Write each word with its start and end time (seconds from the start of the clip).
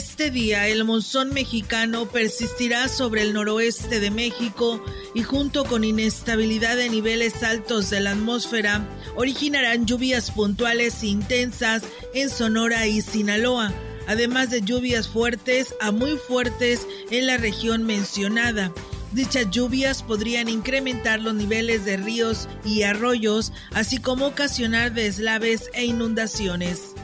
Este 0.00 0.30
día 0.30 0.66
el 0.66 0.84
monzón 0.84 1.34
mexicano 1.34 2.08
persistirá 2.08 2.88
sobre 2.88 3.20
el 3.20 3.34
noroeste 3.34 4.00
de 4.00 4.10
México 4.10 4.82
y 5.14 5.22
junto 5.22 5.66
con 5.66 5.84
inestabilidad 5.84 6.74
de 6.76 6.88
niveles 6.88 7.42
altos 7.42 7.90
de 7.90 8.00
la 8.00 8.12
atmósfera 8.12 8.88
originarán 9.14 9.84
lluvias 9.84 10.30
puntuales 10.30 11.02
e 11.02 11.08
intensas 11.08 11.82
en 12.14 12.30
Sonora 12.30 12.86
y 12.86 13.02
Sinaloa, 13.02 13.74
además 14.08 14.48
de 14.48 14.62
lluvias 14.62 15.06
fuertes 15.06 15.74
a 15.82 15.90
muy 15.90 16.16
fuertes 16.16 16.86
en 17.10 17.26
la 17.26 17.36
región 17.36 17.82
mencionada. 17.82 18.72
Dichas 19.12 19.50
lluvias 19.50 20.02
podrían 20.02 20.48
incrementar 20.48 21.20
los 21.20 21.34
niveles 21.34 21.84
de 21.84 21.98
ríos 21.98 22.48
y 22.64 22.84
arroyos, 22.84 23.52
así 23.74 23.98
como 23.98 24.28
ocasionar 24.28 24.94
deslaves 24.94 25.68
e 25.74 25.84
inundaciones 25.84 26.94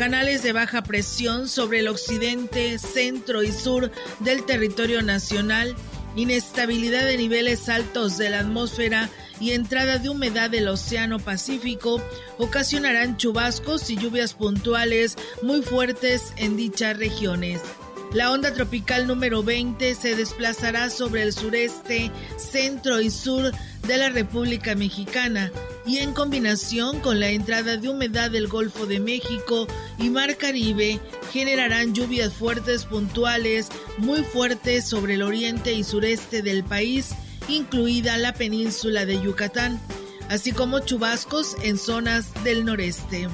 canales 0.00 0.42
de 0.42 0.54
baja 0.54 0.82
presión 0.82 1.46
sobre 1.46 1.80
el 1.80 1.88
occidente, 1.88 2.78
centro 2.78 3.42
y 3.42 3.52
sur 3.52 3.92
del 4.20 4.46
territorio 4.46 5.02
nacional, 5.02 5.76
inestabilidad 6.16 7.04
de 7.04 7.18
niveles 7.18 7.68
altos 7.68 8.16
de 8.16 8.30
la 8.30 8.38
atmósfera 8.38 9.10
y 9.40 9.50
entrada 9.50 9.98
de 9.98 10.08
humedad 10.08 10.48
del 10.48 10.68
Océano 10.68 11.18
Pacífico 11.18 12.00
ocasionarán 12.38 13.18
chubascos 13.18 13.90
y 13.90 13.96
lluvias 13.98 14.32
puntuales 14.32 15.18
muy 15.42 15.60
fuertes 15.60 16.32
en 16.38 16.56
dichas 16.56 16.96
regiones. 16.96 17.60
La 18.12 18.32
onda 18.32 18.52
tropical 18.52 19.06
número 19.06 19.44
20 19.44 19.94
se 19.94 20.16
desplazará 20.16 20.90
sobre 20.90 21.22
el 21.22 21.32
sureste, 21.32 22.10
centro 22.36 23.00
y 23.00 23.08
sur 23.08 23.52
de 23.86 23.96
la 23.96 24.08
República 24.08 24.74
Mexicana 24.74 25.52
y 25.86 25.98
en 25.98 26.12
combinación 26.12 26.98
con 27.00 27.20
la 27.20 27.30
entrada 27.30 27.76
de 27.76 27.88
humedad 27.88 28.28
del 28.28 28.48
Golfo 28.48 28.86
de 28.86 28.98
México 28.98 29.68
y 29.98 30.10
Mar 30.10 30.36
Caribe 30.36 30.98
generarán 31.32 31.94
lluvias 31.94 32.32
fuertes 32.32 32.84
puntuales 32.84 33.68
muy 33.98 34.24
fuertes 34.24 34.88
sobre 34.88 35.14
el 35.14 35.22
oriente 35.22 35.72
y 35.72 35.84
sureste 35.84 36.42
del 36.42 36.64
país, 36.64 37.10
incluida 37.48 38.18
la 38.18 38.34
península 38.34 39.06
de 39.06 39.22
Yucatán, 39.22 39.80
así 40.28 40.50
como 40.50 40.80
chubascos 40.80 41.56
en 41.62 41.78
zonas 41.78 42.32
del 42.42 42.64
noreste. 42.64 43.28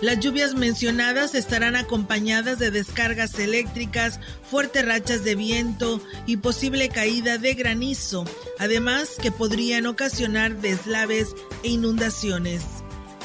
Las 0.00 0.20
lluvias 0.20 0.54
mencionadas 0.54 1.34
estarán 1.34 1.76
acompañadas 1.76 2.58
de 2.58 2.70
descargas 2.70 3.38
eléctricas, 3.38 4.20
fuertes 4.50 4.84
rachas 4.84 5.24
de 5.24 5.34
viento 5.34 6.00
y 6.26 6.38
posible 6.38 6.88
caída 6.88 7.38
de 7.38 7.54
granizo, 7.54 8.24
además 8.58 9.16
que 9.22 9.30
podrían 9.30 9.86
ocasionar 9.86 10.60
deslaves 10.60 11.34
e 11.62 11.68
inundaciones. 11.68 12.64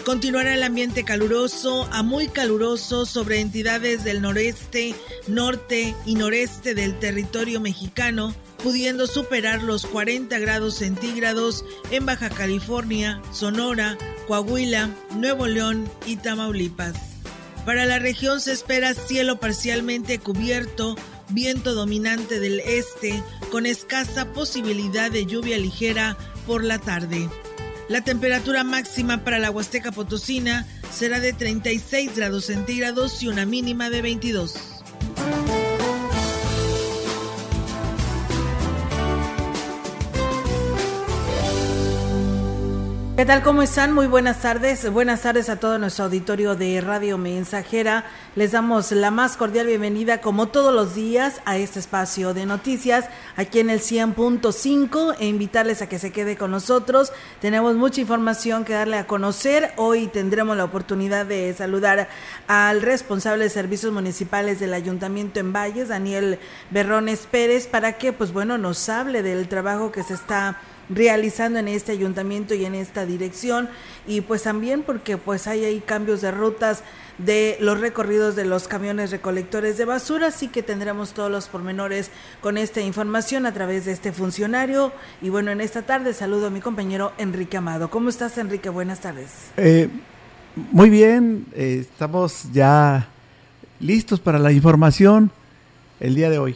Continuará 0.06 0.54
el 0.54 0.64
ambiente 0.64 1.04
caluroso 1.04 1.88
a 1.92 2.04
muy 2.04 2.28
caluroso 2.28 3.06
sobre 3.06 3.42
entidades 3.42 4.04
del 4.04 4.22
noreste, 4.22 4.96
norte 5.28 5.94
y 6.06 6.16
noreste 6.16 6.74
del 6.74 6.98
territorio 7.00 7.60
mexicano, 7.60 8.34
pudiendo 8.64 9.08
superar 9.08 9.64
los 9.64 9.86
40 9.86 10.38
grados 10.40 10.76
centígrados 10.76 11.66
en 11.92 12.06
Baja 12.06 12.30
California, 12.30 13.22
Sonora, 13.32 13.98
Coahuila, 14.28 14.90
Nuevo 15.16 15.48
León 15.48 15.90
y 16.06 16.18
Tamaulipas. 16.18 16.96
Para 17.66 17.86
la 17.86 18.00
región 18.00 18.42
se 18.42 18.52
espera 18.52 18.94
cielo 18.94 19.40
parcialmente 19.40 20.20
cubierto, 20.20 20.96
viento 21.30 21.74
dominante 21.74 22.40
del 22.40 22.60
este, 22.62 23.24
con 23.52 23.66
escasa 23.66 24.32
posibilidad 24.34 25.12
de 25.12 25.26
lluvia 25.26 25.58
ligera 25.58 26.18
por 26.48 26.64
la 26.64 26.80
tarde. 26.80 27.30
La 27.90 28.04
temperatura 28.04 28.64
máxima 28.64 29.24
para 29.24 29.40
la 29.40 29.50
Huasteca 29.50 29.92
Potosina 29.92 30.68
será 30.92 31.20
de 31.20 31.34
36 31.34 32.16
grados 32.16 32.46
centígrados 32.46 33.24
y 33.24 33.28
una 33.28 33.46
mínima 33.46 33.90
de 33.90 34.02
22. 34.02 34.56
¿Qué 43.20 43.26
tal? 43.26 43.44
¿Cómo 43.44 43.62
están? 43.62 43.92
Muy 43.92 44.08
buenas 44.08 44.40
tardes. 44.40 44.90
Buenas 44.90 45.24
tardes 45.24 45.50
a 45.50 45.60
todo 45.60 45.78
nuestro 45.78 46.06
auditorio 46.06 46.56
de 46.56 46.80
Radio 46.80 47.18
Mensajera. 47.18 48.06
Les 48.38 48.54
damos 48.54 48.94
la 48.94 49.12
más 49.12 49.36
cordial 49.36 49.68
bienvenida, 49.68 50.22
como 50.22 50.48
todos 50.48 50.74
los 50.74 50.96
días, 50.96 51.42
a 51.44 51.58
este 51.58 51.80
espacio 51.80 52.34
de 52.34 52.46
noticias 52.46 53.10
aquí 53.36 53.60
en 53.60 53.72
el 53.72 53.82
100.5 53.82 55.18
e 55.20 55.26
invitarles 55.26 55.82
a 55.82 55.90
que 55.90 56.00
se 56.00 56.14
quede 56.14 56.38
con 56.38 56.52
nosotros. 56.52 57.12
Tenemos 57.42 57.76
mucha 57.76 58.00
información 58.00 58.64
que 58.64 58.72
darle 58.72 58.96
a 58.96 59.06
conocer. 59.06 59.74
Hoy 59.76 60.08
tendremos 60.08 60.56
la 60.56 60.64
oportunidad 60.64 61.26
de 61.26 61.54
saludar 61.54 62.08
al 62.48 62.82
responsable 62.82 63.44
de 63.44 63.50
servicios 63.50 63.92
municipales 63.92 64.62
del 64.62 64.74
Ayuntamiento 64.74 65.42
en 65.42 65.52
Valles, 65.52 65.90
Daniel 65.90 66.40
Berrones 66.70 67.28
Pérez, 67.30 67.68
para 67.68 67.98
que, 67.98 68.14
pues 68.14 68.32
bueno, 68.32 68.58
nos 68.58 68.88
hable 68.88 69.24
del 69.24 69.50
trabajo 69.50 69.92
que 69.92 70.04
se 70.04 70.14
está 70.14 70.62
realizando 70.90 71.60
en 71.60 71.68
este 71.68 71.92
ayuntamiento 71.92 72.56
y 72.56 72.66
en 72.66 72.76
esta 72.76 73.06
dirección 73.06 73.70
y 74.08 74.22
pues 74.22 74.44
también 74.44 74.84
porque 74.84 75.18
pues 75.18 75.48
hay 75.48 75.66
ahí 75.66 75.80
cambios 75.80 76.22
de 76.22 76.32
rutas 76.32 76.84
de 77.18 77.58
los 77.60 77.80
recorridos 77.80 78.36
de 78.36 78.46
los 78.46 78.68
camiones 78.68 79.12
recolectores 79.12 79.78
de 79.78 79.86
basura, 79.86 80.28
así 80.28 80.48
que 80.48 80.64
tendremos 80.64 81.14
todos 81.14 81.30
los 81.30 81.48
pormenores 81.48 82.12
con 82.42 82.58
esta 82.58 82.82
información 82.82 83.46
a 83.46 83.54
través 83.54 83.86
de 83.86 83.92
este 83.92 84.12
funcionario. 84.14 84.94
Y 85.22 85.30
bueno, 85.30 85.52
en 85.52 85.60
esta 85.62 85.82
tarde 85.82 86.14
saludo 86.14 86.48
a 86.48 86.50
mi 86.50 86.62
compañero 86.62 87.12
Enrique 87.18 87.58
Amado. 87.58 87.90
¿Cómo 87.90 88.10
estás, 88.10 88.38
Enrique? 88.38 88.70
Buenas 88.70 89.02
tardes. 89.02 89.52
Eh, 89.58 89.90
muy 90.72 90.90
bien, 90.90 91.46
eh, 91.54 91.80
estamos 91.82 92.52
ya 92.54 93.10
listos 93.82 94.20
para 94.20 94.40
la 94.40 94.52
información 94.52 95.32
el 96.00 96.16
día 96.16 96.30
de 96.30 96.40
hoy 96.40 96.56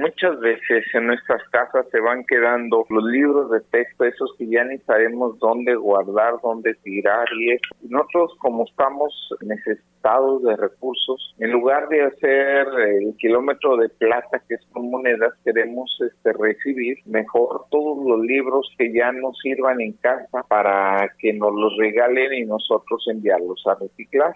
Muchas 0.00 0.40
veces 0.40 0.86
en 0.94 1.08
nuestras 1.08 1.46
casas 1.50 1.84
se 1.92 2.00
van 2.00 2.24
quedando 2.24 2.86
los 2.88 3.04
libros 3.04 3.50
de 3.50 3.60
texto, 3.60 4.06
esos 4.06 4.34
que 4.38 4.46
ya 4.46 4.64
ni 4.64 4.78
sabemos 4.78 5.38
dónde 5.38 5.74
guardar, 5.74 6.36
dónde 6.42 6.72
tirar 6.82 7.26
y 7.38 7.50
eso. 7.52 7.74
Nosotros 7.82 8.32
como 8.38 8.64
estamos 8.64 9.12
necesitados 9.42 10.42
de 10.42 10.56
recursos, 10.56 11.34
en 11.38 11.52
lugar 11.52 11.86
de 11.90 12.00
hacer 12.00 12.66
el 12.78 13.14
kilómetro 13.18 13.76
de 13.76 13.90
plata 13.90 14.42
que 14.48 14.54
es 14.54 14.66
monedas, 14.74 15.34
queremos 15.44 15.94
este, 16.00 16.32
recibir 16.32 16.96
mejor 17.04 17.66
todos 17.70 18.02
los 18.02 18.20
libros 18.24 18.74
que 18.78 18.94
ya 18.94 19.12
nos 19.12 19.38
sirvan 19.42 19.82
en 19.82 19.92
casa 19.92 20.42
para 20.48 21.12
que 21.18 21.34
nos 21.34 21.52
los 21.52 21.76
regalen 21.76 22.32
y 22.32 22.46
nosotros 22.46 23.06
enviarlos 23.06 23.62
a 23.66 23.74
reciclar. 23.74 24.32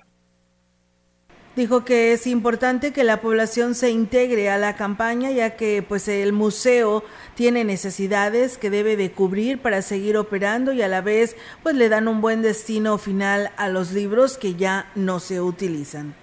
Dijo 1.57 1.85
que 1.85 2.13
es 2.13 2.27
importante 2.27 2.93
que 2.93 3.05
la 3.05 3.21
población 3.21 3.77
se 3.77 3.89
integre 3.89 4.51
a 4.51 4.59
la 4.59 4.75
campaña 4.75 5.31
ya 5.31 5.55
que 5.55 5.85
pues 5.87 6.09
el 6.09 6.33
museo 6.33 7.05
tiene 7.37 7.63
necesidades 7.63 8.59
que 8.59 8.71
debe 8.71 8.97
de 8.97 9.13
cubrir 9.13 9.63
para 9.63 9.81
seguir 9.81 10.17
operando 10.17 10.73
y 10.73 10.83
a 10.83 10.89
la 10.89 11.01
vez 11.01 11.37
pues 11.63 11.77
le 11.77 11.89
dan 11.89 12.09
un 12.09 12.21
buen 12.21 12.43
destino 12.43 12.99
final 12.99 13.51
a 13.57 13.69
los 13.69 13.93
libros 13.93 14.37
que 14.37 14.55
ya 14.55 14.91
no 14.97 15.21
se 15.21 15.41
utilizan. 15.41 16.15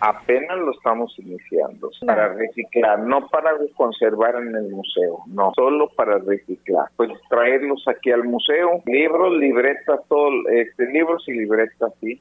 Apenas 0.00 0.58
lo 0.58 0.72
estamos 0.72 1.14
iniciando 1.18 1.90
para 2.06 2.34
reciclar, 2.34 3.00
no 3.00 3.28
para 3.28 3.52
conservar 3.76 4.34
en 4.36 4.54
el 4.56 4.68
museo, 4.70 5.20
no, 5.26 5.52
solo 5.54 5.90
para 5.94 6.18
reciclar. 6.18 6.86
Pues 6.96 7.10
traerlos 7.28 7.86
aquí 7.86 8.10
al 8.10 8.24
museo, 8.24 8.82
libros, 8.86 9.38
libretas, 9.38 10.00
todo, 10.08 10.30
este, 10.50 10.86
libros 10.86 11.22
y 11.28 11.32
libretas, 11.32 11.92
sí, 12.00 12.18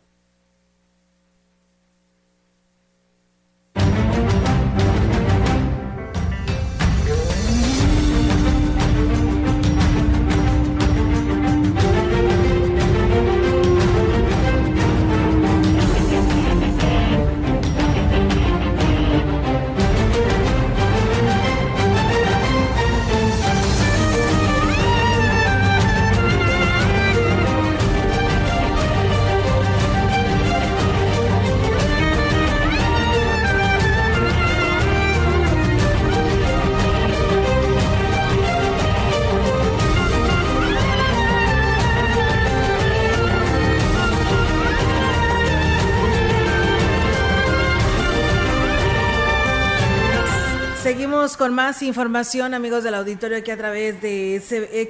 más 51.52 51.82
información, 51.82 52.54
amigos 52.54 52.84
del 52.84 52.96
auditorio, 52.96 53.38
aquí 53.38 53.52
a 53.52 53.58
través 53.58 54.02
de 54.02 54.42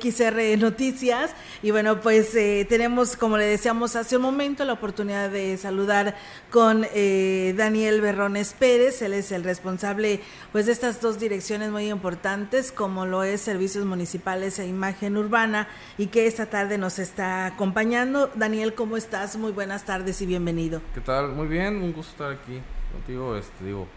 XR 0.01 0.57
Noticias. 0.57 1.31
Y 1.61 1.71
bueno, 1.71 2.01
pues 2.01 2.35
eh, 2.35 2.65
tenemos, 2.67 3.15
como 3.15 3.37
le 3.37 3.45
decíamos 3.45 3.95
hace 3.95 4.17
un 4.17 4.23
momento, 4.23 4.65
la 4.65 4.73
oportunidad 4.73 5.29
de 5.29 5.57
saludar 5.57 6.15
con 6.49 6.85
eh, 6.93 7.53
Daniel 7.57 8.01
Berrones 8.01 8.53
Pérez. 8.57 9.01
Él 9.01 9.13
es 9.13 9.31
el 9.31 9.43
responsable 9.43 10.21
pues 10.51 10.65
de 10.65 10.71
estas 10.71 11.01
dos 11.01 11.19
direcciones 11.19 11.69
muy 11.71 11.89
importantes, 11.89 12.71
como 12.71 13.05
lo 13.05 13.23
es 13.23 13.41
Servicios 13.41 13.85
Municipales 13.85 14.59
e 14.59 14.67
Imagen 14.67 15.17
Urbana, 15.17 15.67
y 15.97 16.07
que 16.07 16.27
esta 16.27 16.47
tarde 16.47 16.77
nos 16.77 16.99
está 16.99 17.45
acompañando. 17.45 18.31
Daniel, 18.35 18.73
¿cómo 18.73 18.97
estás? 18.97 19.37
Muy 19.37 19.51
buenas 19.51 19.85
tardes 19.85 20.21
y 20.21 20.25
bienvenido. 20.25 20.81
¿Qué 20.93 21.01
tal? 21.01 21.29
Muy 21.29 21.47
bien, 21.47 21.77
un 21.77 21.93
gusto 21.93 22.11
estar 22.11 22.31
aquí 22.31 22.61
contigo. 22.91 23.35
Este, 23.35 23.65
digo, 23.65 23.87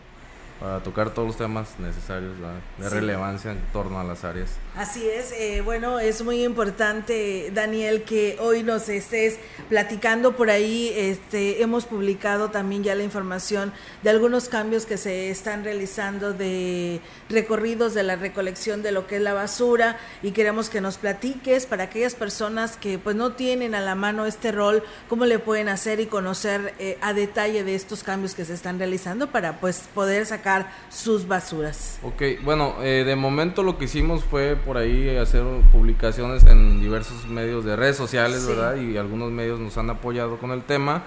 para 0.62 0.79
tocar 0.79 1.11
todos 1.11 1.26
los 1.26 1.37
temas 1.37 1.70
necesarios 1.81 2.35
de 2.79 2.88
relevancia 2.88 3.50
en 3.50 3.61
torno 3.73 3.99
a 3.99 4.05
las 4.05 4.23
áreas. 4.23 4.50
Así 4.76 5.05
es, 5.09 5.32
eh, 5.32 5.61
bueno, 5.61 5.99
es 5.99 6.23
muy 6.23 6.44
importante, 6.44 7.50
Daniel, 7.53 8.05
que 8.05 8.37
hoy 8.38 8.62
nos 8.62 8.88
estés 8.88 9.38
platicando 9.69 10.37
por 10.37 10.50
ahí. 10.50 10.93
Este, 10.94 11.62
hemos 11.62 11.85
publicado 11.85 12.50
también 12.50 12.85
ya 12.85 12.94
la 12.94 13.03
información 13.03 13.73
de 14.05 14.11
algunos 14.11 14.49
cambios 14.49 14.87
que 14.87 14.99
se 14.99 15.31
están 15.31 15.64
realizando 15.64 16.32
de 16.32 17.00
recorridos 17.29 17.93
de 17.93 18.05
la 18.05 18.14
recolección 18.14 18.82
de 18.82 18.93
lo 18.93 19.09
que 19.09 19.17
es 19.17 19.23
la 19.23 19.35
basura 19.35 19.99
y 20.23 20.31
queremos 20.31 20.70
que 20.70 20.81
nos 20.81 20.97
platiques 20.97 21.67
para 21.67 21.85
aquellas 21.85 22.14
personas 22.14 22.76
que 22.76 23.00
pues 23.00 23.17
no 23.17 23.32
tienen 23.32 23.75
a 23.75 23.81
la 23.81 23.97
mano 23.97 24.26
este 24.26 24.53
rol, 24.53 24.85
cómo 25.09 25.25
le 25.25 25.41
pueden 25.41 25.69
hacer 25.69 25.99
y 25.99 26.06
conocer 26.06 26.73
eh, 26.79 26.99
a 27.00 27.12
detalle 27.12 27.64
de 27.64 27.75
estos 27.75 28.05
cambios 28.05 28.37
que 28.37 28.44
se 28.44 28.55
están 28.55 28.79
realizando 28.79 29.32
para 29.32 29.59
pues 29.59 29.88
poder 29.93 30.25
sacar 30.25 30.51
sus 30.88 31.26
basuras. 31.26 31.99
Ok, 32.02 32.22
bueno, 32.44 32.75
eh, 32.82 33.04
de 33.04 33.16
momento 33.16 33.62
lo 33.62 33.78
que 33.78 33.84
hicimos 33.87 34.25
fue 34.25 34.56
por 34.56 34.76
ahí 34.76 35.16
hacer 35.16 35.44
publicaciones 35.70 36.44
en 36.44 36.81
diversos 36.81 37.26
medios 37.26 37.64
de 37.64 37.76
redes 37.76 37.96
sociales, 37.96 38.46
¿verdad? 38.46 38.76
Y 38.76 38.96
algunos 38.96 39.31
medios 39.31 39.58
nos 39.60 39.76
han 39.78 39.90
apoyado 39.90 40.38
con 40.38 40.50
el 40.50 40.62
tema. 40.62 41.02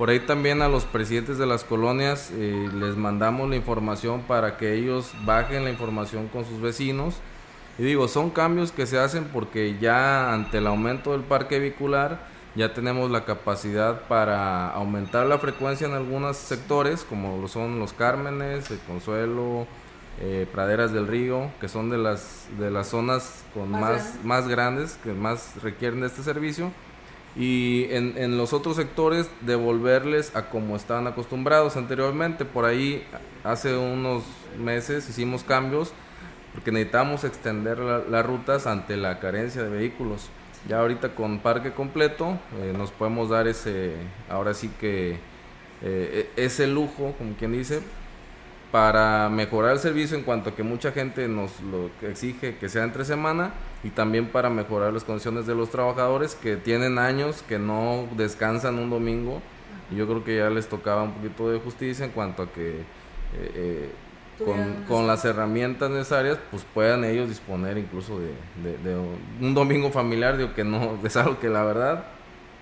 Por 0.00 0.08
ahí 0.08 0.20
también 0.20 0.62
a 0.62 0.68
los 0.68 0.84
presidentes 0.84 1.36
de 1.36 1.44
las 1.44 1.62
colonias 1.62 2.30
eh, 2.32 2.70
les 2.74 2.96
mandamos 2.96 3.50
la 3.50 3.56
información 3.56 4.22
para 4.22 4.56
que 4.56 4.72
ellos 4.72 5.12
bajen 5.26 5.64
la 5.64 5.70
información 5.70 6.28
con 6.28 6.46
sus 6.46 6.60
vecinos. 6.60 7.16
Y 7.78 7.82
digo, 7.82 8.08
son 8.08 8.30
cambios 8.30 8.72
que 8.72 8.86
se 8.86 8.98
hacen 8.98 9.24
porque 9.24 9.76
ya 9.78 10.32
ante 10.32 10.58
el 10.58 10.66
aumento 10.66 11.12
del 11.12 11.20
parque 11.20 11.58
vehicular, 11.58 12.26
ya 12.60 12.74
tenemos 12.74 13.10
la 13.10 13.24
capacidad 13.24 14.02
para 14.02 14.68
aumentar 14.68 15.26
la 15.26 15.38
frecuencia 15.38 15.86
en 15.86 15.94
algunos 15.94 16.36
sectores, 16.36 17.04
como 17.08 17.40
lo 17.40 17.48
son 17.48 17.78
los 17.78 17.94
Cármenes, 17.94 18.70
el 18.70 18.78
Consuelo, 18.80 19.66
eh, 20.20 20.46
Praderas 20.52 20.92
del 20.92 21.06
Río, 21.06 21.50
que 21.58 21.70
son 21.70 21.88
de 21.88 21.96
las, 21.96 22.48
de 22.58 22.70
las 22.70 22.88
zonas 22.88 23.44
con 23.54 23.70
más, 23.70 24.16
más, 24.24 24.46
grandes, 24.46 24.98
que 25.02 25.14
más 25.14 25.62
requieren 25.62 26.02
de 26.02 26.08
este 26.08 26.22
servicio. 26.22 26.70
Y 27.34 27.86
en, 27.90 28.18
en 28.18 28.36
los 28.36 28.52
otros 28.52 28.76
sectores 28.76 29.30
devolverles 29.40 30.36
a 30.36 30.50
como 30.50 30.76
estaban 30.76 31.06
acostumbrados 31.06 31.78
anteriormente. 31.78 32.44
Por 32.44 32.66
ahí 32.66 33.06
hace 33.42 33.74
unos 33.74 34.24
meses 34.58 35.08
hicimos 35.08 35.44
cambios 35.44 35.94
porque 36.52 36.72
necesitamos 36.72 37.24
extender 37.24 37.78
las 37.78 38.26
rutas 38.26 38.66
ante 38.66 38.98
la 38.98 39.18
carencia 39.18 39.62
de 39.62 39.70
vehículos. 39.70 40.28
Ya 40.68 40.80
ahorita 40.80 41.14
con 41.14 41.38
parque 41.38 41.72
completo 41.72 42.38
eh, 42.60 42.74
nos 42.76 42.90
podemos 42.90 43.30
dar 43.30 43.48
ese, 43.48 43.94
ahora 44.28 44.52
sí 44.52 44.70
que 44.78 45.12
eh, 45.82 46.30
e, 46.36 46.44
ese 46.44 46.66
lujo, 46.66 47.14
como 47.16 47.34
quien 47.34 47.52
dice, 47.52 47.80
para 48.70 49.28
mejorar 49.30 49.72
el 49.72 49.78
servicio 49.78 50.16
en 50.16 50.22
cuanto 50.22 50.50
a 50.50 50.54
que 50.54 50.62
mucha 50.62 50.92
gente 50.92 51.26
nos 51.28 51.60
lo 51.60 51.90
exige 52.06 52.56
que 52.56 52.68
sea 52.68 52.84
entre 52.84 53.04
semana 53.04 53.52
y 53.82 53.90
también 53.90 54.28
para 54.28 54.50
mejorar 54.50 54.92
las 54.92 55.02
condiciones 55.02 55.46
de 55.46 55.54
los 55.54 55.70
trabajadores 55.70 56.34
que 56.34 56.56
tienen 56.56 56.98
años 56.98 57.42
que 57.48 57.58
no 57.58 58.06
descansan 58.16 58.78
un 58.78 58.90
domingo. 58.90 59.40
Y 59.90 59.96
yo 59.96 60.06
creo 60.06 60.22
que 60.22 60.36
ya 60.36 60.50
les 60.50 60.68
tocaba 60.68 61.02
un 61.02 61.12
poquito 61.12 61.50
de 61.50 61.58
justicia 61.58 62.04
en 62.04 62.12
cuanto 62.12 62.44
a 62.44 62.52
que 62.52 62.82
eh, 63.34 63.90
con, 64.44 65.06
las 65.06 65.24
herramientas 65.24 65.90
necesarias, 65.90 66.38
pues 66.50 66.64
puedan 66.74 67.04
ellos 67.04 67.28
disponer 67.28 67.78
incluso 67.78 68.18
de, 68.18 68.96
un 69.40 69.54
domingo 69.54 69.90
familiar, 69.90 70.36
digo 70.36 70.54
que 70.54 70.64
no, 70.64 70.98
es 71.04 71.16
algo 71.16 71.38
que 71.38 71.48
la 71.48 71.64
verdad 71.64 72.04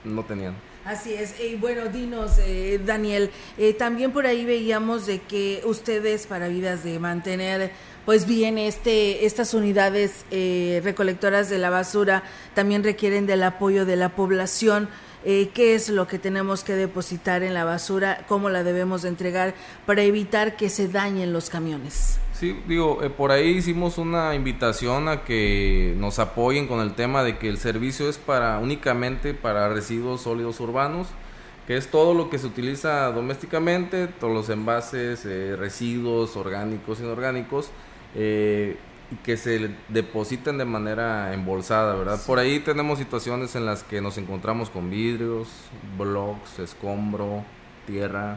no 0.05 0.25
tenían. 0.25 0.55
Así 0.85 1.13
es. 1.13 1.39
Y 1.39 1.57
bueno, 1.57 1.87
dinos, 1.89 2.39
eh, 2.39 2.81
Daniel, 2.83 3.31
eh, 3.59 3.75
también 3.75 4.11
por 4.11 4.27
ahí 4.27 4.47
veíamos 4.47 5.05
de 5.05 5.19
que 5.19 5.61
ustedes, 5.67 6.27
para 6.27 6.49
vidas 6.49 6.83
de 6.83 6.99
mantener, 6.99 7.73
pues 8.07 8.27
bien, 8.27 8.57
este, 8.57 9.27
estas 9.27 9.53
unidades 9.53 10.25
eh, 10.31 10.81
recolectoras 10.83 11.51
de 11.51 11.59
la 11.59 11.69
basura 11.69 12.23
también 12.55 12.83
requieren 12.83 13.27
del 13.27 13.43
apoyo 13.43 13.85
de 13.85 13.97
la 13.97 14.17
población. 14.17 14.89
Eh, 15.31 15.51
qué 15.53 15.75
es 15.75 15.91
lo 15.91 16.09
que 16.09 16.19
tenemos 16.19 16.65
que 16.65 16.73
depositar 16.73 17.43
en 17.43 17.53
la 17.53 17.63
basura, 17.63 18.25
cómo 18.29 18.49
la 18.49 18.65
debemos 18.65 19.03
de 19.03 19.11
entregar 19.11 19.55
para 19.85 20.01
evitar 20.01 20.57
que 20.57 20.71
se 20.71 20.89
dañen 20.89 21.35
los 21.35 21.51
camiones. 21.51 22.19
Sí, 22.33 22.59
digo, 22.67 23.03
eh, 23.03 23.11
por 23.11 23.31
ahí 23.31 23.49
hicimos 23.49 23.99
una 23.99 24.35
invitación 24.35 25.07
a 25.07 25.25
que 25.25 25.95
nos 25.99 26.19
apoyen 26.19 26.67
con 26.67 26.81
el 26.81 26.95
tema 26.95 27.25
de 27.25 27.37
que 27.37 27.51
el 27.51 27.59
servicio 27.59 28.09
es 28.09 28.17
para 28.17 28.59
únicamente 28.59 29.35
para 29.35 29.69
residuos 29.69 30.23
sólidos 30.23 30.61
urbanos, 30.61 31.09
que 31.67 31.77
es 31.77 31.89
todo 31.89 32.15
lo 32.15 32.31
que 32.31 32.39
se 32.39 32.47
utiliza 32.47 33.13
domésticamente, 33.13 34.07
todos 34.07 34.33
los 34.33 34.49
envases, 34.49 35.27
eh, 35.27 35.57
residuos 35.59 36.39
orgánicos, 36.39 37.01
inorgánicos, 37.01 37.71
eh, 38.15 38.79
que 39.25 39.37
se 39.37 39.71
depositen 39.89 40.59
de 40.59 40.65
manera 40.65 41.33
embolsada, 41.33 41.95
¿verdad? 41.95 42.21
Por 42.27 42.39
ahí 42.39 42.61
tenemos 42.61 42.99
situaciones 42.99 43.57
en 43.57 43.65
las 43.65 43.83
que 43.83 44.01
nos 44.01 44.19
encontramos 44.19 44.71
con 44.71 44.91
vidrios, 44.91 45.49
blocks, 45.97 46.59
escombro, 46.59 47.45
tierra, 47.87 48.35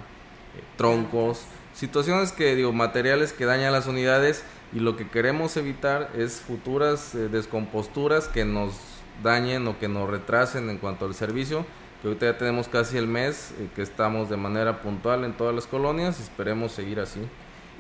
eh, 0.58 0.64
troncos, 0.78 1.44
situaciones 1.74 2.32
que, 2.32 2.56
digo, 2.56 2.72
materiales 2.72 3.34
que 3.34 3.46
dañan 3.46 3.74
las 3.74 3.88
unidades 3.88 4.44
y 4.74 4.80
lo 4.80 4.96
que 4.96 5.08
queremos 5.10 5.58
evitar 5.58 6.10
es 6.16 6.40
futuras 6.40 7.16
eh, 7.16 7.28
descomposturas 7.28 8.28
que 8.28 8.46
nos 8.46 8.74
dañen 9.22 9.68
o 9.68 9.78
que 9.78 9.90
nos 9.90 10.10
retrasen 10.10 10.70
en 10.70 10.78
cuanto 10.78 11.06
al 11.06 11.14
servicio 11.14 11.66
que 12.02 12.08
ahorita 12.08 12.26
ya 12.26 12.38
tenemos 12.38 12.68
casi 12.68 12.98
el 12.98 13.08
mes 13.08 13.54
eh, 13.60 13.70
que 13.76 13.84
estamos 13.84 14.30
de 14.30 14.38
manera 14.38 14.82
puntual 14.82 15.24
en 15.24 15.34
todas 15.34 15.54
las 15.54 15.68
colonias 15.68 16.20
y 16.20 16.24
esperemos 16.24 16.72
seguir 16.72 17.00
así. 17.00 17.20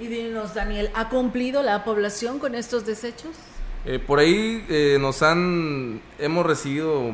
Y 0.01 0.07
dinos, 0.07 0.55
Daniel, 0.55 0.89
¿ha 0.95 1.09
cumplido 1.09 1.61
la 1.61 1.83
población 1.83 2.39
con 2.39 2.55
estos 2.55 2.87
desechos? 2.87 3.35
Eh, 3.85 3.99
por 3.99 4.17
ahí 4.17 4.65
eh, 4.67 4.97
nos 4.99 5.21
han, 5.21 6.01
hemos 6.17 6.43
recibido 6.43 7.11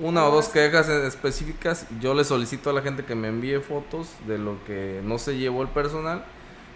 una 0.00 0.26
o 0.26 0.32
dos 0.32 0.48
quejas 0.48 0.88
específicas. 0.88 1.86
Yo 2.00 2.12
le 2.12 2.24
solicito 2.24 2.70
a 2.70 2.72
la 2.72 2.82
gente 2.82 3.04
que 3.04 3.14
me 3.14 3.28
envíe 3.28 3.60
fotos 3.60 4.08
de 4.26 4.36
lo 4.36 4.56
que 4.64 5.00
no 5.04 5.16
se 5.18 5.38
llevó 5.38 5.62
el 5.62 5.68
personal. 5.68 6.24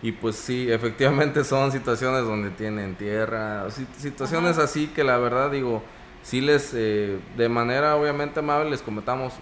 Y 0.01 0.13
pues 0.13 0.37
sí, 0.37 0.67
efectivamente 0.71 1.43
son 1.43 1.73
situaciones 1.73 2.23
donde 2.23 2.51
tienen 2.51 2.95
tierra, 2.95 3.67
situaciones 3.97 4.59
así 4.59 4.87
que 4.87 5.03
la 5.03 5.19
verdad 5.19 5.51
digo, 5.51 5.83
sí 6.23 6.41
les, 6.41 6.71
eh, 6.73 7.19
de 7.37 7.49
manera 7.49 7.97
obviamente 7.97 8.39
amable 8.39 8.71
les 8.71 8.83
comentamos 8.83 9.33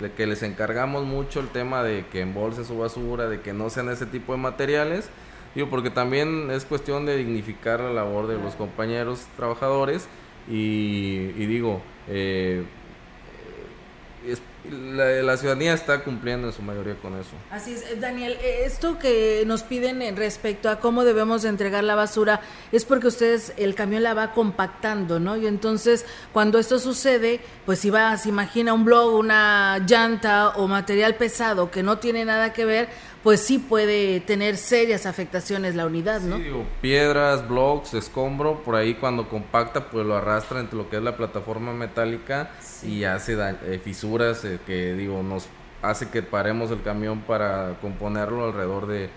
de 0.00 0.12
que 0.12 0.26
les 0.26 0.42
encargamos 0.42 1.04
mucho 1.04 1.40
el 1.40 1.48
tema 1.48 1.82
de 1.82 2.04
que 2.06 2.20
embolsen 2.20 2.64
su 2.64 2.78
basura, 2.78 3.28
de 3.28 3.40
que 3.40 3.52
no 3.52 3.70
sean 3.70 3.88
ese 3.88 4.06
tipo 4.06 4.32
de 4.32 4.38
materiales, 4.38 5.08
digo, 5.54 5.70
porque 5.70 5.90
también 5.90 6.50
es 6.50 6.64
cuestión 6.64 7.06
de 7.06 7.16
dignificar 7.16 7.80
la 7.80 7.92
labor 7.92 8.26
de 8.26 8.38
los 8.38 8.54
compañeros 8.54 9.26
trabajadores 9.36 10.08
y, 10.48 11.30
y 11.36 11.46
digo, 11.46 11.80
eh, 12.08 12.64
la, 14.70 15.36
ciudadanía 15.36 15.74
está 15.74 16.02
cumpliendo 16.02 16.48
en 16.48 16.52
su 16.52 16.62
mayoría 16.62 16.94
con 16.96 17.18
eso. 17.18 17.30
Así 17.50 17.74
es, 17.74 17.82
eh, 17.82 17.96
Daniel, 18.00 18.36
eh, 18.40 18.62
esto 18.64 18.98
que 18.98 19.44
nos 19.46 19.62
piden 19.62 20.16
respecto 20.16 20.70
a 20.70 20.80
cómo 20.80 21.04
debemos 21.04 21.44
entregar 21.44 21.84
la 21.84 21.94
basura 21.94 22.40
es 22.72 22.84
porque 22.84 23.08
ustedes, 23.08 23.52
el 23.56 23.74
camión 23.74 24.02
la 24.02 24.14
va 24.14 24.32
compactando, 24.32 25.20
¿no? 25.20 25.36
Y 25.36 25.46
entonces, 25.46 26.06
cuando 26.32 26.58
esto 26.58 26.78
sucede, 26.78 27.40
pues 27.66 27.80
si 27.80 27.90
va, 27.90 28.16
se 28.16 28.30
imagina 28.30 28.72
un 28.72 28.84
blog, 28.84 29.14
una 29.14 29.78
llanta 29.86 30.50
o 30.50 30.66
material 30.66 31.16
pesado 31.16 31.70
que 31.70 31.82
no 31.82 31.98
tiene 31.98 32.24
nada 32.24 32.52
que 32.52 32.64
ver, 32.64 32.88
pues 33.24 33.40
sí 33.40 33.58
puede 33.58 34.20
tener 34.20 34.58
serias 34.58 35.06
afectaciones 35.06 35.74
la 35.74 35.86
unidad, 35.86 36.20
¿no? 36.20 36.36
Sí, 36.36 36.44
piedras, 36.82 37.48
blocks, 37.48 37.94
escombro, 37.94 38.62
por 38.62 38.74
ahí 38.74 38.94
cuando 38.94 39.30
compacta, 39.30 39.88
pues 39.88 40.06
lo 40.06 40.14
arrastra 40.14 40.60
entre 40.60 40.76
lo 40.76 40.90
que 40.90 40.98
es 40.98 41.02
la 41.02 41.16
plataforma 41.16 41.72
metálica 41.72 42.50
y 42.82 43.04
hace 43.04 43.38
eh, 43.40 43.80
fisuras 43.82 44.44
eh, 44.44 44.60
que, 44.66 44.92
digo, 44.92 45.22
nos 45.22 45.48
hace 45.80 46.10
que 46.10 46.22
paremos 46.22 46.70
el 46.70 46.82
camión 46.82 47.22
para 47.22 47.78
componerlo 47.80 48.44
alrededor 48.44 48.86
de, 48.88 49.08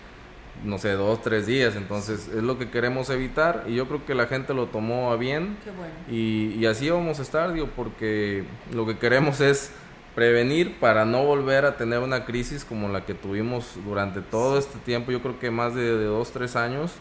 no 0.64 0.78
sé, 0.78 0.94
dos, 0.94 1.22
tres 1.22 1.46
días. 1.46 1.76
Entonces, 1.76 2.30
es 2.30 2.44
lo 2.44 2.58
que 2.58 2.70
queremos 2.70 3.10
evitar 3.10 3.66
y 3.68 3.76
yo 3.76 3.90
creo 3.90 4.06
que 4.06 4.16
la 4.16 4.28
gente 4.28 4.54
lo 4.54 4.68
tomó 4.68 5.12
a 5.12 5.18
bien. 5.18 5.58
Qué 5.66 5.72
bueno. 5.72 5.94
y, 6.10 6.54
y 6.58 6.66
así 6.66 6.90
vamos 6.90 7.20
a 7.20 7.24
estar, 7.24 7.52
digo, 7.52 7.70
porque 7.76 8.46
lo 8.74 8.88
que 8.88 8.98
queremos 8.98 9.42
es 9.42 9.74
prevenir 10.18 10.80
para 10.80 11.06
no 11.06 11.24
volver 11.26 11.64
a 11.66 11.78
tener 11.78 12.00
una 12.00 12.26
crisis 12.26 12.66
como 12.66 12.90
la 12.90 13.06
que 13.06 13.14
tuvimos 13.14 13.74
durante 13.86 14.22
todo 14.22 14.58
este 14.58 14.80
tiempo, 14.80 15.12
yo 15.12 15.22
creo 15.22 15.40
que 15.40 15.52
más 15.52 15.76
de, 15.76 16.06
dos, 16.06 16.32
tres 16.32 16.56
años, 16.56 16.94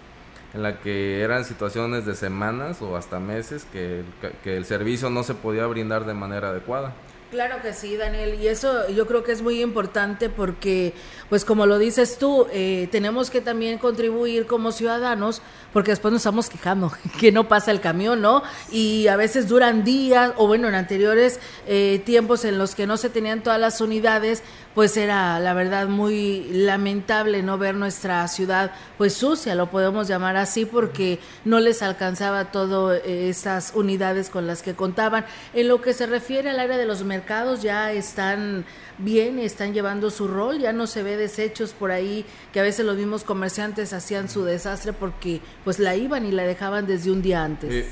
en 0.52 0.62
la 0.62 0.80
que 0.80 1.22
eran 1.22 1.46
situaciones 1.46 2.04
de 2.04 2.14
semanas 2.14 2.82
o 2.82 2.94
hasta 2.94 3.18
meses 3.18 3.64
que 3.72 4.02
que 4.44 4.58
el 4.58 4.66
servicio 4.66 5.08
no 5.08 5.22
se 5.22 5.32
podía 5.32 5.66
brindar 5.66 6.04
de 6.04 6.12
manera 6.12 6.50
adecuada. 6.50 6.92
Claro 7.30 7.56
que 7.60 7.72
sí, 7.72 7.96
Daniel, 7.96 8.34
y 8.34 8.46
eso 8.48 8.88
yo 8.88 9.06
creo 9.06 9.24
que 9.24 9.32
es 9.32 9.42
muy 9.42 9.60
importante 9.60 10.28
porque, 10.28 10.92
pues 11.28 11.44
como 11.44 11.66
lo 11.66 11.78
dices 11.78 12.18
tú, 12.18 12.46
eh, 12.52 12.88
tenemos 12.90 13.30
que 13.30 13.40
también 13.40 13.78
contribuir 13.78 14.46
como 14.46 14.72
ciudadanos, 14.72 15.42
porque 15.72 15.90
después 15.90 16.12
nos 16.12 16.22
estamos 16.22 16.48
quejando 16.48 16.92
que 17.20 17.32
no 17.32 17.48
pasa 17.48 17.70
el 17.70 17.80
camión, 17.80 18.20
¿no? 18.20 18.42
Y 18.70 19.08
a 19.08 19.16
veces 19.16 19.48
duran 19.48 19.84
días, 19.84 20.32
o 20.36 20.46
bueno, 20.46 20.68
en 20.68 20.74
anteriores 20.74 21.40
eh, 21.66 22.02
tiempos 22.04 22.44
en 22.44 22.58
los 22.58 22.74
que 22.74 22.86
no 22.86 22.96
se 22.96 23.10
tenían 23.10 23.42
todas 23.42 23.60
las 23.60 23.80
unidades, 23.80 24.42
pues 24.74 24.96
era 24.98 25.40
la 25.40 25.54
verdad 25.54 25.88
muy 25.88 26.44
lamentable 26.50 27.42
no 27.42 27.56
ver 27.56 27.74
nuestra 27.74 28.28
ciudad 28.28 28.72
pues 28.98 29.14
sucia, 29.14 29.54
lo 29.54 29.70
podemos 29.70 30.06
llamar 30.06 30.36
así, 30.36 30.66
porque 30.66 31.18
no 31.44 31.60
les 31.60 31.82
alcanzaba 31.82 32.52
todas 32.52 33.00
eh, 33.04 33.28
esas 33.30 33.72
unidades 33.74 34.30
con 34.30 34.46
las 34.46 34.62
que 34.62 34.74
contaban. 34.74 35.24
En 35.54 35.68
lo 35.68 35.80
que 35.80 35.94
se 35.94 36.06
refiere 36.06 36.50
al 36.50 36.60
área 36.60 36.76
de 36.76 36.86
los 36.86 37.04
mercados, 37.04 37.62
ya 37.62 37.90
están 37.92 38.64
bien, 38.98 39.38
están 39.38 39.74
llevando 39.74 40.10
su 40.10 40.28
rol, 40.28 40.58
ya 40.58 40.72
no 40.72 40.86
se 40.86 41.02
ve 41.02 41.15
desechos 41.16 41.72
por 41.72 41.90
ahí, 41.90 42.24
que 42.52 42.60
a 42.60 42.62
veces 42.62 42.84
los 42.84 42.96
mismos 42.96 43.24
comerciantes 43.24 43.92
hacían 43.92 44.28
su 44.28 44.44
desastre 44.44 44.92
porque 44.92 45.40
pues 45.64 45.78
la 45.78 45.96
iban 45.96 46.26
y 46.26 46.32
la 46.32 46.44
dejaban 46.44 46.86
desde 46.86 47.10
un 47.10 47.22
día 47.22 47.44
antes. 47.44 47.70
Eh, 47.72 47.88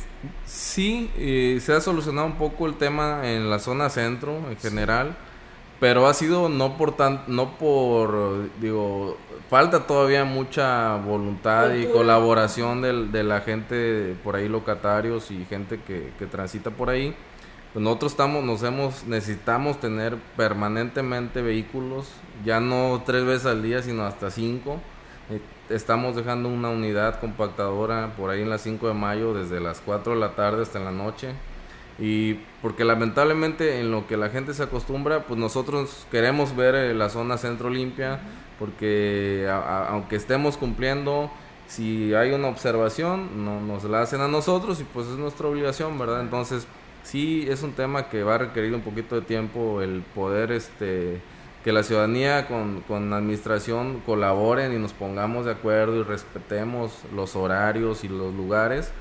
sí, 0.47 1.11
eh, 1.17 1.61
se 1.61 1.73
ha 1.73 1.81
solucionado 1.81 2.27
un 2.27 2.39
poco 2.39 2.67
el 2.67 2.75
tema 2.75 3.29
en 3.31 3.51
la 3.51 3.59
zona 3.59 3.91
centro 3.91 4.51
en 4.51 4.57
general 4.57 5.17
pero 5.81 6.07
ha 6.07 6.15
sido 6.15 6.49
no 6.49 6.79
por 6.79 6.97
tan, 6.97 7.25
no 7.27 7.59
por, 7.59 8.49
digo, 8.61 9.19
falta 9.51 9.87
todavía 9.87 10.25
mucha 10.25 10.97
voluntad 10.97 11.75
y 11.75 11.87
colaboración 11.87 12.81
de 13.13 13.23
la 13.23 13.41
gente 13.41 14.17
por 14.25 14.37
ahí, 14.37 14.49
locatarios 14.49 15.31
y 15.31 15.45
gente 15.45 15.81
que, 15.87 16.11
que 16.19 16.27
transita 16.27 16.71
por 16.71 16.91
ahí. 16.91 17.15
Pues 17.73 17.83
nosotros 17.83 18.13
estamos, 18.13 18.45
nos 18.45 18.63
hemos, 18.63 19.05
necesitamos 19.05 19.81
tener 19.81 20.17
permanentemente 20.37 21.43
vehículos, 21.43 22.09
ya 22.45 22.61
no 22.61 23.03
tres 23.05 23.25
veces 23.25 23.47
al 23.47 23.63
día, 23.63 23.83
sino 23.83 24.05
hasta 24.05 24.31
cinco. 24.31 24.81
Eh, 25.31 25.41
estamos 25.71 26.17
dejando 26.17 26.49
una 26.49 26.71
unidad 26.71 27.21
compactadora 27.21 28.15
por 28.17 28.31
ahí 28.31 28.43
en 28.43 28.51
las 28.51 28.63
5 28.63 28.89
de 28.89 28.95
mayo, 28.95 29.33
desde 29.33 29.61
las 29.61 29.81
4 29.81 30.15
de 30.15 30.21
la 30.21 30.35
tarde 30.35 30.63
hasta 30.63 30.79
la 30.79 30.91
noche 30.93 31.35
y 31.99 32.35
porque 32.61 32.85
lamentablemente 32.85 33.81
en 33.81 33.91
lo 33.91 34.07
que 34.07 34.17
la 34.17 34.31
gente 34.31 34.55
se 34.55 34.63
acostumbra, 34.65 35.27
pues 35.27 35.39
nosotros 35.39 36.07
queremos 36.11 36.57
ver 36.57 36.75
eh, 36.75 36.95
la 36.95 37.09
zona 37.09 37.39
centro 37.39 37.71
limpia, 37.71 38.21
porque 38.59 39.49
aunque 39.49 40.17
estemos 40.17 40.57
cumpliendo, 40.57 41.31
si 41.69 42.15
hay 42.15 42.33
una 42.33 42.49
observación, 42.49 43.45
no, 43.45 43.61
nos 43.61 43.85
la 43.85 44.03
hacen 44.03 44.21
a 44.21 44.29
nosotros 44.29 44.81
y 44.81 44.85
pues 44.85 45.07
es 45.07 45.17
nuestra 45.17 45.49
obligación, 45.49 45.99
¿verdad? 45.99 46.21
Entonces, 46.21 46.67
sí 47.03 47.47
es 47.49 47.63
un 47.63 47.73
tema 47.73 48.09
que 48.09 48.23
va 48.23 48.37
a 48.37 48.39
requerir 48.39 48.75
un 48.75 48.83
poquito 48.83 49.17
de 49.17 49.23
tiempo 49.23 49.81
el 49.81 50.03
poder, 50.15 50.53
este, 50.53 51.21
que 51.65 51.73
la 51.73 51.83
ciudadanía 51.83 52.47
con, 52.47 52.83
con 52.83 53.11
la 53.11 53.17
administración 53.17 54.03
colaboren 54.05 54.75
y 54.75 54.79
nos 54.79 54.93
pongamos 54.93 55.47
de 55.47 55.53
acuerdo 55.53 55.97
y 55.97 56.03
respetemos 56.03 56.93
los 57.15 57.35
horarios 57.35 58.05
y 58.05 58.09
los 58.09 58.35
lugares 58.35 58.93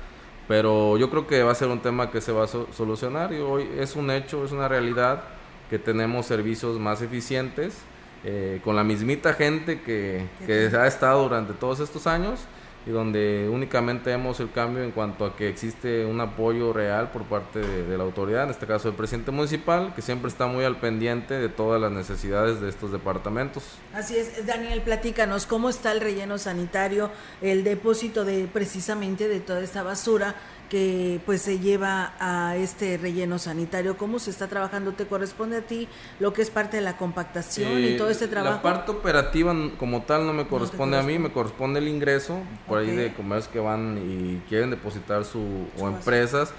pero 0.48 0.98
yo 0.98 1.10
creo 1.10 1.26
que 1.26 1.42
va 1.42 1.52
a 1.52 1.54
ser 1.54 1.68
un 1.68 1.80
tema 1.80 2.10
que 2.10 2.20
se 2.20 2.32
va 2.32 2.44
a 2.44 2.46
solucionar 2.46 3.32
y 3.32 3.38
hoy 3.38 3.68
es 3.78 3.96
un 3.96 4.10
hecho, 4.10 4.44
es 4.44 4.52
una 4.52 4.68
realidad 4.68 5.24
que 5.70 5.78
tenemos 5.78 6.26
servicios 6.26 6.78
más 6.78 7.00
eficientes 7.00 7.78
eh, 8.24 8.60
con 8.62 8.76
la 8.76 8.84
mismita 8.84 9.32
gente 9.32 9.80
que, 9.80 10.26
que 10.46 10.70
ha 10.76 10.86
estado 10.86 11.22
durante 11.22 11.54
todos 11.54 11.80
estos 11.80 12.06
años 12.06 12.40
y 12.86 12.90
donde 12.90 13.48
únicamente 13.50 14.10
vemos 14.10 14.40
el 14.40 14.50
cambio 14.50 14.82
en 14.82 14.90
cuanto 14.90 15.24
a 15.24 15.36
que 15.36 15.48
existe 15.48 16.04
un 16.04 16.20
apoyo 16.20 16.72
real 16.72 17.10
por 17.10 17.24
parte 17.24 17.60
de, 17.60 17.96
la 17.96 18.04
autoridad, 18.04 18.44
en 18.44 18.50
este 18.50 18.66
caso 18.66 18.88
el 18.88 18.94
presidente 18.94 19.30
municipal, 19.30 19.94
que 19.94 20.02
siempre 20.02 20.28
está 20.28 20.46
muy 20.46 20.64
al 20.64 20.76
pendiente 20.76 21.34
de 21.34 21.48
todas 21.48 21.80
las 21.80 21.92
necesidades 21.92 22.60
de 22.60 22.68
estos 22.68 22.92
departamentos. 22.92 23.64
Así 23.94 24.16
es, 24.16 24.46
Daniel, 24.46 24.82
platícanos 24.82 25.46
cómo 25.46 25.68
está 25.68 25.92
el 25.92 26.00
relleno 26.00 26.36
sanitario, 26.38 27.10
el 27.40 27.64
depósito 27.64 28.24
de 28.24 28.48
precisamente 28.52 29.28
de 29.28 29.40
toda 29.40 29.60
esta 29.62 29.82
basura 29.82 30.34
que 30.74 31.20
pues 31.24 31.40
se 31.40 31.60
lleva 31.60 32.14
a 32.18 32.56
este 32.56 32.98
relleno 32.98 33.38
sanitario. 33.38 33.96
¿Cómo 33.96 34.18
se 34.18 34.30
está 34.30 34.48
trabajando? 34.48 34.90
¿Te 34.90 35.06
corresponde 35.06 35.58
a 35.58 35.60
ti 35.60 35.86
lo 36.18 36.32
que 36.32 36.42
es 36.42 36.50
parte 36.50 36.78
de 36.78 36.82
la 36.82 36.96
compactación 36.96 37.78
y 37.78 37.96
todo 37.96 38.10
este 38.10 38.26
trabajo? 38.26 38.56
La 38.56 38.62
parte 38.62 38.90
operativa 38.90 39.54
como 39.78 40.02
tal 40.02 40.26
no 40.26 40.32
me 40.32 40.48
corresponde, 40.48 40.98
a 40.98 41.04
mí, 41.04 41.16
me 41.16 41.30
corresponde 41.30 41.78
el 41.78 41.86
ingreso 41.86 42.40
por 42.66 42.80
ahí 42.80 42.90
de 42.90 43.14
comercios 43.14 43.52
que 43.52 43.60
van 43.60 43.98
y 43.98 44.42
quieren 44.48 44.70
depositar 44.70 45.24
su, 45.24 45.68
o 45.78 45.86
empresas. 45.86 46.52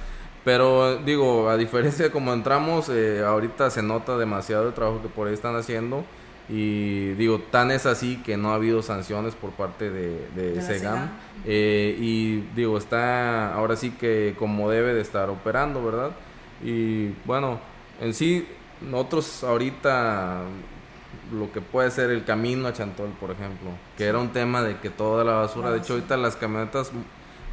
Pero 0.46 0.96
digo, 1.00 1.50
a 1.50 1.58
diferencia 1.58 2.06
de 2.06 2.12
como 2.12 2.32
entramos, 2.32 2.88
eh, 2.88 3.22
ahorita 3.22 3.70
se 3.70 3.84
nota 3.84 4.18
demasiado 4.18 4.70
el 4.70 4.74
trabajo 4.74 5.02
que 5.02 5.10
por 5.10 5.28
ahí 5.28 5.34
están 5.34 5.58
haciendo. 5.58 6.06
Y 6.48 7.14
digo, 7.14 7.40
tan 7.40 7.72
es 7.72 7.86
así 7.86 8.18
que 8.18 8.38
no 8.38 8.52
ha 8.52 8.56
habido 8.56 8.84
sanciones 8.84 9.34
por 9.34 9.52
parte 9.52 9.90
de, 9.90 10.28
de, 10.36 10.62
SEGAM. 10.62 11.10
Eh, 11.46 11.96
y 12.00 12.42
digo, 12.56 12.78
está 12.78 13.54
ahora 13.54 13.76
sí 13.76 13.92
que 13.92 14.36
como 14.38 14.70
debe 14.70 14.94
de 14.94 15.02
estar 15.02 15.30
operando, 15.30 15.84
¿verdad? 15.84 16.12
Y 16.64 17.10
bueno, 17.26 17.60
en 18.00 18.14
sí, 18.14 18.48
nosotros 18.82 19.44
ahorita 19.44 20.44
lo 21.32 21.52
que 21.52 21.62
puede 21.62 21.90
ser 21.90 22.12
el 22.12 22.24
camino 22.24 22.68
a 22.68 22.74
Chantol, 22.74 23.10
por 23.20 23.32
ejemplo, 23.32 23.72
que 23.98 24.06
era 24.06 24.20
un 24.20 24.30
tema 24.30 24.62
de 24.62 24.78
que 24.78 24.90
toda 24.92 25.24
la 25.24 25.34
basura, 25.34 25.72
de 25.72 25.80
hecho 25.80 25.94
ahorita 25.94 26.18
las 26.18 26.36
camionetas, 26.36 26.92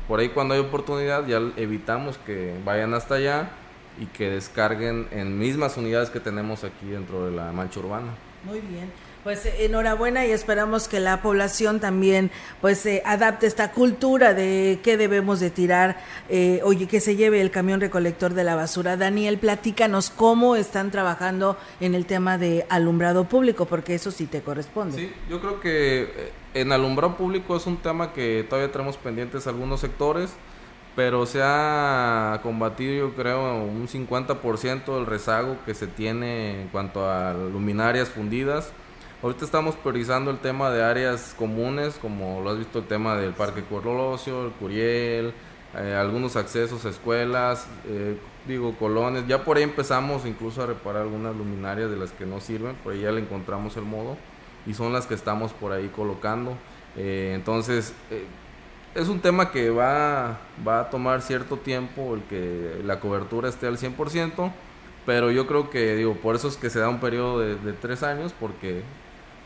por 0.06 0.20
ahí 0.20 0.28
cuando 0.28 0.54
hay 0.54 0.60
oportunidad 0.60 1.26
ya 1.26 1.40
evitamos 1.56 2.18
que 2.18 2.54
vayan 2.64 2.92
hasta 2.92 3.14
allá 3.14 3.50
y 3.98 4.06
que 4.06 4.30
descarguen 4.30 5.08
en 5.10 5.38
mismas 5.38 5.76
unidades 5.76 6.10
que 6.10 6.20
tenemos 6.20 6.64
aquí 6.64 6.86
dentro 6.86 7.24
de 7.24 7.32
la 7.32 7.52
mancha 7.52 7.80
urbana. 7.80 8.12
Muy 8.44 8.60
bien. 8.60 8.90
Pues 9.22 9.46
eh, 9.46 9.66
enhorabuena 9.66 10.26
y 10.26 10.32
esperamos 10.32 10.88
que 10.88 10.98
la 10.98 11.22
población 11.22 11.78
también 11.78 12.32
pues 12.60 12.84
eh, 12.86 13.02
adapte 13.06 13.46
esta 13.46 13.70
cultura 13.70 14.34
de 14.34 14.80
qué 14.82 14.96
debemos 14.96 15.38
de 15.38 15.50
tirar, 15.50 16.00
eh, 16.28 16.60
oye, 16.64 16.88
que 16.88 16.98
se 16.98 17.14
lleve 17.14 17.40
el 17.40 17.52
camión 17.52 17.80
recolector 17.80 18.34
de 18.34 18.42
la 18.42 18.56
basura. 18.56 18.96
Daniel, 18.96 19.38
platícanos 19.38 20.10
cómo 20.10 20.56
están 20.56 20.90
trabajando 20.90 21.56
en 21.80 21.94
el 21.94 22.04
tema 22.04 22.36
de 22.36 22.66
alumbrado 22.68 23.28
público, 23.28 23.66
porque 23.66 23.94
eso 23.94 24.10
sí 24.10 24.26
te 24.26 24.40
corresponde. 24.42 24.98
Sí, 24.98 25.12
yo 25.30 25.40
creo 25.40 25.60
que 25.60 26.32
en 26.54 26.72
alumbrado 26.72 27.16
público 27.16 27.56
es 27.56 27.66
un 27.66 27.76
tema 27.76 28.12
que 28.12 28.44
todavía 28.48 28.72
tenemos 28.72 28.96
pendientes 28.96 29.46
algunos 29.46 29.80
sectores, 29.80 30.30
pero 30.94 31.26
se 31.26 31.40
ha 31.42 32.40
combatido 32.42 33.08
yo 33.08 33.14
creo 33.14 33.64
un 33.64 33.88
50% 33.88 34.94
del 34.94 35.06
rezago 35.06 35.56
que 35.64 35.74
se 35.74 35.86
tiene 35.86 36.62
en 36.62 36.68
cuanto 36.68 37.10
a 37.10 37.32
luminarias 37.32 38.08
fundidas 38.08 38.72
Ahorita 39.22 39.44
estamos 39.44 39.76
priorizando 39.76 40.32
el 40.32 40.38
tema 40.38 40.72
de 40.72 40.82
áreas 40.82 41.32
comunes, 41.38 41.94
como 42.02 42.40
lo 42.40 42.50
has 42.50 42.58
visto 42.58 42.80
el 42.80 42.86
tema 42.86 43.14
del 43.14 43.34
Parque 43.34 43.62
Colosio, 43.62 44.46
el 44.46 44.50
Curiel, 44.50 45.32
eh, 45.78 45.94
algunos 45.94 46.34
accesos 46.34 46.84
a 46.84 46.88
escuelas, 46.88 47.68
eh, 47.86 48.16
digo, 48.48 48.76
colonias. 48.76 49.24
Ya 49.28 49.44
por 49.44 49.58
ahí 49.58 49.62
empezamos 49.62 50.26
incluso 50.26 50.60
a 50.60 50.66
reparar 50.66 51.02
algunas 51.02 51.36
luminarias 51.36 51.88
de 51.88 51.96
las 51.98 52.10
que 52.10 52.26
no 52.26 52.40
sirven, 52.40 52.74
por 52.82 52.94
ahí 52.94 53.02
ya 53.02 53.12
le 53.12 53.20
encontramos 53.20 53.76
el 53.76 53.84
modo 53.84 54.16
y 54.66 54.74
son 54.74 54.92
las 54.92 55.06
que 55.06 55.14
estamos 55.14 55.52
por 55.52 55.70
ahí 55.70 55.86
colocando. 55.94 56.56
Eh, 56.96 57.30
entonces, 57.36 57.94
es 58.94 59.08
un 59.08 59.20
tema 59.20 59.50
que 59.50 59.70
va, 59.70 60.38
va 60.66 60.80
a 60.80 60.90
tomar 60.90 61.22
cierto 61.22 61.56
tiempo 61.56 62.14
el 62.14 62.22
que 62.22 62.80
la 62.84 63.00
cobertura 63.00 63.48
esté 63.48 63.66
al 63.66 63.78
100%, 63.78 64.52
pero 65.06 65.30
yo 65.30 65.46
creo 65.46 65.70
que, 65.70 65.96
digo, 65.96 66.14
por 66.14 66.36
eso 66.36 66.48
es 66.48 66.56
que 66.56 66.70
se 66.70 66.78
da 66.78 66.88
un 66.88 67.00
periodo 67.00 67.40
de, 67.40 67.72
tres 67.72 68.02
años, 68.02 68.34
porque 68.38 68.82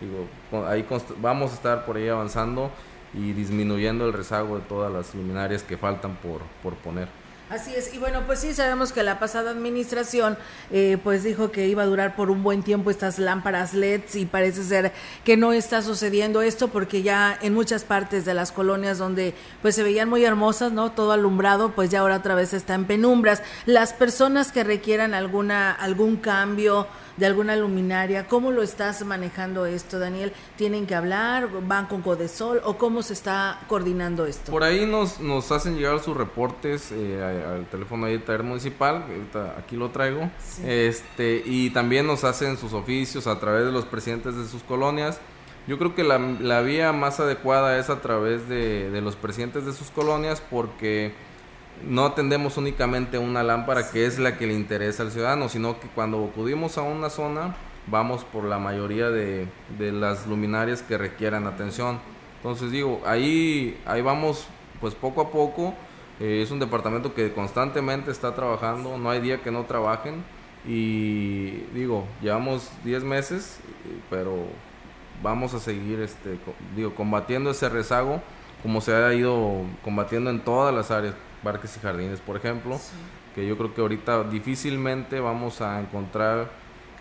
Digo, 0.00 0.26
ahí 0.66 0.86
vamos 1.22 1.52
a 1.52 1.54
estar 1.54 1.86
por 1.86 1.96
ahí 1.96 2.08
avanzando 2.08 2.70
y 3.14 3.32
disminuyendo 3.32 4.06
el 4.06 4.12
rezago 4.12 4.56
de 4.58 4.62
todas 4.66 4.92
las 4.92 5.14
luminarias 5.14 5.62
que 5.62 5.78
faltan 5.78 6.16
por, 6.16 6.42
por 6.62 6.74
poner. 6.74 7.08
Así 7.48 7.72
es, 7.76 7.94
y 7.94 7.98
bueno, 7.98 8.24
pues 8.26 8.40
sí, 8.40 8.54
sabemos 8.54 8.90
que 8.90 9.04
la 9.04 9.20
pasada 9.20 9.52
administración 9.52 10.36
eh, 10.72 10.98
pues 11.04 11.22
dijo 11.22 11.52
que 11.52 11.68
iba 11.68 11.84
a 11.84 11.86
durar 11.86 12.16
por 12.16 12.28
un 12.28 12.42
buen 12.42 12.64
tiempo 12.64 12.90
estas 12.90 13.20
lámparas 13.20 13.72
LEDs 13.72 14.16
y 14.16 14.26
parece 14.26 14.64
ser 14.64 14.92
que 15.22 15.36
no 15.36 15.52
está 15.52 15.80
sucediendo 15.80 16.42
esto 16.42 16.66
porque 16.66 17.02
ya 17.02 17.38
en 17.40 17.54
muchas 17.54 17.84
partes 17.84 18.24
de 18.24 18.34
las 18.34 18.50
colonias 18.50 18.98
donde 18.98 19.32
pues 19.62 19.76
se 19.76 19.84
veían 19.84 20.08
muy 20.08 20.24
hermosas, 20.24 20.72
¿no? 20.72 20.90
Todo 20.90 21.12
alumbrado, 21.12 21.70
pues 21.70 21.88
ya 21.88 22.00
ahora 22.00 22.16
otra 22.16 22.34
vez 22.34 22.52
está 22.52 22.74
en 22.74 22.84
penumbras. 22.84 23.44
Las 23.64 23.92
personas 23.92 24.50
que 24.50 24.64
requieran 24.64 25.14
alguna 25.14 25.70
algún 25.70 26.16
cambio 26.16 26.88
de 27.16 27.26
alguna 27.26 27.56
luminaria. 27.56 28.26
¿Cómo 28.26 28.50
lo 28.50 28.62
estás 28.62 29.04
manejando 29.04 29.66
esto, 29.66 29.98
Daniel? 29.98 30.32
¿Tienen 30.56 30.86
que 30.86 30.94
hablar? 30.94 31.48
¿Van 31.66 31.86
con 31.86 32.02
Codesol? 32.02 32.60
¿O 32.64 32.76
cómo 32.76 33.02
se 33.02 33.12
está 33.12 33.60
coordinando 33.68 34.26
esto? 34.26 34.52
Por 34.52 34.64
ahí 34.64 34.86
nos, 34.86 35.20
nos 35.20 35.50
hacen 35.52 35.76
llegar 35.76 36.00
sus 36.00 36.16
reportes 36.16 36.92
eh, 36.92 37.22
al 37.22 37.66
teléfono 37.66 38.06
de 38.06 38.18
taller 38.18 38.42
municipal, 38.42 39.04
aquí 39.58 39.76
lo 39.76 39.90
traigo, 39.90 40.30
este 40.64 41.42
y 41.44 41.70
también 41.70 42.06
nos 42.06 42.24
hacen 42.24 42.56
sus 42.56 42.72
oficios 42.72 43.26
a 43.26 43.38
través 43.38 43.64
de 43.64 43.72
los 43.72 43.84
presidentes 43.84 44.36
de 44.36 44.46
sus 44.46 44.62
colonias. 44.62 45.20
Yo 45.66 45.78
creo 45.78 45.94
que 45.94 46.04
la, 46.04 46.18
la 46.18 46.60
vía 46.60 46.92
más 46.92 47.18
adecuada 47.18 47.78
es 47.78 47.90
a 47.90 48.00
través 48.00 48.48
de, 48.48 48.90
de 48.90 49.00
los 49.00 49.16
presidentes 49.16 49.66
de 49.66 49.72
sus 49.72 49.90
colonias 49.90 50.40
porque 50.48 51.12
no 51.84 52.06
atendemos 52.06 52.56
únicamente 52.56 53.18
una 53.18 53.42
lámpara 53.42 53.90
que 53.90 54.06
es 54.06 54.18
la 54.18 54.38
que 54.38 54.46
le 54.46 54.54
interesa 54.54 55.02
al 55.02 55.10
ciudadano, 55.10 55.48
sino 55.48 55.78
que 55.80 55.88
cuando 55.88 56.24
acudimos 56.24 56.78
a 56.78 56.82
una 56.82 57.10
zona 57.10 57.54
vamos 57.86 58.24
por 58.24 58.44
la 58.44 58.58
mayoría 58.58 59.10
de, 59.10 59.48
las 59.78 60.26
luminarias 60.26 60.82
que 60.82 60.98
requieran 60.98 61.46
atención. 61.46 62.00
Entonces 62.38 62.70
digo, 62.70 63.00
ahí, 63.06 63.80
ahí 63.86 64.02
vamos 64.02 64.46
pues 64.80 64.94
poco 64.94 65.20
a 65.20 65.30
poco. 65.30 65.74
Eh, 66.18 66.40
es 66.42 66.50
un 66.50 66.58
departamento 66.58 67.14
que 67.14 67.32
constantemente 67.32 68.10
está 68.10 68.34
trabajando, 68.34 68.98
no 68.98 69.10
hay 69.10 69.20
día 69.20 69.42
que 69.42 69.50
no 69.50 69.64
trabajen. 69.64 70.24
Y 70.66 71.50
digo, 71.74 72.04
llevamos 72.20 72.70
10 72.84 73.04
meses, 73.04 73.60
pero 74.10 74.46
vamos 75.22 75.54
a 75.54 75.60
seguir 75.60 76.00
este, 76.00 76.38
digo, 76.74 76.94
combatiendo 76.94 77.50
ese 77.50 77.68
rezago 77.68 78.20
como 78.62 78.80
se 78.80 78.94
ha 78.94 79.14
ido 79.14 79.62
combatiendo 79.84 80.28
en 80.30 80.40
todas 80.40 80.74
las 80.74 80.90
áreas 80.90 81.14
parques 81.46 81.76
y 81.76 81.80
jardines, 81.80 82.18
por 82.18 82.36
ejemplo, 82.36 82.80
que 83.36 83.46
yo 83.46 83.56
creo 83.56 83.72
que 83.72 83.80
ahorita 83.80 84.24
difícilmente 84.24 85.20
vamos 85.20 85.60
a 85.60 85.78
encontrar 85.78 86.50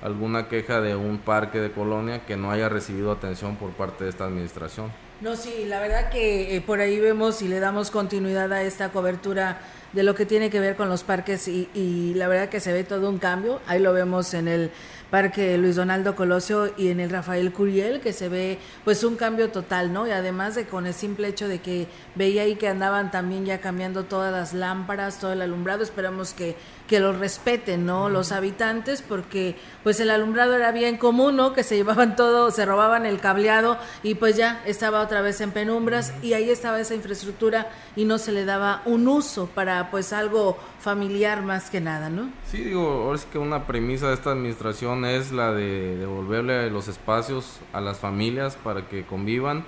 alguna 0.04 0.48
queja 0.48 0.82
de 0.82 0.96
un 0.96 1.18
parque 1.18 1.60
de 1.60 1.72
colonia 1.72 2.28
que 2.28 2.38
no 2.38 2.52
haya 2.52 2.70
recibido 2.70 3.12
atención 3.12 3.56
por 3.56 3.72
parte 3.72 4.04
de 4.04 4.12
esta 4.12 4.26
administración. 4.26 4.92
No, 5.20 5.36
sí, 5.36 5.66
la 5.66 5.80
verdad 5.80 6.12
que 6.12 6.56
eh, 6.56 6.62
por 6.62 6.80
ahí 6.80 7.00
vemos 7.00 7.42
y 7.42 7.48
le 7.48 7.60
damos 7.60 7.90
continuidad 7.90 8.54
a 8.54 8.62
esta 8.62 8.90
cobertura 8.90 9.62
de 9.94 10.04
lo 10.04 10.14
que 10.14 10.28
tiene 10.28 10.52
que 10.52 10.60
ver 10.60 10.76
con 10.76 10.90
los 10.90 11.02
parques 11.02 11.48
y, 11.48 11.70
y 11.74 12.14
la 12.14 12.28
verdad 12.28 12.50
que 12.50 12.60
se 12.60 12.72
ve 12.72 12.84
todo 12.84 13.10
un 13.10 13.18
cambio. 13.18 13.62
Ahí 13.66 13.80
lo 13.82 13.94
vemos 13.94 14.36
en 14.36 14.48
el 14.48 14.72
Parque 15.10 15.58
Luis 15.58 15.76
Donaldo 15.76 16.16
Colosio 16.16 16.74
y 16.78 16.90
en 16.90 17.00
el 17.00 17.10
Rafael 17.10 17.54
Curiel, 17.54 18.02
que 18.02 18.14
se 18.14 18.30
ve 18.30 18.60
pues 18.84 19.04
un 19.04 19.16
cambio 19.16 19.50
total, 19.52 19.94
¿no? 19.94 20.08
Y 20.08 20.12
además 20.12 20.56
de 20.56 20.66
con 20.66 20.88
el 20.88 20.94
simple 20.94 21.28
hecho 21.28 21.48
de 21.48 21.60
que 21.60 21.88
veía 22.16 22.44
ahí 22.44 22.56
que 22.56 22.68
andaban 22.68 23.12
también 23.12 23.46
ya 23.46 23.62
cambiando 23.62 24.06
todas 24.06 24.32
las 24.32 24.54
lámparas, 24.54 25.20
todo 25.20 25.34
el 25.34 25.42
alumbrado, 25.42 25.84
esperamos 25.84 26.34
que, 26.34 26.56
que 26.88 27.00
lo 27.00 27.14
respeten, 27.14 27.86
¿no? 27.86 28.10
Los 28.10 28.32
habitantes, 28.32 29.02
porque 29.02 29.56
pues 29.84 30.00
el 30.00 30.10
alumbrado 30.10 30.56
era 30.56 30.72
bien 30.72 30.98
común, 30.98 31.36
¿no? 31.36 31.54
Que 31.54 31.64
se 31.64 31.76
llevaban 31.76 32.16
todo, 32.16 32.52
se 32.52 32.66
robaban 32.66 33.06
el 33.06 33.20
cableado 33.20 33.78
y 34.04 34.16
pues 34.16 34.36
ya 34.36 34.62
estaba 34.66 35.02
otra 35.02 35.22
vez 35.22 35.40
en 35.42 35.52
penumbras 35.52 36.14
y 36.22 36.34
ahí 36.34 36.50
estaba 36.50 36.80
esa 36.80 36.96
infraestructura 36.96 37.70
y 37.96 38.06
no 38.06 38.18
se 38.18 38.32
le 38.32 38.46
daba 38.46 38.82
un 38.86 39.08
uso 39.08 39.48
para 39.48 39.92
pues 39.92 40.14
algo 40.14 40.58
familiar 40.86 41.42
más 41.42 41.72
que 41.72 41.82
nada, 41.82 42.12
¿no? 42.12 42.30
Sí, 42.46 42.60
digo, 42.60 43.06
ahora 43.06 43.18
sí 43.18 43.26
que 43.32 43.40
una 43.40 43.66
premisa 43.66 44.10
de 44.10 44.14
esta 44.14 44.32
administración 44.32 45.04
es 45.04 45.32
la 45.32 45.52
de 45.52 45.98
devolverle 45.98 46.70
los 46.70 46.88
espacios 46.88 47.60
a 47.74 47.82
las 47.82 47.98
familias 47.98 48.56
para 48.56 48.88
que 48.88 49.04
convivan 49.04 49.66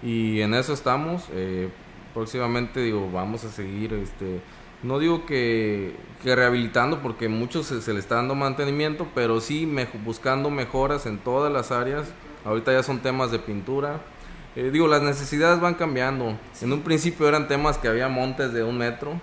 y 0.00 0.40
en 0.42 0.54
eso 0.54 0.72
estamos. 0.72 1.24
Eh, 1.32 1.70
próximamente, 2.14 2.82
digo, 2.82 3.10
vamos 3.10 3.44
a 3.44 3.50
seguir, 3.50 3.94
este, 3.94 4.40
no 4.84 5.00
digo 5.00 5.26
que, 5.26 5.96
rehabilitando 6.24 7.02
porque 7.02 7.28
muchos 7.28 7.66
se, 7.66 7.92
le 7.92 7.98
está 7.98 8.14
dando 8.14 8.36
mantenimiento, 8.36 9.08
pero 9.12 9.40
sí 9.40 9.68
buscando 10.04 10.50
mejoras 10.50 11.04
en 11.04 11.18
todas 11.18 11.52
las 11.52 11.72
áreas. 11.72 12.12
Ahorita 12.44 12.72
ya 12.72 12.84
son 12.84 13.00
temas 13.00 13.32
de 13.32 13.40
pintura. 13.40 14.02
Eh, 14.54 14.70
digo, 14.72 14.86
las 14.86 15.02
necesidades 15.02 15.60
van 15.60 15.74
cambiando. 15.74 16.38
En 16.62 16.72
un 16.72 16.82
principio 16.82 17.26
eran 17.26 17.48
temas 17.48 17.76
que 17.76 17.88
había 17.88 18.06
montes 18.06 18.52
de 18.52 18.62
un 18.62 18.78
metro 18.78 19.20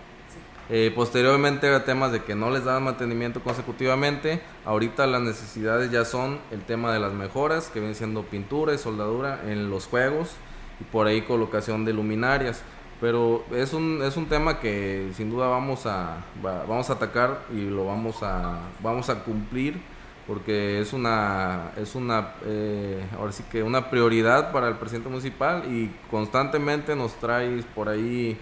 eh, 0.70 0.92
posteriormente 0.94 1.80
temas 1.82 2.12
de 2.12 2.24
que 2.24 2.36
no 2.36 2.50
les 2.50 2.66
daban 2.66 2.84
mantenimiento 2.84 3.42
consecutivamente. 3.42 4.42
Ahorita 4.66 5.08
las 5.08 5.22
necesidades 5.22 5.92
ya 5.92 6.04
son 6.04 6.40
el 6.52 6.62
tema 6.62 6.92
de 6.92 7.00
las 7.00 7.14
mejoras, 7.14 7.70
que 7.70 7.80
viene 7.80 7.96
siendo 7.96 8.24
pintura 8.24 8.74
y 8.74 8.78
soldadura 8.78 9.42
en 9.46 9.70
los 9.70 9.88
juegos 9.88 10.32
y 10.80 10.84
por 10.84 11.08
ahí 11.08 11.22
colocación 11.22 11.86
de 11.86 11.94
luminarias. 11.94 12.62
Pero 13.00 13.46
es 13.52 13.74
un, 13.74 14.02
es 14.02 14.18
un 14.18 14.28
tema 14.28 14.60
que 14.60 15.12
sin 15.16 15.30
duda 15.30 15.48
vamos 15.48 15.86
a, 15.86 16.18
vamos 16.42 16.90
a 16.90 16.94
atacar 16.94 17.42
y 17.54 17.62
lo 17.70 17.86
vamos 17.86 18.24
a, 18.24 18.60
vamos 18.82 19.10
a 19.10 19.24
cumplir 19.24 19.80
porque 20.28 20.82
es 20.82 20.92
una, 20.92 21.72
es 21.78 21.96
una, 21.96 22.34
eh, 22.46 23.02
ahora 23.18 23.32
sí 23.32 23.44
que 23.50 23.64
una 23.64 23.90
prioridad 23.90 24.52
para 24.52 24.68
el 24.68 24.76
presidente 24.76 25.08
municipal 25.08 25.64
y 25.74 25.90
constantemente 26.12 26.98
nos 26.98 27.14
trae 27.14 27.64
por 27.74 27.88
ahí 27.88 28.38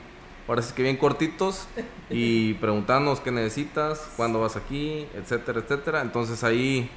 ahora 0.47 0.62
sí 0.62 0.73
que 0.73 0.84
bien 0.84 0.97
cortitos 0.97 1.67
y 2.10 2.53
preguntarnos 2.55 3.19
qué 3.19 3.31
necesitas, 3.31 4.12
cuándo 4.15 4.39
vas 4.39 4.55
aquí, 4.55 5.08
etcétera, 5.15 5.60
etcétera. 5.60 6.01
Entonces 6.01 6.43
ahí, 6.43 6.89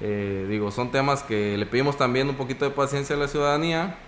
eh, 0.00 0.46
digo, 0.48 0.70
son 0.70 0.90
temas 0.90 1.22
que 1.22 1.56
le 1.56 1.66
pedimos 1.66 1.96
también 1.96 2.28
un 2.28 2.36
poquito 2.36 2.64
de 2.64 2.70
paciencia 2.70 3.16
a 3.16 3.18
la 3.18 3.28
ciudadanía 3.28 3.98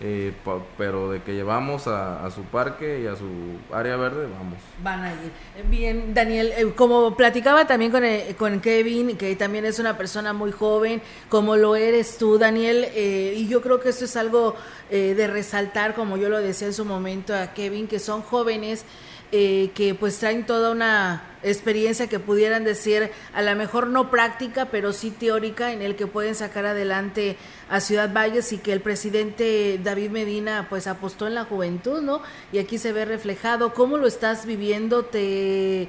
eh, 0.00 0.32
pero 0.76 1.10
de 1.10 1.22
que 1.22 1.34
llevamos 1.34 1.86
a, 1.86 2.28
su 2.30 2.42
parque 2.42 3.02
y 3.02 3.06
a 3.06 3.14
su 3.14 3.26
área 3.72 3.96
verde, 3.96 4.26
vamos. 4.26 4.58
Van 4.82 5.04
a 5.04 5.12
ir. 5.12 5.30
Bien, 5.68 6.12
Daniel, 6.12 6.52
eh, 6.56 6.72
como 6.74 7.16
platicaba 7.16 7.66
también 7.66 7.92
con, 7.92 8.04
eh, 8.04 8.34
con 8.36 8.60
Kevin, 8.60 9.16
que 9.16 9.36
también 9.36 9.64
es 9.64 9.78
una 9.78 9.96
persona 9.96 10.32
muy 10.32 10.50
joven, 10.50 11.00
como 11.28 11.56
lo 11.56 11.76
eres 11.76 12.18
tú, 12.18 12.36
Daniel, 12.36 12.88
y 12.94 13.46
yo 13.46 13.62
creo 13.62 13.80
que 13.80 13.90
esto 13.90 14.06
es 14.06 14.16
algo 14.16 14.56
de 14.90 15.26
resaltar, 15.26 15.94
como 15.94 16.16
yo 16.16 16.28
lo 16.28 16.38
decía 16.38 16.66
en 16.66 16.74
su 16.74 16.84
momento 16.84 17.34
a 17.34 17.54
Kevin, 17.54 17.88
que 17.88 17.98
son 17.98 18.22
jóvenes 18.22 18.84
eh, 19.32 19.70
que 19.74 19.94
pues 19.94 20.18
traen 20.18 20.44
toda 20.44 20.70
una 20.70 21.22
experiencia 21.42 22.06
que 22.06 22.20
pudieran 22.20 22.64
decir 22.64 23.10
a 23.32 23.42
lo 23.42 23.56
mejor 23.56 23.86
no 23.86 24.10
práctica, 24.10 24.66
pero 24.66 24.92
sí 24.92 25.10
teórica, 25.10 25.72
en 25.72 25.82
el 25.82 25.96
que 25.96 26.06
pueden 26.06 26.34
sacar 26.34 26.66
adelante 26.66 27.36
a 27.68 27.80
Ciudad 27.80 28.12
Valles 28.12 28.52
y 28.52 28.58
que 28.58 28.72
el 28.72 28.80
presidente 28.80 29.80
David 29.82 30.10
Medina 30.10 30.66
pues 30.68 30.86
apostó 30.86 31.26
en 31.26 31.34
la 31.34 31.44
juventud, 31.44 32.02
¿no? 32.02 32.22
Y 32.52 32.58
aquí 32.58 32.78
se 32.78 32.92
ve 32.92 33.04
reflejado. 33.04 33.74
¿Cómo 33.74 33.96
lo 33.96 34.06
estás 34.06 34.46
viviendo? 34.46 35.06
¿Te, 35.06 35.88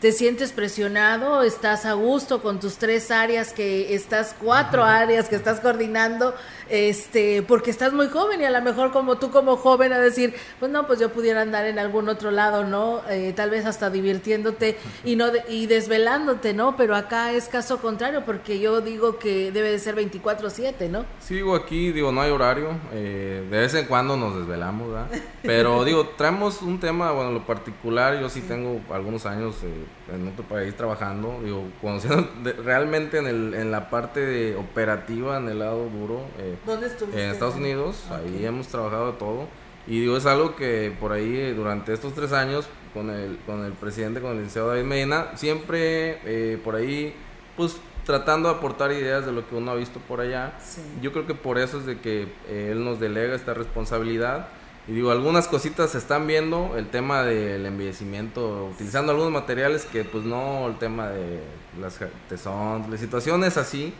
te 0.00 0.12
sientes 0.12 0.52
presionado, 0.52 1.42
estás 1.42 1.84
a 1.84 1.92
gusto 1.92 2.40
con 2.40 2.58
tus 2.58 2.76
tres 2.76 3.10
áreas 3.10 3.52
que 3.52 3.94
estás, 3.94 4.34
cuatro 4.40 4.82
áreas 4.82 5.28
que 5.28 5.36
estás 5.36 5.60
coordinando, 5.60 6.34
este, 6.70 7.42
porque 7.42 7.70
estás 7.70 7.92
muy 7.92 8.08
joven 8.08 8.40
y 8.40 8.44
a 8.44 8.50
lo 8.50 8.62
mejor 8.62 8.92
como 8.92 9.18
tú 9.18 9.30
como 9.30 9.58
joven 9.58 9.92
a 9.92 9.98
decir, 9.98 10.34
pues 10.58 10.72
no, 10.72 10.86
pues 10.86 11.00
yo 11.00 11.12
pudiera 11.12 11.42
andar 11.42 11.66
en 11.66 11.78
algún 11.78 12.08
otro 12.08 12.30
lado, 12.30 12.64
¿no? 12.64 13.02
Eh, 13.10 13.34
tal 13.36 13.50
vez 13.50 13.66
hasta 13.66 13.90
divirtiéndote 13.90 14.78
y 15.04 15.16
no 15.16 15.26
y 15.48 15.66
desvelándote, 15.66 16.54
¿no? 16.54 16.76
Pero 16.76 16.96
acá 16.96 17.32
es 17.32 17.48
caso 17.48 17.78
contrario 17.78 18.22
porque 18.24 18.58
yo 18.58 18.80
digo 18.80 19.18
que 19.18 19.52
debe 19.52 19.70
de 19.70 19.78
ser 19.78 19.96
24/7, 19.96 20.88
¿no? 20.88 21.04
Sí, 21.18 21.34
digo 21.34 21.54
aquí, 21.54 21.92
digo, 21.92 22.10
no 22.10 22.22
hay 22.22 22.30
horario, 22.30 22.70
eh, 22.92 23.46
de 23.50 23.58
vez 23.58 23.74
en 23.74 23.84
cuando 23.84 24.16
nos 24.16 24.34
desvelamos, 24.34 24.88
¿verdad? 24.88 25.08
Pero 25.42 25.84
digo, 25.84 26.08
traemos 26.16 26.62
un 26.62 26.80
tema, 26.80 27.12
bueno, 27.12 27.32
lo 27.32 27.44
particular, 27.44 28.18
yo 28.18 28.30
sí, 28.30 28.40
tengo 28.40 28.80
algunos 28.90 29.26
años 29.26 29.56
eh, 29.62 29.89
en 30.12 30.28
otro 30.28 30.44
país 30.44 30.74
trabajando, 30.76 31.40
digo, 31.44 31.64
conociendo 31.80 32.28
realmente 32.64 33.18
en, 33.18 33.26
el, 33.26 33.54
en 33.54 33.70
la 33.70 33.90
parte 33.90 34.20
de 34.20 34.56
operativa, 34.56 35.38
en 35.38 35.48
el 35.48 35.60
lado 35.60 35.88
duro. 35.88 36.22
Eh, 36.38 36.56
¿Dónde 36.66 36.86
estuviste? 36.86 37.22
En 37.22 37.30
Estados 37.30 37.56
Unidos, 37.56 38.04
ahí 38.10 38.44
hemos 38.44 38.68
trabajado 38.68 39.12
de 39.12 39.18
todo. 39.18 39.48
Y 39.86 40.00
digo, 40.00 40.16
es 40.16 40.26
algo 40.26 40.56
que 40.56 40.94
por 41.00 41.12
ahí, 41.12 41.36
eh, 41.36 41.54
durante 41.54 41.92
estos 41.92 42.14
tres 42.14 42.32
años, 42.32 42.68
con 42.92 43.10
el, 43.10 43.38
con 43.46 43.64
el 43.64 43.72
presidente, 43.72 44.20
con 44.20 44.32
el 44.32 44.36
licenciado 44.38 44.68
David 44.68 44.84
Medina, 44.84 45.36
siempre 45.36 46.58
por 46.64 46.74
ahí, 46.74 47.14
pues 47.56 47.76
tratando 48.04 48.48
de 48.48 48.56
aportar 48.56 48.90
ideas 48.90 49.24
de 49.24 49.30
lo 49.30 49.48
que 49.48 49.54
uno 49.54 49.70
ha 49.70 49.74
visto 49.76 50.00
por 50.00 50.20
allá. 50.20 50.54
Yo 51.00 51.12
creo 51.12 51.26
que 51.26 51.34
por 51.34 51.58
eso 51.58 51.78
es 51.78 51.86
de 51.86 52.00
que 52.00 52.26
él 52.48 52.84
nos 52.84 52.98
delega 52.98 53.36
esta 53.36 53.54
responsabilidad 53.54 54.48
y 54.88 54.92
digo, 54.92 55.10
algunas 55.10 55.46
cositas 55.46 55.90
se 55.90 55.98
están 55.98 56.26
viendo, 56.26 56.76
el 56.76 56.88
tema 56.88 57.22
del 57.22 57.64
embellecimiento, 57.66 58.66
utilizando 58.72 59.12
algunos 59.12 59.32
materiales 59.32 59.84
que 59.84 60.04
pues 60.04 60.24
no, 60.24 60.66
el 60.68 60.78
tema 60.78 61.08
de 61.08 61.40
las 61.80 62.00
tesón, 62.28 62.90
las 62.90 63.00
situaciones 63.00 63.56
así, 63.56 63.94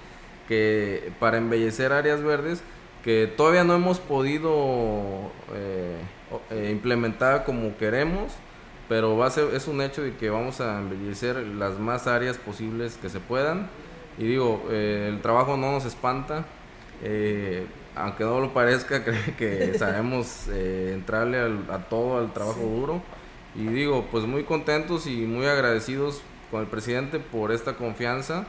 que 0.49 1.13
para 1.21 1.37
embellecer 1.37 1.93
áreas 1.93 2.23
verdes, 2.23 2.63
que 3.05 3.33
todavía 3.37 3.65
no 3.65 3.75
hemos 3.75 4.01
podido 4.01 5.31
eh, 5.55 5.97
eh, 6.51 6.69
implementar 6.73 7.45
como 7.45 7.77
queremos, 7.77 8.33
pero 8.91 9.17
va 9.17 9.27
a 9.27 9.31
ser, 9.31 9.55
es 9.55 9.69
un 9.69 9.81
hecho 9.81 10.03
de 10.03 10.17
que 10.17 10.31
vamos 10.31 10.61
a 10.61 10.81
embellecer 10.81 11.37
las 11.37 11.79
más 11.79 12.09
áreas 12.09 12.39
posibles 12.39 12.99
que 13.01 13.09
se 13.09 13.21
puedan. 13.21 13.69
Y 14.19 14.25
digo, 14.25 14.67
eh, 14.69 15.07
el 15.09 15.21
trabajo 15.23 15.57
no 15.57 15.71
nos 15.71 15.85
espanta. 15.85 16.45
Eh, 17.03 17.67
aunque 17.95 18.25
no 18.25 18.41
lo 18.41 18.53
parezca, 18.53 19.05
creo 19.05 19.37
que 19.37 19.79
sabemos 19.79 20.47
eh, 20.49 20.93
entrarle 20.95 21.39
a 21.71 21.79
todo 21.89 22.19
al 22.19 22.33
trabajo 22.33 22.61
duro. 22.61 23.03
Y 23.55 23.67
digo, 23.67 24.07
pues 24.11 24.25
muy 24.25 24.45
contentos 24.45 25.07
y 25.07 25.27
muy 25.27 25.47
agradecidos 25.47 26.23
con 26.51 26.61
el 26.61 26.67
presidente 26.67 27.19
por 27.19 27.53
esta 27.53 27.77
confianza. 27.77 28.47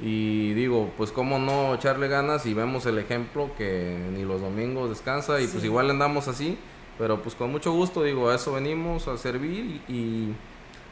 Y 0.00 0.52
digo, 0.54 0.92
pues 0.96 1.12
cómo 1.12 1.38
no 1.38 1.74
echarle 1.74 2.08
ganas 2.08 2.46
y 2.46 2.54
vemos 2.54 2.84
el 2.86 2.98
ejemplo 2.98 3.50
que 3.56 3.96
ni 4.12 4.24
los 4.24 4.40
domingos 4.40 4.90
descansa 4.90 5.40
y 5.40 5.46
pues 5.46 5.62
igual 5.62 5.88
andamos 5.88 6.26
así, 6.26 6.58
pero 6.98 7.22
pues 7.22 7.36
con 7.36 7.52
mucho 7.52 7.72
gusto, 7.72 8.02
digo, 8.02 8.28
a 8.28 8.34
eso 8.34 8.52
venimos 8.52 9.06
a 9.06 9.16
servir 9.16 9.80
y 9.88 10.34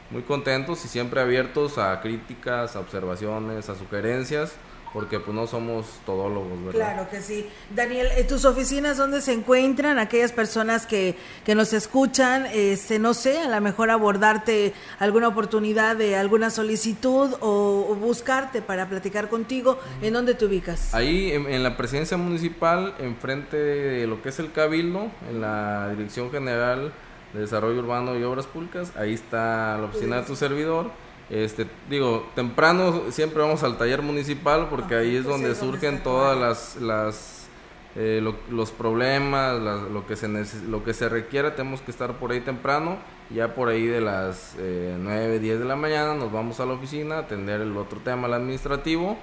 muy 0.09 0.21
contentos 0.21 0.85
y 0.85 0.87
siempre 0.87 1.19
abiertos 1.19 1.77
a 1.77 1.99
críticas, 1.99 2.77
a 2.77 2.79
observaciones, 2.79 3.67
a 3.67 3.75
sugerencias 3.75 4.55
porque 4.93 5.19
pues 5.19 5.35
no 5.35 5.47
somos 5.47 5.87
todólogos, 6.05 6.65
¿verdad? 6.65 6.93
Claro 6.93 7.09
que 7.09 7.21
sí. 7.21 7.49
Daniel, 7.75 8.07
eh, 8.15 8.23
¿tus 8.23 8.45
oficinas 8.45 8.97
dónde 8.97 9.21
se 9.21 9.33
encuentran? 9.33 9.97
Aquellas 9.97 10.31
personas 10.31 10.85
que, 10.85 11.15
que 11.43 11.55
nos 11.55 11.73
escuchan, 11.73 12.45
este, 12.53 12.99
no 12.99 13.15
sé, 13.15 13.39
a 13.39 13.49
lo 13.49 13.59
mejor 13.59 13.89
abordarte 13.89 14.73
alguna 14.99 15.29
oportunidad 15.29 15.95
de 15.95 16.15
alguna 16.15 16.51
solicitud 16.51 17.31
o, 17.39 17.95
buscarte 17.99 18.61
para 18.61 18.87
platicar 18.87 19.29
contigo, 19.29 19.79
¿en 20.01 20.13
dónde 20.13 20.35
te 20.35 20.45
ubicas? 20.45 20.93
Ahí, 20.93 21.31
en, 21.31 21.63
la 21.63 21.77
presidencia 21.77 22.17
municipal, 22.17 22.93
enfrente 22.99 23.57
de 23.57 24.07
lo 24.07 24.21
que 24.21 24.29
es 24.29 24.39
el 24.39 24.51
Cabildo, 24.51 25.09
en 25.29 25.41
la 25.41 25.89
Dirección 25.89 26.29
General 26.29 26.93
de 27.33 27.39
Desarrollo 27.39 27.79
Urbano 27.79 28.17
y 28.17 28.23
Obras 28.23 28.45
Públicas, 28.45 28.91
ahí 28.95 29.13
está 29.13 29.77
la 29.77 29.85
oficina 29.85 30.17
de 30.17 30.23
tu 30.23 30.35
servidor 30.35 30.91
este, 31.33 31.67
digo, 31.89 32.29
temprano 32.35 33.03
siempre 33.09 33.41
vamos 33.41 33.63
al 33.63 33.77
taller 33.77 34.01
municipal 34.01 34.67
porque 34.69 34.95
ahí 34.95 35.15
es 35.15 35.23
pues 35.23 35.35
donde 35.35 35.55
surgen 35.55 36.03
todas 36.03 36.37
las, 36.37 36.81
las 36.81 37.47
eh, 37.95 38.21
los 38.49 38.71
problemas, 38.71 39.59
lo 39.59 40.05
que 40.05 40.15
se 40.15 40.27
lo 40.67 40.83
que 40.83 40.93
se 40.93 41.09
requiera, 41.09 41.55
tenemos 41.55 41.81
que 41.81 41.91
estar 41.91 42.13
por 42.17 42.31
ahí 42.31 42.41
temprano. 42.41 42.97
Ya 43.29 43.55
por 43.55 43.69
ahí 43.69 43.87
de 43.87 44.01
las 44.01 44.55
eh, 44.59 44.95
9, 44.99 45.39
10 45.39 45.59
de 45.59 45.65
la 45.65 45.75
mañana 45.75 46.13
nos 46.13 46.31
vamos 46.31 46.59
a 46.59 46.65
la 46.65 46.73
oficina 46.73 47.15
a 47.15 47.19
atender 47.19 47.61
el 47.61 47.75
otro 47.77 47.99
tema, 47.99 48.27
el 48.27 48.33
administrativo. 48.33 49.17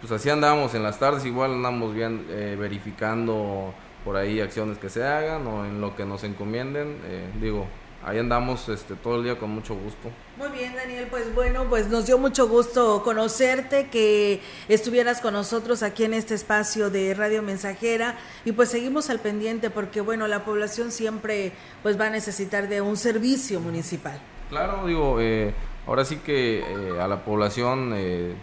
pues 0.00 0.12
así 0.12 0.30
andamos 0.30 0.74
en 0.74 0.82
las 0.82 0.98
tardes, 0.98 1.24
igual 1.24 1.52
andamos 1.52 1.94
bien 1.94 2.26
eh, 2.30 2.56
verificando 2.58 3.72
por 4.04 4.16
ahí 4.16 4.40
acciones 4.40 4.78
que 4.78 4.88
se 4.88 5.04
hagan 5.04 5.46
o 5.46 5.64
en 5.64 5.80
lo 5.80 5.96
que 5.96 6.04
nos 6.04 6.24
encomienden. 6.24 6.98
Eh, 7.06 7.30
digo, 7.40 7.66
ahí 8.04 8.18
andamos 8.18 8.68
este, 8.68 8.94
todo 8.94 9.16
el 9.16 9.24
día 9.24 9.38
con 9.38 9.50
mucho 9.50 9.74
gusto. 9.74 10.10
Muy 10.36 10.48
bien, 10.56 10.74
Daniel, 10.74 11.08
pues 11.10 11.34
bueno, 11.34 11.64
pues 11.68 11.88
nos 11.88 12.06
dio 12.06 12.18
mucho 12.18 12.48
gusto 12.48 13.02
conocerte, 13.02 13.88
que 13.88 14.40
estuvieras 14.68 15.20
con 15.20 15.34
nosotros 15.34 15.82
aquí 15.82 16.04
en 16.04 16.14
este 16.14 16.34
espacio 16.34 16.90
de 16.90 17.14
Radio 17.14 17.42
Mensajera 17.42 18.16
y 18.44 18.52
pues 18.52 18.68
seguimos 18.68 19.10
al 19.10 19.18
pendiente 19.18 19.70
porque 19.70 20.00
bueno, 20.00 20.26
la 20.28 20.44
población 20.44 20.92
siempre 20.92 21.52
pues 21.82 22.00
va 22.00 22.06
a 22.06 22.10
necesitar 22.10 22.68
de 22.68 22.80
un 22.80 22.96
servicio 22.96 23.60
municipal. 23.60 24.20
Claro, 24.48 24.86
digo, 24.86 25.20
eh, 25.20 25.52
ahora 25.86 26.04
sí 26.04 26.16
que 26.16 26.60
eh, 26.60 27.00
a 27.00 27.08
la 27.08 27.24
población 27.24 27.92
eh, 27.94 28.34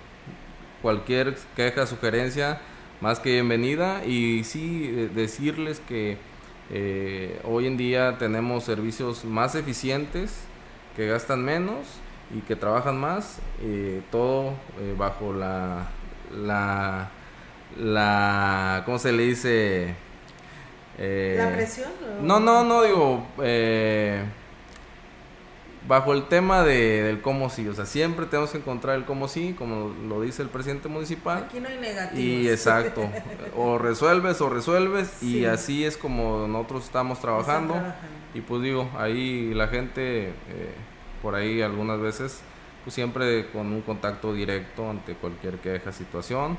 cualquier 0.82 1.36
queja, 1.56 1.88
sugerencia, 1.88 2.62
más 3.02 3.20
que 3.20 3.32
bienvenida 3.32 4.06
y 4.06 4.44
sí 4.44 5.10
decirles 5.14 5.82
que 5.88 6.18
eh, 6.72 7.40
hoy 7.44 7.68
en 7.68 7.78
día 7.78 8.18
tenemos 8.18 8.64
servicios 8.64 9.24
más 9.26 9.56
eficientes, 9.56 10.34
que 10.96 11.08
gastan 11.08 11.44
menos 11.44 11.86
y 12.36 12.40
que 12.42 12.56
trabajan 12.56 12.98
más, 12.98 13.40
eh, 13.62 14.02
todo 14.12 14.54
eh, 14.80 14.96
bajo 14.98 15.34
la, 15.34 15.88
la, 16.34 17.10
la, 17.78 18.84
¿cómo 18.86 18.98
se 18.98 19.12
le 19.12 19.24
dice? 19.24 19.96
¿La 20.98 21.52
presión? 21.54 21.90
No, 22.22 22.40
no, 22.40 22.64
no, 22.64 22.84
digo, 22.84 23.26
bajo 25.88 26.14
el 26.14 26.28
tema 26.28 26.64
de, 26.64 27.04
del 27.04 27.22
cómo 27.22 27.50
sí, 27.50 27.68
o 27.68 27.74
sea, 27.74 27.86
siempre 27.86 28.26
tenemos 28.26 28.52
que 28.52 28.58
encontrar 28.58 28.96
el 28.96 29.06
cómo 29.06 29.28
sí, 29.28 29.56
como 29.58 29.94
lo 30.08 30.22
dice 30.22 30.42
el 30.42 30.50
presidente 30.50 30.88
municipal. 30.88 31.46
Aquí 31.46 31.60
no 31.60 31.70
hay 31.70 31.78
negativos. 31.78 32.20
Y 32.20 32.50
exacto, 32.50 33.10
o 33.56 33.78
resuelves 33.78 34.42
o 34.42 34.50
resuelves 34.50 35.22
y 35.22 35.46
así 35.46 35.86
es 35.86 35.98
como 35.98 36.48
nosotros 36.48 36.86
estamos 36.86 37.20
trabajando. 37.20 37.76
Y 38.34 38.42
pues 38.42 38.62
digo, 38.62 38.90
ahí 38.98 39.54
la 39.54 39.68
gente, 39.68 40.30
eh, 40.30 40.34
por 41.22 41.36
ahí 41.36 41.62
algunas 41.62 42.00
veces, 42.00 42.42
pues 42.84 42.94
siempre 42.94 43.50
con 43.52 43.68
un 43.68 43.82
contacto 43.82 44.34
directo 44.34 44.90
ante 44.90 45.14
cualquier 45.14 45.58
queja, 45.60 45.92
situación. 45.92 46.58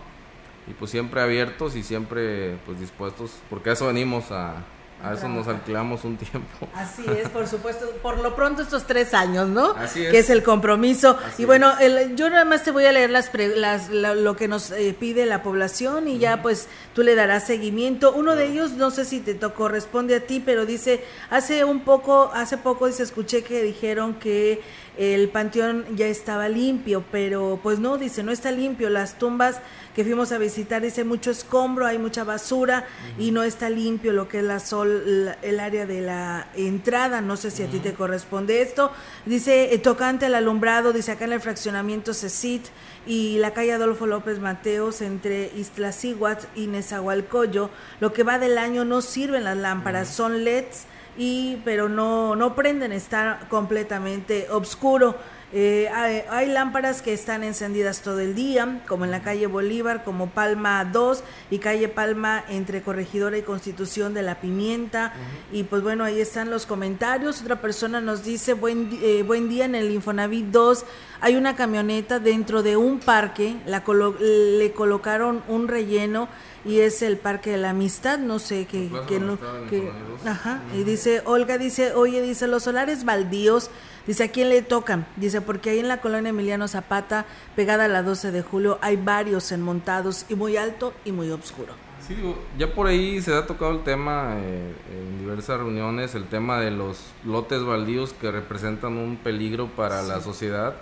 Y 0.68 0.72
pues 0.72 0.90
siempre 0.90 1.20
abiertos 1.20 1.76
y 1.76 1.84
siempre 1.84 2.56
pues 2.66 2.80
dispuestos, 2.80 3.38
porque 3.48 3.70
a 3.70 3.72
eso 3.74 3.86
venimos 3.86 4.32
a, 4.32 4.64
a 5.02 5.12
eso 5.12 5.28
nos 5.28 5.46
alquilamos 5.46 6.04
un 6.04 6.16
tiempo. 6.16 6.68
Así 6.74 7.04
es, 7.06 7.28
por 7.28 7.46
supuesto. 7.46 7.86
Por 8.02 8.18
lo 8.18 8.34
pronto 8.34 8.62
estos 8.62 8.86
tres 8.86 9.14
años, 9.14 9.48
¿no? 9.48 9.72
Así 9.72 10.04
es. 10.04 10.10
Que 10.10 10.18
es 10.18 10.30
el 10.30 10.42
compromiso. 10.42 11.18
y 11.38 11.44
bueno, 11.44 11.72
yo 12.14 12.30
nada 12.30 12.44
más 12.44 12.64
te 12.64 12.70
voy 12.70 12.86
a 12.86 12.92
leer 12.92 13.10
las, 13.10 13.30
las 13.34 13.90
lo 13.90 14.36
que 14.36 14.48
nos 14.48 14.70
eh, 14.70 14.96
pide 14.98 15.26
la 15.26 15.42
población 15.42 16.08
y 16.08 16.18
ya 16.18 16.42
pues 16.42 16.68
tú 16.94 17.02
le 17.02 17.14
darás 17.14 17.46
seguimiento. 17.46 18.12
Uno 18.12 18.34
de 18.36 18.46
ellos, 18.46 18.72
no 18.72 18.90
sé 18.90 19.04
si 19.04 19.20
te 19.20 19.36
corresponde 19.38 20.16
a 20.16 20.26
ti, 20.26 20.42
pero 20.44 20.66
dice, 20.66 21.04
hace 21.30 21.64
un 21.64 21.80
poco, 21.80 22.30
hace 22.34 22.56
poco 22.56 22.86
dice, 22.86 23.02
escuché 23.02 23.42
que 23.42 23.62
dijeron 23.62 24.14
que 24.14 24.62
el 24.96 25.28
panteón 25.28 25.84
ya 25.94 26.06
estaba 26.06 26.48
limpio, 26.48 27.04
pero 27.12 27.60
pues 27.62 27.78
no, 27.78 27.98
dice, 27.98 28.22
no 28.22 28.32
está 28.32 28.50
limpio. 28.50 28.88
Las 28.88 29.18
tumbas 29.18 29.60
que 29.94 30.04
fuimos 30.04 30.32
a 30.32 30.38
visitar, 30.38 30.82
dice 30.82 31.04
mucho 31.04 31.30
escombro, 31.30 31.86
hay 31.86 31.98
mucha 31.98 32.24
basura 32.24 32.86
y 33.18 33.30
no 33.30 33.42
está 33.42 33.70
limpio 33.70 34.12
lo 34.12 34.28
que 34.28 34.38
es 34.38 34.44
la 34.44 34.60
sol, 34.60 35.34
el 35.42 35.60
área 35.60 35.86
de 35.86 36.00
la 36.00 36.48
entrada, 36.54 37.20
no 37.20 37.36
sé 37.36 37.50
si 37.50 37.62
a 37.62 37.66
ti 37.66 37.78
te 37.78 37.94
corresponde 37.94 38.62
esto. 38.62 38.90
Dice, 39.24 39.74
eh, 39.74 39.78
tocante 39.78 40.26
al 40.26 40.34
alumbrado, 40.34 40.92
dice 40.92 41.12
acá 41.12 41.24
en 41.24 41.32
el 41.32 41.40
fraccionamiento 41.40 42.14
CECIT 42.14 42.66
y 43.06 43.38
la 43.38 43.52
calle 43.52 43.72
Adolfo 43.72 44.06
López 44.06 44.38
Mateos 44.38 45.00
entre 45.00 45.50
Iztaccíhuatl 45.56 46.46
y 46.54 46.66
Nezahualcóyotl, 46.66 47.72
lo 48.00 48.12
que 48.12 48.22
va 48.22 48.38
del 48.38 48.58
año 48.58 48.84
no 48.84 49.00
sirven 49.02 49.44
las 49.44 49.56
lámparas, 49.56 50.08
son 50.08 50.44
LEDs 50.44 50.86
y 51.16 51.56
pero 51.64 51.88
no 51.88 52.36
no 52.36 52.54
prenden, 52.54 52.92
está 52.92 53.40
completamente 53.48 54.48
oscuro 54.50 55.16
Eh, 55.52 55.88
hay, 55.88 56.48
lámparas 56.48 57.02
que 57.02 57.12
están 57.12 57.44
encendidas 57.44 58.02
todo 58.02 58.18
el 58.18 58.34
día, 58.34 58.80
como 58.88 59.04
en 59.04 59.12
la 59.12 59.22
calle 59.22 59.46
Bolívar, 59.46 60.02
como 60.02 60.28
Palma 60.28 60.84
2 60.84 61.22
y 61.50 61.60
calle 61.60 61.88
Palma 61.88 62.44
entre 62.48 62.82
Corregidora 62.82 63.38
y 63.38 63.42
Constitución 63.42 64.12
de 64.12 64.22
la 64.22 64.40
Pimienta. 64.40 65.14
Y 65.52 65.62
pues 65.62 65.82
bueno, 65.82 66.02
ahí 66.02 66.20
están 66.20 66.50
los 66.50 66.66
comentarios. 66.66 67.40
Otra 67.40 67.60
persona 67.60 68.00
nos 68.00 68.24
dice, 68.24 68.54
buen, 68.54 68.98
eh, 69.00 69.22
buen 69.22 69.48
día 69.48 69.66
en 69.66 69.76
el 69.76 69.90
Infonavit 69.92 70.46
2. 70.46 70.84
Hay 71.20 71.36
una 71.36 71.54
camioneta 71.54 72.18
dentro 72.18 72.64
de 72.64 72.76
un 72.76 72.98
parque, 72.98 73.56
la 73.66 73.84
le 74.20 74.72
colocaron 74.72 75.42
un 75.46 75.68
relleno 75.68 76.28
y 76.66 76.80
es 76.80 77.02
el 77.02 77.16
Parque 77.16 77.50
de 77.50 77.56
la 77.58 77.70
Amistad, 77.70 78.18
no 78.18 78.38
sé 78.38 78.66
qué, 78.66 78.90
que, 79.08 79.90
ajá, 80.26 80.62
y 80.74 80.82
dice, 80.82 81.22
Olga 81.24 81.58
dice, 81.58 81.92
oye, 81.94 82.20
dice, 82.22 82.48
los 82.48 82.64
solares 82.64 83.04
baldíos, 83.04 83.70
dice, 84.06 84.24
¿a 84.24 84.28
quién 84.28 84.48
le 84.48 84.62
tocan? 84.62 85.06
Dice, 85.16 85.40
porque 85.40 85.70
ahí 85.70 85.78
en 85.78 85.88
la 85.88 86.00
colonia 86.00 86.30
Emiliano 86.30 86.66
Zapata, 86.66 87.26
pegada 87.54 87.84
a 87.84 87.88
la 87.88 88.02
12 88.02 88.32
de 88.32 88.42
julio, 88.42 88.78
hay 88.82 88.96
varios 88.96 89.52
enmontados 89.52 90.26
y 90.28 90.34
muy 90.34 90.56
alto 90.56 90.92
y 91.04 91.12
muy 91.12 91.30
oscuro. 91.30 91.72
Sí, 92.06 92.16
ya 92.58 92.72
por 92.72 92.86
ahí 92.86 93.20
se 93.20 93.34
ha 93.34 93.46
tocado 93.46 93.72
el 93.72 93.82
tema 93.82 94.34
eh, 94.36 94.74
en 94.92 95.18
diversas 95.18 95.58
reuniones, 95.58 96.14
el 96.14 96.26
tema 96.26 96.60
de 96.60 96.70
los 96.70 97.00
lotes 97.24 97.64
baldíos 97.64 98.12
que 98.12 98.30
representan 98.30 98.96
un 98.96 99.16
peligro 99.16 99.68
para 99.68 100.02
la 100.02 100.20
sociedad. 100.20 100.74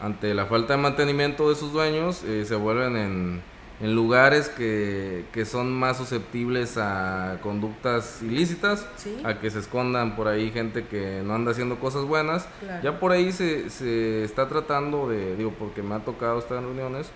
Ante 0.00 0.32
la 0.32 0.46
falta 0.46 0.74
de 0.74 0.82
mantenimiento 0.82 1.50
de 1.50 1.56
sus 1.56 1.72
dueños, 1.72 2.22
eh, 2.24 2.44
se 2.46 2.54
vuelven 2.54 2.96
en 2.96 3.42
en 3.80 3.94
lugares 3.94 4.48
que, 4.48 5.24
que, 5.32 5.44
son 5.44 5.72
más 5.72 5.96
susceptibles 5.96 6.76
a 6.78 7.38
conductas 7.42 8.22
ilícitas, 8.22 8.86
a 9.24 9.40
que 9.40 9.50
se 9.50 9.58
escondan 9.58 10.14
por 10.14 10.28
ahí 10.28 10.50
gente 10.52 10.86
que 10.86 11.22
no 11.24 11.34
anda 11.34 11.50
haciendo 11.50 11.80
cosas 11.80 12.04
buenas. 12.04 12.46
Ya 12.82 13.00
por 13.00 13.12
ahí 13.12 13.32
se, 13.32 13.70
se 13.70 14.24
está 14.24 14.48
tratando 14.48 15.08
de, 15.08 15.36
digo, 15.36 15.52
porque 15.58 15.82
me 15.82 15.96
ha 15.96 16.00
tocado 16.00 16.38
estar 16.38 16.58
en 16.58 16.64
reuniones, 16.64 17.10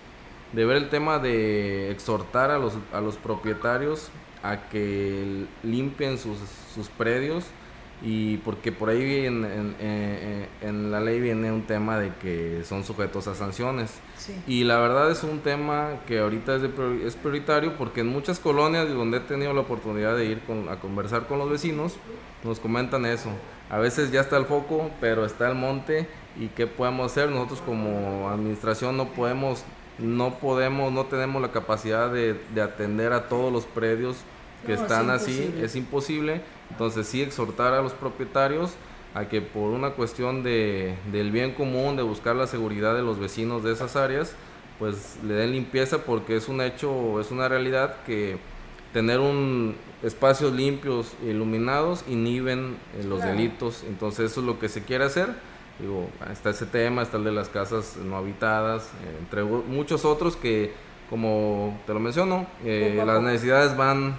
de 0.51 0.65
ver 0.65 0.77
el 0.77 0.89
tema 0.89 1.19
de 1.19 1.91
exhortar 1.91 2.51
a 2.51 2.57
los, 2.57 2.73
a 2.91 3.01
los 3.01 3.15
propietarios 3.15 4.09
a 4.43 4.69
que 4.69 5.45
limpien 5.63 6.17
sus, 6.17 6.37
sus 6.73 6.89
predios 6.89 7.45
y 8.01 8.37
porque 8.37 8.71
por 8.71 8.89
ahí 8.89 9.25
en, 9.25 9.43
en, 9.43 10.47
en, 10.61 10.91
la 10.91 11.01
ley 11.01 11.19
viene 11.19 11.51
un 11.51 11.63
tema 11.63 11.99
de 11.99 12.13
que 12.21 12.63
son 12.63 12.83
sujetos 12.85 13.27
a 13.27 13.35
sanciones. 13.35 13.91
Y 14.47 14.63
la 14.63 14.77
verdad 14.79 15.11
es 15.11 15.23
un 15.23 15.39
tema 15.39 15.99
que 16.07 16.19
ahorita 16.19 16.55
es, 16.55 16.63
es 17.05 17.15
prioritario 17.15 17.75
porque 17.77 18.01
en 18.01 18.07
muchas 18.07 18.39
colonias 18.39 18.87
donde 18.87 19.17
he 19.17 19.21
tenido 19.21 19.53
la 19.53 19.61
oportunidad 19.61 20.15
de 20.15 20.25
ir 20.25 20.41
a 20.69 20.77
conversar 20.77 21.27
con 21.27 21.39
los 21.39 21.49
vecinos, 21.49 21.95
nos 22.43 22.59
comentan 22.59 23.05
eso. 23.05 23.29
A 23.69 23.79
veces 23.79 24.11
ya 24.11 24.21
está 24.21 24.37
el 24.37 24.45
foco, 24.45 24.89
pero 25.01 25.25
está 25.25 25.49
el 25.49 25.55
monte 25.55 26.07
y 26.39 26.47
qué 26.47 26.67
podemos 26.67 27.11
hacer. 27.11 27.29
Nosotros 27.29 27.61
como 27.65 28.29
administración 28.29 28.95
no 28.95 29.09
podemos, 29.09 29.63
no 29.97 30.35
podemos, 30.35 30.91
no 30.93 31.05
tenemos 31.05 31.41
la 31.41 31.51
capacidad 31.51 32.09
de, 32.11 32.39
de 32.53 32.61
atender 32.61 33.11
a 33.11 33.27
todos 33.27 33.51
los 33.51 33.65
predios 33.65 34.17
que 34.65 34.73
están 34.73 35.09
así, 35.09 35.53
es 35.61 35.75
imposible. 35.75 36.41
Entonces 36.71 37.07
sí 37.07 37.21
exhortar 37.21 37.73
a 37.73 37.81
los 37.81 37.93
propietarios 37.93 38.73
a 39.15 39.25
que 39.27 39.41
por 39.41 39.71
una 39.71 39.91
cuestión 39.91 40.43
de, 40.43 40.95
del 41.11 41.31
bien 41.31 41.53
común, 41.53 41.95
de 41.95 42.03
buscar 42.03 42.35
la 42.35 42.47
seguridad 42.47 42.95
de 42.95 43.01
los 43.01 43.19
vecinos 43.19 43.63
de 43.63 43.73
esas 43.73 43.95
áreas, 43.95 44.35
pues 44.77 45.17
le 45.25 45.33
den 45.33 45.51
limpieza 45.51 46.05
porque 46.05 46.35
es 46.35 46.47
un 46.47 46.61
hecho, 46.61 47.19
es 47.19 47.31
una 47.31 47.49
realidad 47.49 47.95
que 48.05 48.37
tener 48.93 49.19
un 49.19 49.75
espacios 50.03 50.53
limpios 50.53 51.13
e 51.23 51.31
iluminados 51.31 52.05
inhiben 52.07 52.77
eh, 52.97 53.03
los 53.03 53.21
delitos, 53.21 53.83
entonces 53.87 54.31
eso 54.31 54.39
es 54.39 54.45
lo 54.45 54.59
que 54.59 54.69
se 54.69 54.83
quiere 54.83 55.03
hacer. 55.03 55.27
Digo, 55.79 56.09
está 56.31 56.49
ese 56.49 56.65
tema, 56.65 57.01
está 57.01 57.17
el 57.17 57.23
de 57.23 57.31
las 57.31 57.47
casas 57.49 57.97
no 57.97 58.17
habitadas, 58.17 58.83
eh, 59.03 59.17
entre 59.19 59.43
muchos 59.43 60.03
otros 60.05 60.35
que, 60.35 60.73
como 61.09 61.79
te 61.85 61.93
lo 61.93 61.99
menciono, 61.99 62.47
eh, 62.65 63.01
las 63.05 63.21
necesidades 63.21 63.75
van 63.77 64.15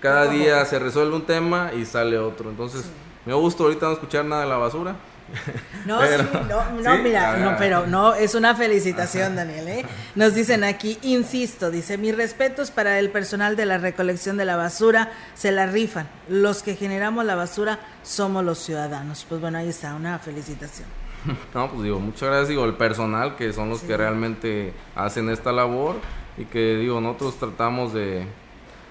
cada 0.00 0.26
día 0.26 0.64
se 0.64 0.78
resuelve 0.78 1.16
un 1.16 1.26
tema 1.26 1.72
y 1.74 1.84
sale 1.84 2.18
otro. 2.18 2.50
Entonces, 2.50 2.84
me 3.24 3.34
gusta 3.34 3.64
ahorita 3.64 3.86
no 3.86 3.92
escuchar 3.92 4.24
nada 4.24 4.42
de 4.42 4.48
la 4.48 4.56
basura. 4.56 4.96
No, 5.86 6.00
sí, 6.06 6.08
no, 6.48 6.80
no 6.82 6.98
mira, 7.02 7.36
no, 7.36 7.56
pero 7.58 7.86
no, 7.86 8.14
es 8.14 8.34
una 8.34 8.54
felicitación, 8.54 9.36
Daniel. 9.36 9.68
¿eh? 9.68 9.84
Nos 10.14 10.34
dicen 10.34 10.64
aquí, 10.64 10.98
insisto, 11.02 11.70
dice, 11.70 11.96
mis 11.96 12.16
respetos 12.16 12.70
para 12.70 12.98
el 12.98 13.10
personal 13.10 13.56
de 13.56 13.66
la 13.66 13.78
recolección 13.78 14.36
de 14.36 14.44
la 14.44 14.56
basura, 14.56 15.12
se 15.34 15.52
la 15.52 15.66
rifan. 15.66 16.08
Los 16.28 16.62
que 16.62 16.76
generamos 16.76 17.24
la 17.24 17.34
basura 17.36 17.78
somos 18.02 18.44
los 18.44 18.58
ciudadanos. 18.58 19.24
Pues 19.28 19.40
bueno, 19.40 19.58
ahí 19.58 19.68
está, 19.68 19.94
una 19.94 20.18
felicitación. 20.18 20.88
No, 21.54 21.68
pues 21.70 21.82
digo, 21.82 21.98
muchas 22.00 22.28
gracias, 22.28 22.48
digo, 22.48 22.64
el 22.64 22.74
personal 22.74 23.36
que 23.36 23.52
son 23.52 23.70
los 23.70 23.80
que 23.80 23.96
realmente 23.96 24.72
hacen 24.94 25.28
esta 25.30 25.52
labor 25.52 25.96
y 26.36 26.44
que 26.44 26.76
digo, 26.76 27.00
nosotros 27.00 27.36
tratamos 27.38 27.92
de, 27.92 28.26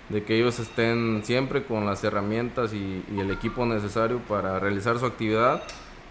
de 0.10 0.24
que 0.24 0.38
ellos 0.38 0.60
estén 0.60 1.22
siempre 1.24 1.64
con 1.64 1.86
las 1.86 2.04
herramientas 2.04 2.74
y, 2.74 3.04
el 3.18 3.32
equipo 3.32 3.66
necesario 3.66 4.20
para 4.20 4.60
realizar 4.60 5.00
su 5.00 5.06
actividad, 5.06 5.64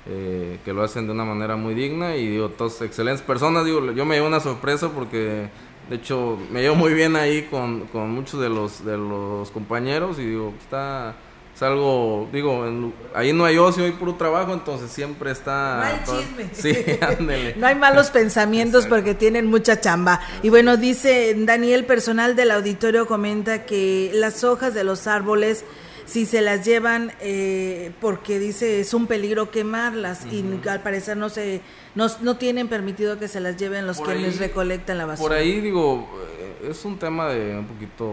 eh, 0.07 0.59
que 0.65 0.73
lo 0.73 0.83
hacen 0.83 1.07
de 1.07 1.13
una 1.13 1.25
manera 1.25 1.57
muy 1.57 1.75
digna 1.75 2.17
y 2.17 2.29
digo, 2.29 2.51
todos 2.51 2.81
excelentes 2.83 3.23
personas, 3.23 3.65
digo, 3.65 3.93
yo 3.93 4.05
me 4.05 4.17
llevo 4.17 4.27
una 4.27 4.41
sorpresa 4.41 4.91
porque 4.91 5.49
de 5.89 5.97
hecho 5.97 6.39
me 6.51 6.63
llevo 6.63 6.77
muy 6.77 6.95
bien 6.95 7.17
ahí 7.17 7.43
con, 7.51 7.87
con 7.87 8.11
muchos 8.11 8.41
de 8.41 8.49
los, 8.49 8.85
de 8.85 8.97
los 8.99 9.51
compañeros 9.51 10.19
y 10.19 10.25
digo, 10.27 10.53
está 10.61 11.15
es 11.57 11.63
algo, 11.63 12.29
digo, 12.35 12.93
ahí 13.15 13.33
no 13.33 13.47
hay 13.47 13.57
ocio, 13.57 13.85
hay 13.85 13.93
puro 13.93 14.17
trabajo, 14.17 14.53
entonces 14.53 14.91
siempre 14.91 15.31
está... 15.31 15.77
No 15.77 15.83
hay 15.85 16.23
chisme. 16.23 16.51
Sí, 16.53 16.99
ándele. 17.01 17.55
no 17.57 17.67
hay 17.67 17.75
malos 17.75 18.11
pensamientos 18.13 18.87
porque 18.87 19.15
tienen 19.15 19.47
mucha 19.47 19.81
chamba. 19.81 20.21
Y 20.43 20.51
bueno, 20.51 20.77
dice 20.77 21.35
Daniel, 21.35 21.87
personal 21.87 22.37
del 22.37 22.51
auditorio 22.51 23.07
comenta 23.07 23.65
que 23.65 24.11
las 24.13 24.45
hojas 24.45 24.75
de 24.75 24.85
los 24.85 25.07
árboles, 25.07 25.65
si 26.05 26.27
se 26.27 26.43
las 26.43 26.63
llevan, 26.63 27.13
eh, 27.21 27.91
porque 28.03 28.39
dice 28.39 28.81
es 28.81 28.93
un 28.93 29.07
peligro 29.07 29.51
quemarlas 29.51 30.27
y 30.31 30.45
al 30.69 30.83
parecer 30.83 31.17
no 31.17 31.31
se... 31.31 31.63
No, 31.95 32.09
no, 32.21 32.37
tienen 32.37 32.69
permitido 32.69 33.19
que 33.19 33.29
se 33.29 33.41
las 33.41 33.57
lleven 33.57 33.87
los 33.87 33.99
que 34.03 34.15
les 34.15 34.39
recolectan 34.39 34.99
la 34.99 35.07
basura. 35.07 35.29
Por 35.31 35.39
ahí 35.39 35.59
digo, 35.63 36.07
eh, 36.39 36.69
es 36.71 36.85
un 36.85 36.99
tema 36.99 37.31
de 37.31 37.57
un 37.57 37.67
poquito 37.67 38.13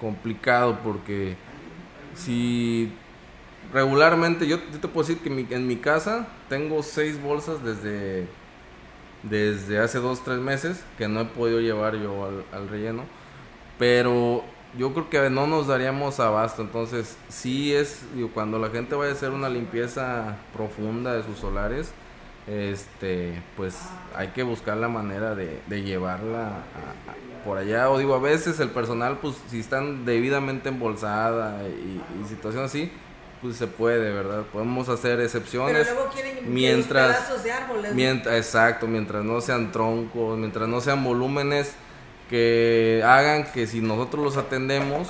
complicado 0.00 0.78
porque 0.84 1.36
si 2.16 2.92
regularmente, 3.72 4.46
yo, 4.46 4.60
te 4.60 4.88
puedo 4.88 5.06
decir 5.06 5.22
que 5.22 5.54
en 5.54 5.66
mi 5.66 5.76
casa 5.76 6.26
tengo 6.48 6.82
seis 6.82 7.20
bolsas 7.22 7.62
desde, 7.62 8.26
desde 9.22 9.78
hace 9.78 9.98
dos, 9.98 10.22
tres 10.22 10.38
meses 10.38 10.82
que 10.98 11.08
no 11.08 11.20
he 11.20 11.24
podido 11.24 11.60
llevar 11.60 11.96
yo 11.96 12.30
al, 12.52 12.68
relleno, 12.68 13.04
pero 13.78 14.44
yo 14.78 14.92
creo 14.92 15.10
que 15.10 15.30
no 15.30 15.46
nos 15.46 15.66
daríamos 15.66 16.20
abasto, 16.20 16.62
entonces 16.62 17.16
sí 17.28 17.74
es, 17.74 18.04
cuando 18.34 18.58
la 18.58 18.70
gente 18.70 18.94
vaya 18.94 19.12
a 19.12 19.14
hacer 19.14 19.30
una 19.30 19.48
limpieza 19.48 20.36
profunda 20.52 21.14
de 21.14 21.22
sus 21.22 21.38
solares, 21.38 21.92
este 22.46 23.42
pues 23.56 23.76
hay 24.14 24.28
que 24.28 24.44
buscar 24.44 24.76
la 24.76 24.88
manera 24.88 25.34
de, 25.34 25.60
llevarla 25.68 26.62
por 27.46 27.56
allá 27.56 27.88
o 27.88 27.98
digo 27.98 28.14
a 28.14 28.18
veces 28.18 28.60
el 28.60 28.68
personal 28.70 29.18
pues 29.22 29.36
si 29.48 29.60
están 29.60 30.04
debidamente 30.04 30.68
embolsada 30.68 31.62
y, 31.66 32.02
y 32.22 32.28
situación 32.28 32.64
así 32.64 32.92
pues 33.40 33.56
se 33.56 33.66
puede 33.66 34.12
verdad 34.12 34.42
podemos 34.52 34.88
hacer 34.88 35.20
excepciones 35.20 35.86
Pero 35.86 35.94
luego 35.94 36.10
quieren 36.12 36.52
mientras 36.52 37.16
pedazos 37.16 37.44
de 37.44 37.52
árboles 37.52 37.94
mientras 37.94 38.36
exacto 38.36 38.86
mientras 38.86 39.24
no 39.24 39.40
sean 39.40 39.72
troncos 39.72 40.36
mientras 40.36 40.68
no 40.68 40.80
sean 40.80 41.02
volúmenes 41.04 41.72
que 42.28 43.02
hagan 43.06 43.44
que 43.52 43.66
si 43.66 43.80
nosotros 43.80 44.24
los 44.24 44.36
atendemos 44.36 45.08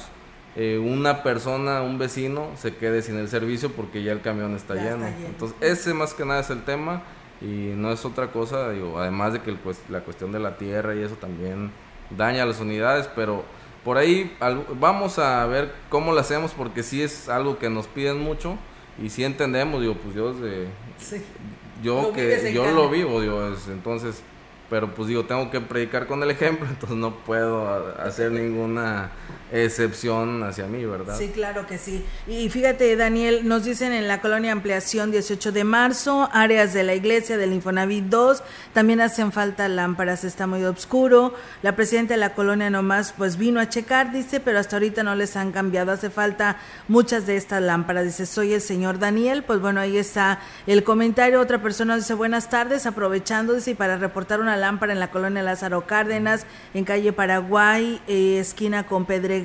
eh, 0.58 0.78
una 0.78 1.22
persona, 1.22 1.82
un 1.82 1.98
vecino, 1.98 2.48
se 2.56 2.74
quede 2.74 3.02
sin 3.02 3.18
el 3.18 3.28
servicio 3.28 3.72
porque 3.72 4.02
ya 4.02 4.12
el 4.12 4.22
camión 4.22 4.56
está, 4.56 4.74
lleno. 4.74 5.06
Entonces, 5.06 5.54
ese 5.60 5.92
más 5.92 6.14
que 6.14 6.24
nada 6.24 6.40
es 6.40 6.48
el 6.48 6.64
tema 6.64 7.02
y 7.42 7.74
no 7.76 7.92
es 7.92 8.06
otra 8.06 8.32
cosa, 8.32 8.70
digo, 8.70 8.98
además 8.98 9.34
de 9.34 9.42
que 9.42 9.52
pues, 9.52 9.78
la 9.90 10.00
cuestión 10.00 10.32
de 10.32 10.38
la 10.38 10.56
tierra 10.56 10.94
y 10.94 11.02
eso 11.02 11.16
también 11.16 11.70
daña 12.10 12.46
las 12.46 12.60
unidades, 12.60 13.08
pero 13.14 13.44
por 13.84 13.98
ahí 13.98 14.36
vamos 14.80 15.18
a 15.18 15.46
ver 15.46 15.72
cómo 15.88 16.12
lo 16.12 16.20
hacemos 16.20 16.52
porque 16.52 16.82
sí 16.82 17.02
es 17.02 17.28
algo 17.28 17.58
que 17.58 17.70
nos 17.70 17.86
piden 17.86 18.20
mucho 18.20 18.56
y 19.02 19.10
sí 19.10 19.24
entendemos, 19.24 19.80
digo, 19.80 19.94
pues 19.94 20.14
yo 20.14 20.34
yo 21.82 22.12
que 22.12 22.52
yo 22.52 22.70
lo 22.70 22.88
vivo, 22.88 23.20
digo, 23.20 23.46
entonces 23.68 24.22
pero 24.68 24.94
pues 24.94 25.08
digo, 25.08 25.24
tengo 25.24 25.50
que 25.50 25.60
predicar 25.60 26.06
con 26.06 26.22
el 26.22 26.30
ejemplo, 26.30 26.66
entonces 26.70 26.96
no 26.96 27.16
puedo 27.16 27.94
hacer 28.00 28.32
ninguna 28.32 29.10
excepción 29.52 30.42
hacia 30.42 30.66
mí, 30.66 30.84
¿verdad? 30.84 31.16
Sí, 31.16 31.28
claro 31.28 31.66
que 31.66 31.78
sí. 31.78 32.04
Y 32.26 32.48
fíjate, 32.48 32.96
Daniel, 32.96 33.46
nos 33.46 33.64
dicen 33.64 33.92
en 33.92 34.08
la 34.08 34.20
colonia 34.20 34.50
Ampliación 34.50 35.10
18 35.12 35.52
de 35.52 35.64
marzo, 35.64 36.28
áreas 36.32 36.74
de 36.74 36.82
la 36.82 36.94
iglesia 36.94 37.38
del 37.38 37.52
Infonavit 37.52 38.04
2, 38.06 38.42
también 38.72 39.00
hacen 39.00 39.30
falta 39.30 39.68
lámparas, 39.68 40.24
está 40.24 40.46
muy 40.46 40.64
oscuro. 40.64 41.34
La 41.62 41.76
presidenta 41.76 42.14
de 42.14 42.18
la 42.18 42.34
colonia 42.34 42.70
nomás 42.70 43.12
pues 43.16 43.36
vino 43.36 43.60
a 43.60 43.68
checar, 43.68 44.12
dice, 44.12 44.40
pero 44.40 44.58
hasta 44.58 44.76
ahorita 44.76 45.02
no 45.04 45.14
les 45.14 45.36
han 45.36 45.52
cambiado, 45.52 45.92
hace 45.92 46.10
falta 46.10 46.58
muchas 46.88 47.26
de 47.26 47.36
estas 47.36 47.62
lámparas. 47.62 48.04
Dice, 48.04 48.26
soy 48.26 48.52
el 48.52 48.60
señor 48.60 48.98
Daniel, 48.98 49.44
pues 49.44 49.60
bueno, 49.60 49.80
ahí 49.80 49.96
está 49.96 50.40
el 50.66 50.82
comentario. 50.82 51.40
Otra 51.40 51.62
persona 51.62 51.96
dice, 51.96 52.14
buenas 52.14 52.50
tardes, 52.50 52.86
aprovechando, 52.86 53.54
dice, 53.54 53.76
para 53.76 53.96
reportar 53.96 54.40
una 54.40 54.55
lámpara 54.56 54.92
en 54.92 55.00
la 55.00 55.10
colonia 55.10 55.42
Lázaro 55.42 55.86
Cárdenas, 55.86 56.46
en 56.74 56.84
calle 56.84 57.12
Paraguay, 57.12 58.00
eh, 58.08 58.38
esquina 58.38 58.86
con 58.86 59.04
Pedre 59.04 59.42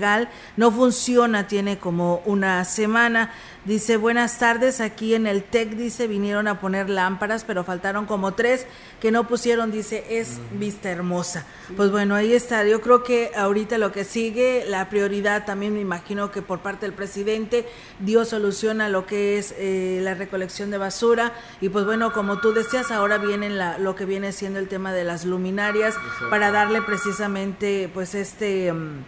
no 0.58 0.72
funciona, 0.72 1.48
tiene 1.48 1.78
como 1.78 2.22
una 2.26 2.64
semana. 2.66 3.32
Dice, 3.64 3.98
buenas 3.98 4.40
tardes, 4.40 4.82
aquí 4.82 5.14
en 5.14 5.28
el 5.28 5.44
TEC, 5.44 5.76
dice, 5.76 6.08
vinieron 6.08 6.48
a 6.48 6.60
poner 6.60 6.90
lámparas, 6.90 7.44
pero 7.44 7.64
faltaron 7.64 8.08
como 8.08 8.34
tres 8.34 8.66
que 9.00 9.12
no 9.12 9.28
pusieron, 9.28 9.72
dice, 9.72 10.04
es 10.10 10.40
vista 10.54 10.90
hermosa. 10.90 11.46
Pues 11.78 11.92
bueno, 11.92 12.16
ahí 12.16 12.34
está. 12.34 12.66
Yo 12.66 12.82
creo 12.82 13.04
que 13.04 13.30
ahorita 13.36 13.78
lo 13.78 13.92
que 13.92 14.04
sigue, 14.04 14.66
la 14.68 14.90
prioridad 14.90 15.46
también 15.46 15.76
me 15.76 15.80
imagino 15.80 16.32
que 16.32 16.42
por 16.42 16.62
parte 16.62 16.88
del 16.88 16.96
presidente 16.96 17.68
dio 18.00 18.26
solución 18.26 18.82
a 18.82 18.90
lo 18.90 19.06
que 19.06 19.38
es 19.38 19.54
eh, 19.60 20.00
la 20.02 20.16
recolección 20.16 20.72
de 20.72 20.80
basura. 20.80 21.32
Y 21.62 21.70
pues 21.70 21.86
bueno, 21.86 22.14
como 22.14 22.40
tú 22.40 22.54
decías, 22.54 22.90
ahora 22.90 23.20
viene 23.20 23.52
la, 23.52 23.78
lo 23.78 23.94
que 23.94 24.06
viene 24.06 24.32
siendo 24.32 24.58
el 24.58 24.70
tema 24.70 24.92
de 24.92 25.04
las 25.04 25.24
luminarias 25.24 25.94
para 26.32 26.50
darle 26.50 26.82
precisamente 26.82 27.92
pues 27.94 28.16
este... 28.16 28.74
Mm, 28.74 29.04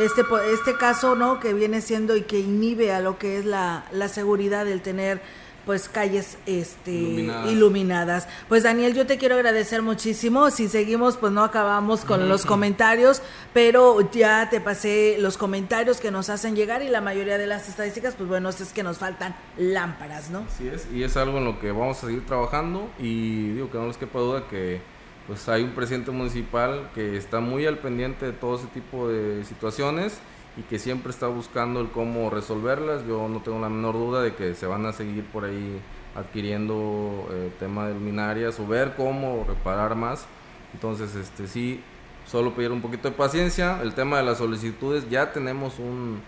este, 0.00 0.22
este 0.52 0.76
caso, 0.76 1.14
¿no? 1.14 1.40
Que 1.40 1.54
viene 1.54 1.80
siendo 1.80 2.16
y 2.16 2.22
que 2.22 2.38
inhibe 2.38 2.92
a 2.92 3.00
lo 3.00 3.18
que 3.18 3.38
es 3.38 3.44
la, 3.44 3.84
la 3.92 4.08
seguridad 4.08 4.64
del 4.64 4.82
tener 4.82 5.20
pues 5.66 5.88
calles 5.88 6.38
este 6.46 6.92
iluminadas. 6.92 8.28
Pues 8.48 8.62
Daniel, 8.62 8.94
yo 8.94 9.04
te 9.04 9.18
quiero 9.18 9.34
agradecer 9.34 9.82
muchísimo. 9.82 10.50
Si 10.50 10.68
seguimos, 10.68 11.16
pues 11.16 11.32
no 11.32 11.42
acabamos 11.42 12.04
con 12.04 12.28
los 12.28 12.46
comentarios, 12.46 13.20
pero 13.52 14.08
ya 14.12 14.48
te 14.48 14.60
pasé 14.60 15.16
los 15.18 15.36
comentarios 15.36 15.98
que 15.98 16.12
nos 16.12 16.30
hacen 16.30 16.54
llegar 16.54 16.82
y 16.82 16.88
la 16.88 17.00
mayoría 17.00 17.36
de 17.36 17.48
las 17.48 17.68
estadísticas, 17.68 18.14
pues 18.14 18.28
bueno, 18.28 18.48
es 18.48 18.72
que 18.72 18.84
nos 18.84 18.98
faltan 18.98 19.34
lámparas, 19.58 20.30
¿no? 20.30 20.44
Así 20.48 20.68
es, 20.68 20.86
y 20.94 21.02
es 21.02 21.16
algo 21.16 21.38
en 21.38 21.44
lo 21.44 21.58
que 21.58 21.72
vamos 21.72 21.98
a 21.98 22.06
seguir 22.06 22.24
trabajando 22.24 22.88
y 23.00 23.48
digo 23.48 23.68
que 23.68 23.78
no 23.78 23.88
les 23.88 23.96
quepa 23.96 24.20
duda 24.20 24.46
que 24.48 24.80
pues 25.26 25.48
hay 25.48 25.62
un 25.62 25.70
presidente 25.70 26.10
municipal 26.10 26.90
que 26.94 27.16
está 27.16 27.40
muy 27.40 27.66
al 27.66 27.78
pendiente 27.78 28.26
de 28.26 28.32
todo 28.32 28.56
ese 28.56 28.68
tipo 28.68 29.08
de 29.08 29.44
situaciones 29.44 30.20
y 30.56 30.62
que 30.62 30.78
siempre 30.78 31.10
está 31.10 31.26
buscando 31.26 31.80
el 31.80 31.90
cómo 31.90 32.30
resolverlas. 32.30 33.06
Yo 33.06 33.28
no 33.28 33.40
tengo 33.40 33.58
la 33.58 33.68
menor 33.68 33.94
duda 33.94 34.22
de 34.22 34.34
que 34.34 34.54
se 34.54 34.66
van 34.66 34.86
a 34.86 34.92
seguir 34.92 35.24
por 35.24 35.44
ahí 35.44 35.80
adquiriendo 36.14 37.28
eh, 37.30 37.50
tema 37.58 37.88
de 37.88 37.94
luminarias 37.94 38.58
o 38.60 38.66
ver 38.66 38.94
cómo 38.96 39.44
reparar 39.46 39.96
más. 39.96 40.26
Entonces, 40.72 41.14
este 41.14 41.46
sí, 41.46 41.82
solo 42.26 42.54
pedir 42.54 42.72
un 42.72 42.80
poquito 42.80 43.10
de 43.10 43.14
paciencia. 43.14 43.80
El 43.82 43.94
tema 43.94 44.18
de 44.18 44.24
las 44.24 44.38
solicitudes, 44.38 45.08
ya 45.10 45.32
tenemos 45.32 45.78
un 45.78 46.20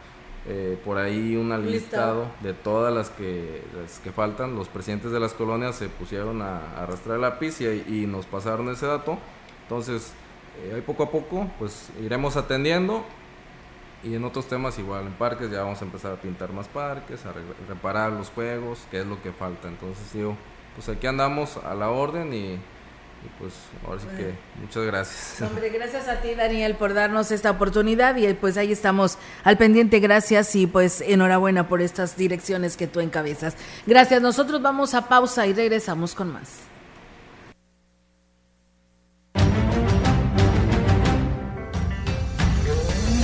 eh, 0.50 0.78
por 0.82 0.96
ahí 0.96 1.36
un 1.36 1.50
listado 1.70 2.26
de 2.40 2.54
todas 2.54 2.94
las 2.94 3.10
que, 3.10 3.62
que 4.02 4.12
faltan. 4.12 4.56
Los 4.56 4.68
presidentes 4.68 5.12
de 5.12 5.20
las 5.20 5.34
colonias 5.34 5.76
se 5.76 5.90
pusieron 5.90 6.40
a, 6.40 6.82
arrastrar 6.82 7.16
el 7.16 7.20
lápiz 7.20 7.60
y, 7.60 8.06
nos 8.06 8.24
pasaron 8.24 8.70
ese 8.70 8.86
dato. 8.86 9.18
Entonces, 9.64 10.14
eh, 10.64 10.82
poco 10.86 11.02
a 11.02 11.10
poco, 11.10 11.50
pues 11.58 11.90
iremos 12.02 12.36
atendiendo. 12.38 13.04
Y 14.02 14.14
en 14.14 14.24
otros 14.24 14.46
temas 14.46 14.78
igual, 14.78 15.06
en 15.06 15.12
parques 15.12 15.50
ya 15.50 15.64
vamos 15.64 15.82
a 15.82 15.84
empezar 15.84 16.12
a 16.12 16.16
pintar 16.16 16.50
más 16.52 16.66
parques, 16.68 17.26
a 17.26 17.34
reparar 17.68 18.12
los 18.12 18.30
juegos, 18.30 18.86
que 18.90 19.00
es 19.00 19.06
lo 19.06 19.20
que 19.20 19.32
falta. 19.32 19.68
Entonces 19.68 20.10
digo, 20.14 20.34
pues 20.76 20.88
aquí 20.88 21.06
andamos 21.06 21.58
a 21.58 21.74
la 21.74 21.90
orden 21.90 22.32
y 22.32 22.58
y 23.24 23.28
pues 23.40 23.54
ahora 23.86 24.00
sí 24.00 24.06
que 24.16 24.34
muchas 24.60 24.84
gracias. 24.84 25.42
Hombre, 25.50 25.70
gracias 25.70 26.08
a 26.08 26.20
ti 26.20 26.34
Daniel 26.34 26.74
por 26.76 26.94
darnos 26.94 27.30
esta 27.30 27.50
oportunidad 27.50 28.16
y 28.16 28.32
pues 28.34 28.56
ahí 28.56 28.72
estamos 28.72 29.18
al 29.44 29.56
pendiente, 29.56 29.98
gracias 30.00 30.54
y 30.54 30.66
pues 30.66 31.00
enhorabuena 31.00 31.68
por 31.68 31.80
estas 31.80 32.16
direcciones 32.16 32.76
que 32.76 32.86
tú 32.86 33.00
encabezas. 33.00 33.56
Gracias, 33.86 34.22
nosotros 34.22 34.62
vamos 34.62 34.94
a 34.94 35.08
pausa 35.08 35.46
y 35.46 35.52
regresamos 35.52 36.14
con 36.14 36.32
más. 36.32 36.68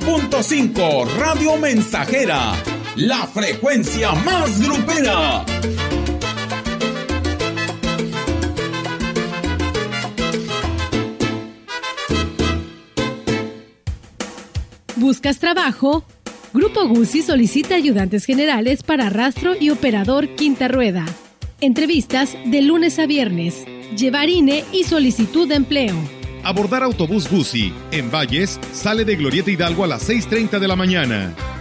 100.5 0.00 1.06
Radio 1.18 1.56
Mensajera, 1.56 2.54
la 2.96 3.26
frecuencia 3.28 4.12
más 4.12 4.60
grupera. 4.60 5.44
¿Buscas 14.96 15.38
trabajo? 15.38 16.04
Grupo 16.52 16.88
Guzzi 16.88 17.22
solicita 17.22 17.76
ayudantes 17.76 18.24
generales 18.24 18.82
para 18.82 19.10
rastro 19.10 19.52
y 19.58 19.70
operador 19.70 20.28
quinta 20.34 20.66
rueda. 20.66 21.06
Entrevistas 21.60 22.36
de 22.46 22.62
lunes 22.62 22.98
a 22.98 23.06
viernes. 23.06 23.64
Llevar 23.96 24.28
INE 24.28 24.64
y 24.72 24.82
solicitud 24.84 25.46
de 25.48 25.54
empleo 25.54 26.23
abordar 26.44 26.82
autobús 26.82 27.28
Guzzi 27.30 27.72
en 27.90 28.10
Valles 28.10 28.60
sale 28.72 29.04
de 29.04 29.16
Glorieta 29.16 29.50
Hidalgo 29.50 29.84
a 29.84 29.86
las 29.86 30.08
6.30 30.08 30.58
de 30.58 30.68
la 30.68 30.76
mañana. 30.76 31.53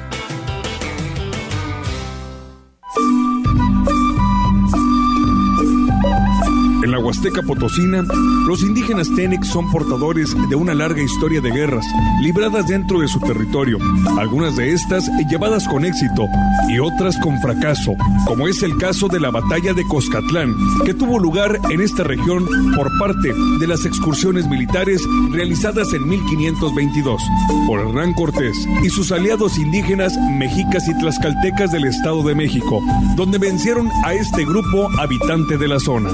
Huasteca 7.03 7.41
Potosina, 7.41 8.03
los 8.47 8.63
indígenas 8.63 9.09
Tenex 9.13 9.47
son 9.47 9.69
portadores 9.71 10.33
de 10.49 10.55
una 10.55 10.73
larga 10.73 11.01
historia 11.01 11.41
de 11.41 11.51
guerras 11.51 11.85
libradas 12.21 12.67
dentro 12.67 12.99
de 13.01 13.09
su 13.09 13.19
territorio, 13.19 13.77
algunas 14.17 14.55
de 14.55 14.71
estas 14.71 15.09
llevadas 15.29 15.67
con 15.67 15.83
éxito 15.83 16.25
y 16.69 16.79
otras 16.79 17.17
con 17.17 17.39
fracaso, 17.41 17.93
como 18.25 18.47
es 18.47 18.63
el 18.63 18.77
caso 18.77 19.09
de 19.09 19.19
la 19.19 19.31
batalla 19.31 19.73
de 19.73 19.85
Coscatlán, 19.85 20.55
que 20.85 20.93
tuvo 20.93 21.19
lugar 21.19 21.59
en 21.69 21.81
esta 21.81 22.03
región 22.03 22.47
por 22.75 22.89
parte 22.97 23.33
de 23.59 23.67
las 23.67 23.85
excursiones 23.85 24.47
militares 24.47 25.01
realizadas 25.31 25.93
en 25.93 26.07
1522 26.07 27.21
por 27.67 27.81
Hernán 27.81 28.13
Cortés 28.13 28.55
y 28.81 28.89
sus 28.89 29.11
aliados 29.11 29.57
indígenas 29.57 30.17
mexicas 30.37 30.87
y 30.87 30.97
tlaxcaltecas 30.97 31.71
del 31.71 31.85
Estado 31.85 32.23
de 32.23 32.35
México, 32.35 32.79
donde 33.17 33.39
vencieron 33.39 33.89
a 34.05 34.13
este 34.13 34.45
grupo 34.45 34.89
habitante 34.99 35.57
de 35.57 35.67
la 35.67 35.79
zona. 35.79 36.09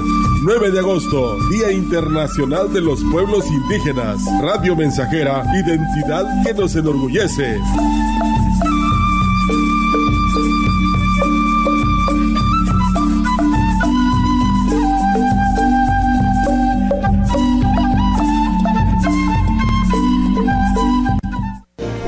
De 0.70 0.79
agosto, 0.80 1.36
Día 1.50 1.70
Internacional 1.70 2.72
de 2.72 2.80
los 2.80 3.04
Pueblos 3.12 3.44
Indígenas. 3.50 4.18
Radio 4.40 4.74
Mensajera, 4.74 5.44
identidad 5.54 6.24
que 6.42 6.54
nos 6.54 6.74
enorgullece. 6.74 7.58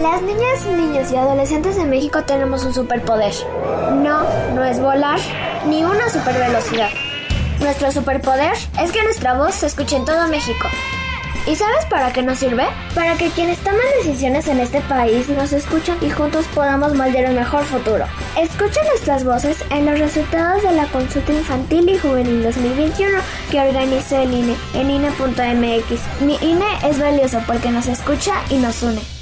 Las 0.01 0.23
niñas, 0.23 0.67
niños 0.79 1.13
y 1.13 1.17
adolescentes 1.17 1.77
de 1.77 1.85
México 1.85 2.25
tenemos 2.25 2.65
un 2.65 2.73
superpoder. 2.73 3.35
No, 4.03 4.23
no 4.55 4.65
es 4.65 4.81
volar, 4.81 5.19
ni 5.69 5.85
una 5.85 6.09
supervelocidad. 6.09 6.89
Nuestro 7.63 7.93
superpoder 7.93 8.53
es 8.81 8.91
que 8.91 9.05
nuestra 9.05 9.35
voz 9.35 9.55
se 9.55 9.67
escuche 9.67 9.95
en 9.95 10.05
todo 10.05 10.27
México. 10.27 10.69
¿Y 11.47 11.55
sabes 11.55 11.85
para 11.87 12.13
qué 12.13 12.23
nos 12.23 12.39
sirve? 12.39 12.65
Para 12.95 13.17
que 13.17 13.31
quienes 13.31 13.59
toman 13.59 13.81
decisiones 13.99 14.49
en 14.49 14.59
este 14.59 14.81
país 14.83 15.29
nos 15.29 15.53
escuchen 15.53 15.97
y 16.01 16.11
juntos 16.11 16.47
podamos 16.55 16.95
moldear 16.95 17.31
un 17.31 17.37
mejor 17.37 17.65
futuro. 17.65 18.05
Escucha 18.37 18.83
nuestras 18.85 19.25
voces 19.25 19.59
en 19.71 19.87
los 19.87 19.99
resultados 19.99 20.63
de 20.65 20.73
la 20.73 20.87
consulta 20.87 21.33
infantil 21.33 21.89
y 21.89 21.99
juvenil 21.99 22.43
2021 22.43 23.19
que 23.51 23.61
organizó 23.61 24.21
el 24.21 24.33
INE 24.33 24.57
en 24.75 24.91
INE.mx. 24.91 26.21
Mi 26.21 26.37
INE 26.43 26.67
es 26.85 26.99
valioso 26.99 27.41
porque 27.47 27.71
nos 27.71 27.87
escucha 27.87 28.35
y 28.51 28.57
nos 28.57 28.83
une. 28.83 29.22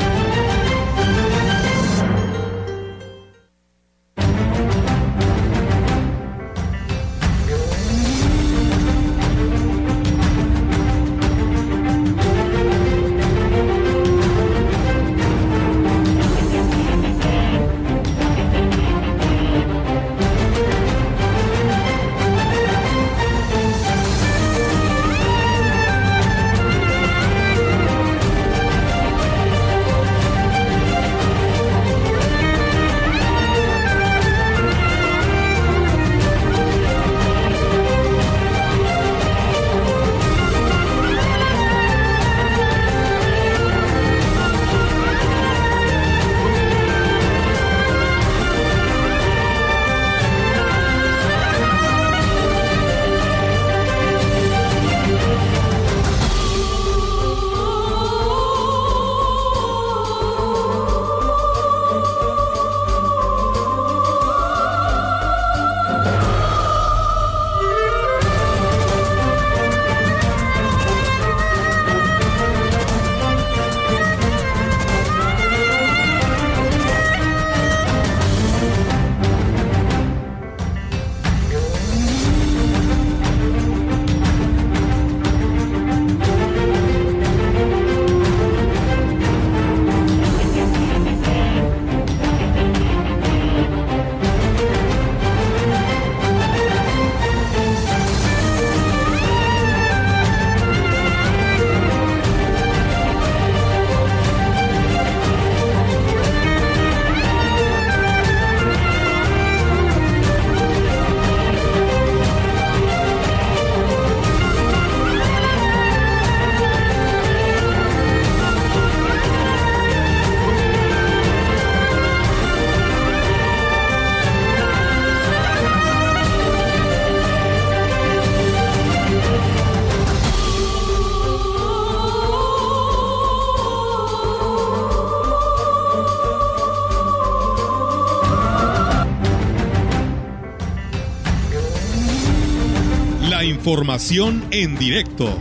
Información 143.71 144.43
en 144.51 144.77
directo. 144.77 145.39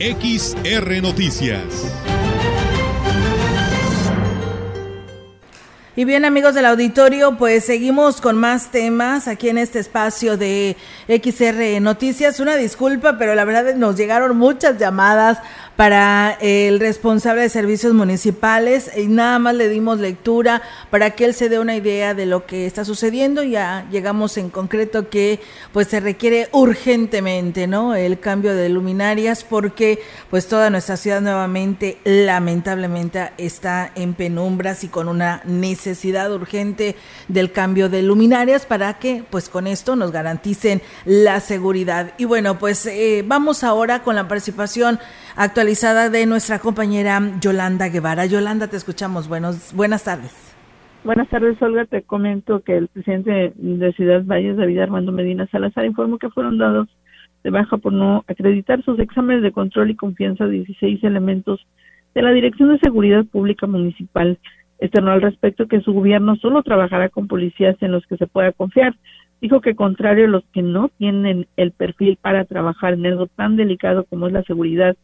XR 0.00 1.02
Noticias. 1.02 1.62
Y 5.94 6.06
bien 6.06 6.24
amigos 6.24 6.54
del 6.54 6.64
auditorio, 6.64 7.36
pues 7.36 7.66
seguimos 7.66 8.22
con 8.22 8.38
más 8.38 8.70
temas 8.70 9.28
aquí 9.28 9.50
en 9.50 9.58
este 9.58 9.80
espacio 9.80 10.38
de 10.38 10.78
XR 11.06 11.78
Noticias. 11.82 12.40
Una 12.40 12.56
disculpa, 12.56 13.18
pero 13.18 13.34
la 13.34 13.44
verdad 13.44 13.74
nos 13.74 13.96
llegaron 13.96 14.38
muchas 14.38 14.78
llamadas 14.78 15.36
para 15.76 16.36
el 16.40 16.80
responsable 16.80 17.42
de 17.42 17.48
servicios 17.48 17.94
municipales 17.94 18.90
y 18.96 19.06
nada 19.06 19.38
más 19.38 19.54
le 19.54 19.68
dimos 19.68 19.98
lectura 19.98 20.62
para 20.90 21.12
que 21.12 21.24
él 21.24 21.34
se 21.34 21.48
dé 21.48 21.58
una 21.58 21.76
idea 21.76 22.14
de 22.14 22.26
lo 22.26 22.46
que 22.46 22.66
está 22.66 22.84
sucediendo. 22.84 23.42
Ya 23.42 23.86
llegamos 23.90 24.36
en 24.36 24.50
concreto 24.50 25.08
que 25.08 25.40
pues 25.72 25.88
se 25.88 26.00
requiere 26.00 26.48
urgentemente, 26.52 27.66
¿no? 27.66 27.94
El 27.94 28.20
cambio 28.20 28.54
de 28.54 28.68
luminarias 28.68 29.44
porque 29.44 30.00
pues 30.30 30.46
toda 30.46 30.70
nuestra 30.70 30.96
ciudad 30.96 31.20
nuevamente 31.20 31.98
lamentablemente 32.04 33.32
está 33.38 33.90
en 33.94 34.14
penumbras 34.14 34.84
y 34.84 34.88
con 34.88 35.08
una 35.08 35.42
necesidad 35.44 36.32
urgente 36.32 36.96
del 37.28 37.52
cambio 37.52 37.88
de 37.88 38.02
luminarias 38.02 38.66
para 38.66 38.98
que 38.98 39.24
pues 39.30 39.48
con 39.48 39.66
esto 39.66 39.96
nos 39.96 40.12
garanticen 40.12 40.82
la 41.04 41.40
seguridad. 41.40 42.12
Y 42.18 42.24
bueno, 42.24 42.58
pues 42.58 42.86
eh, 42.86 43.24
vamos 43.26 43.64
ahora 43.64 44.02
con 44.02 44.16
la 44.16 44.28
participación 44.28 45.00
actualizada 45.36 46.10
de 46.10 46.26
nuestra 46.26 46.58
compañera 46.58 47.20
Yolanda 47.40 47.88
Guevara. 47.88 48.26
Yolanda, 48.26 48.68
te 48.68 48.76
escuchamos. 48.76 49.28
Buenos, 49.28 49.72
buenas 49.74 50.04
tardes. 50.04 50.52
Buenas 51.04 51.28
tardes, 51.28 51.60
Olga. 51.60 51.84
Te 51.84 52.02
comento 52.02 52.60
que 52.60 52.76
el 52.76 52.88
presidente 52.88 53.52
de 53.56 53.92
Ciudad 53.94 54.24
Valles, 54.24 54.56
David 54.56 54.78
Armando 54.78 55.10
Medina 55.10 55.48
Salazar, 55.48 55.84
informó 55.84 56.18
que 56.18 56.30
fueron 56.30 56.58
dados 56.58 56.88
de 57.42 57.50
baja 57.50 57.76
por 57.76 57.92
no 57.92 58.24
acreditar 58.28 58.84
sus 58.84 58.98
exámenes 59.00 59.42
de 59.42 59.50
control 59.50 59.90
y 59.90 59.96
confianza 59.96 60.46
16 60.46 61.02
elementos 61.02 61.66
de 62.14 62.22
la 62.22 62.30
Dirección 62.30 62.68
de 62.68 62.78
Seguridad 62.78 63.24
Pública 63.24 63.66
Municipal. 63.66 64.38
Externó 64.78 65.10
al 65.10 65.22
respecto 65.22 65.66
que 65.66 65.80
su 65.80 65.92
gobierno 65.92 66.36
solo 66.36 66.62
trabajará 66.62 67.08
con 67.08 67.26
policías 67.26 67.76
en 67.80 67.92
los 67.92 68.06
que 68.06 68.16
se 68.16 68.28
pueda 68.28 68.52
confiar. 68.52 68.94
Dijo 69.40 69.60
que 69.60 69.74
contrario 69.74 70.26
a 70.26 70.28
los 70.28 70.44
que 70.52 70.62
no 70.62 70.88
tienen 70.98 71.48
el 71.56 71.72
perfil 71.72 72.16
para 72.20 72.44
trabajar 72.44 72.94
en 72.94 73.06
algo 73.06 73.26
tan 73.26 73.56
delicado 73.56 74.04
como 74.04 74.28
es 74.28 74.32
la 74.32 74.44
seguridad 74.44 74.96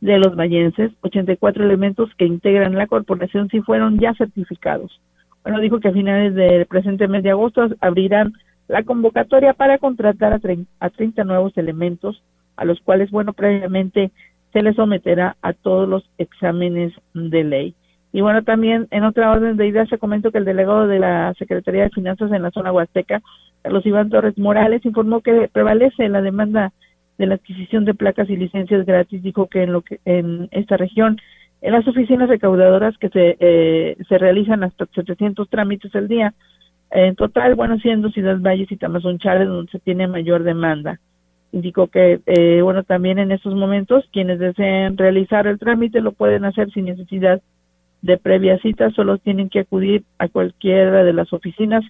de 0.00 0.18
los 0.18 0.36
vallenses, 0.36 0.92
84 1.00 1.64
elementos 1.64 2.10
que 2.16 2.26
integran 2.26 2.74
la 2.74 2.86
corporación 2.86 3.48
sí 3.48 3.60
fueron 3.60 3.98
ya 3.98 4.14
certificados. 4.14 5.00
Bueno, 5.42 5.60
dijo 5.60 5.80
que 5.80 5.88
a 5.88 5.92
finales 5.92 6.34
del 6.34 6.66
presente 6.66 7.08
mes 7.08 7.22
de 7.22 7.30
agosto 7.30 7.68
abrirán 7.80 8.32
la 8.68 8.82
convocatoria 8.82 9.54
para 9.54 9.78
contratar 9.78 10.32
a, 10.32 10.40
a 10.80 10.90
30 10.90 11.24
nuevos 11.24 11.56
elementos, 11.56 12.22
a 12.56 12.64
los 12.64 12.80
cuales, 12.80 13.10
bueno, 13.10 13.32
previamente 13.32 14.10
se 14.52 14.62
les 14.62 14.76
someterá 14.76 15.36
a 15.42 15.52
todos 15.52 15.88
los 15.88 16.08
exámenes 16.18 16.92
de 17.14 17.44
ley. 17.44 17.74
Y 18.12 18.22
bueno, 18.22 18.42
también 18.42 18.88
en 18.90 19.04
otra 19.04 19.30
orden 19.30 19.56
de 19.56 19.66
ideas 19.66 19.88
se 19.88 19.98
comentó 19.98 20.32
que 20.32 20.38
el 20.38 20.44
delegado 20.44 20.86
de 20.86 20.98
la 20.98 21.34
Secretaría 21.34 21.82
de 21.82 21.90
Finanzas 21.90 22.32
en 22.32 22.42
la 22.42 22.50
zona 22.50 22.72
huasteca, 22.72 23.20
Carlos 23.62 23.84
Iván 23.84 24.08
Torres 24.08 24.38
Morales, 24.38 24.84
informó 24.86 25.20
que 25.20 25.50
prevalece 25.52 26.08
la 26.08 26.22
demanda 26.22 26.72
de 27.18 27.26
la 27.26 27.36
adquisición 27.36 27.84
de 27.84 27.94
placas 27.94 28.28
y 28.30 28.36
licencias 28.36 28.84
gratis 28.84 29.22
dijo 29.22 29.46
que 29.46 29.62
en 29.62 29.72
lo 29.72 29.82
que 29.82 30.00
en 30.04 30.48
esta 30.50 30.76
región 30.76 31.18
en 31.62 31.72
las 31.72 31.86
oficinas 31.88 32.28
recaudadoras 32.28 32.96
que 32.98 33.08
se 33.08 33.36
eh, 33.40 33.96
se 34.08 34.18
realizan 34.18 34.62
hasta 34.62 34.86
700 34.86 35.48
trámites 35.48 35.94
al 35.94 36.08
día 36.08 36.34
en 36.90 37.14
total 37.16 37.54
bueno 37.54 37.78
siendo 37.78 38.10
Ciudad 38.10 38.38
Valles 38.38 38.70
y 38.70 38.76
Tamazunchales 38.76 39.48
donde 39.48 39.72
se 39.72 39.78
tiene 39.78 40.06
mayor 40.08 40.42
demanda 40.42 41.00
indicó 41.52 41.86
que 41.88 42.20
eh, 42.26 42.60
bueno 42.62 42.82
también 42.82 43.18
en 43.18 43.32
estos 43.32 43.54
momentos 43.54 44.04
quienes 44.12 44.38
deseen 44.38 44.96
realizar 44.96 45.46
el 45.46 45.58
trámite 45.58 46.00
lo 46.00 46.12
pueden 46.12 46.44
hacer 46.44 46.70
sin 46.70 46.84
necesidad 46.84 47.40
de 48.02 48.18
previa 48.18 48.58
cita, 48.58 48.90
solo 48.90 49.18
tienen 49.18 49.50
que 49.50 49.60
acudir 49.60 50.04
a 50.18 50.28
cualquiera 50.28 51.04
de 51.04 51.12
las 51.12 51.32
oficinas 51.32 51.84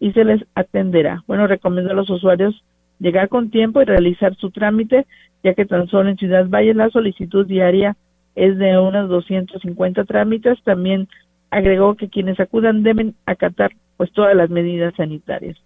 y 0.00 0.12
se 0.12 0.24
les 0.24 0.44
atenderá. 0.54 1.22
Bueno, 1.26 1.46
recomiendo 1.46 1.92
a 1.92 1.94
los 1.94 2.10
usuarios 2.10 2.62
llegar 2.98 3.28
con 3.28 3.50
tiempo 3.50 3.82
y 3.82 3.84
realizar 3.84 4.34
su 4.36 4.50
trámite, 4.50 5.06
ya 5.42 5.54
que 5.54 5.66
tan 5.66 5.88
solo 5.88 6.08
en 6.08 6.16
Ciudad 6.16 6.48
Valle 6.48 6.74
la 6.74 6.90
solicitud 6.90 7.46
diaria 7.46 7.96
es 8.34 8.58
de 8.58 8.78
unos 8.78 9.08
250 9.08 10.04
trámites. 10.04 10.62
También 10.62 11.08
agregó 11.50 11.96
que 11.96 12.08
quienes 12.08 12.38
acudan 12.40 12.82
deben 12.82 13.14
acatar 13.26 13.72
pues 13.96 14.12
todas 14.12 14.34
las 14.36 14.50
medidas 14.50 14.94
sanitarias. 14.96 15.56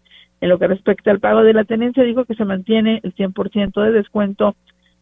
En 0.41 0.49
lo 0.49 0.59
que 0.59 0.66
respecta 0.66 1.11
al 1.11 1.20
pago 1.20 1.43
de 1.43 1.55
la 1.55 1.64
tenencia, 1.64 2.03
dijo 2.03 2.24
que 2.24 2.35
se 2.35 2.45
mantiene 2.45 3.01
el 3.03 3.14
100% 3.14 3.83
de 3.83 3.93
descuento 3.93 4.55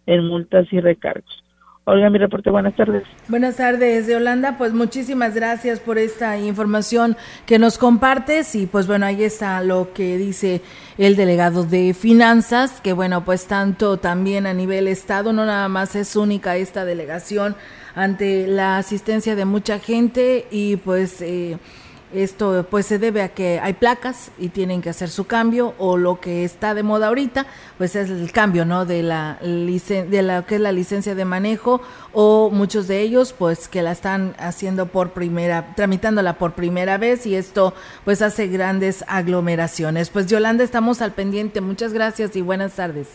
en 0.06 0.26
multas 0.26 0.72
y 0.72 0.80
recargos. 0.80 1.43
Olga, 1.86 2.08
mi 2.08 2.16
reporte, 2.16 2.48
buenas 2.48 2.74
tardes. 2.76 3.02
Buenas 3.28 3.56
tardes, 3.56 4.06
de 4.06 4.16
Holanda. 4.16 4.56
Pues 4.56 4.72
muchísimas 4.72 5.34
gracias 5.34 5.80
por 5.80 5.98
esta 5.98 6.38
información 6.38 7.14
que 7.44 7.58
nos 7.58 7.76
compartes. 7.76 8.54
Y 8.54 8.66
pues 8.66 8.86
bueno, 8.86 9.04
ahí 9.04 9.22
está 9.22 9.60
lo 9.62 9.92
que 9.92 10.16
dice 10.16 10.62
el 10.96 11.14
delegado 11.14 11.62
de 11.62 11.92
finanzas, 11.92 12.80
que 12.80 12.94
bueno, 12.94 13.26
pues 13.26 13.46
tanto 13.46 13.98
también 13.98 14.46
a 14.46 14.54
nivel 14.54 14.88
Estado, 14.88 15.34
no 15.34 15.44
nada 15.44 15.68
más 15.68 15.94
es 15.94 16.16
única 16.16 16.56
esta 16.56 16.86
delegación 16.86 17.54
ante 17.94 18.46
la 18.46 18.78
asistencia 18.78 19.36
de 19.36 19.44
mucha 19.44 19.78
gente 19.78 20.46
y 20.50 20.76
pues... 20.76 21.20
Eh, 21.20 21.58
esto 22.14 22.66
pues 22.70 22.86
se 22.86 22.98
debe 22.98 23.22
a 23.22 23.28
que 23.28 23.60
hay 23.60 23.74
placas 23.74 24.30
y 24.38 24.48
tienen 24.48 24.82
que 24.82 24.90
hacer 24.90 25.10
su 25.10 25.26
cambio 25.26 25.74
o 25.78 25.96
lo 25.96 26.20
que 26.20 26.44
está 26.44 26.74
de 26.74 26.82
moda 26.82 27.08
ahorita 27.08 27.46
pues 27.76 27.96
es 27.96 28.08
el 28.08 28.30
cambio, 28.32 28.64
¿no? 28.64 28.86
de 28.86 29.02
la 29.02 29.38
de 29.40 30.22
la 30.22 30.46
que 30.46 30.54
es 30.54 30.60
la 30.60 30.72
licencia 30.72 31.14
de 31.14 31.24
manejo 31.24 31.80
o 32.12 32.50
muchos 32.50 32.86
de 32.86 33.00
ellos 33.00 33.34
pues 33.36 33.68
que 33.68 33.82
la 33.82 33.92
están 33.92 34.34
haciendo 34.38 34.86
por 34.86 35.10
primera 35.10 35.74
tramitándola 35.74 36.38
por 36.38 36.52
primera 36.52 36.98
vez 36.98 37.26
y 37.26 37.34
esto 37.34 37.74
pues 38.04 38.22
hace 38.22 38.46
grandes 38.46 39.04
aglomeraciones. 39.08 40.10
Pues 40.10 40.26
Yolanda 40.26 40.64
estamos 40.64 41.00
al 41.02 41.12
pendiente. 41.12 41.60
Muchas 41.60 41.92
gracias 41.92 42.36
y 42.36 42.42
buenas 42.42 42.74
tardes. 42.74 43.08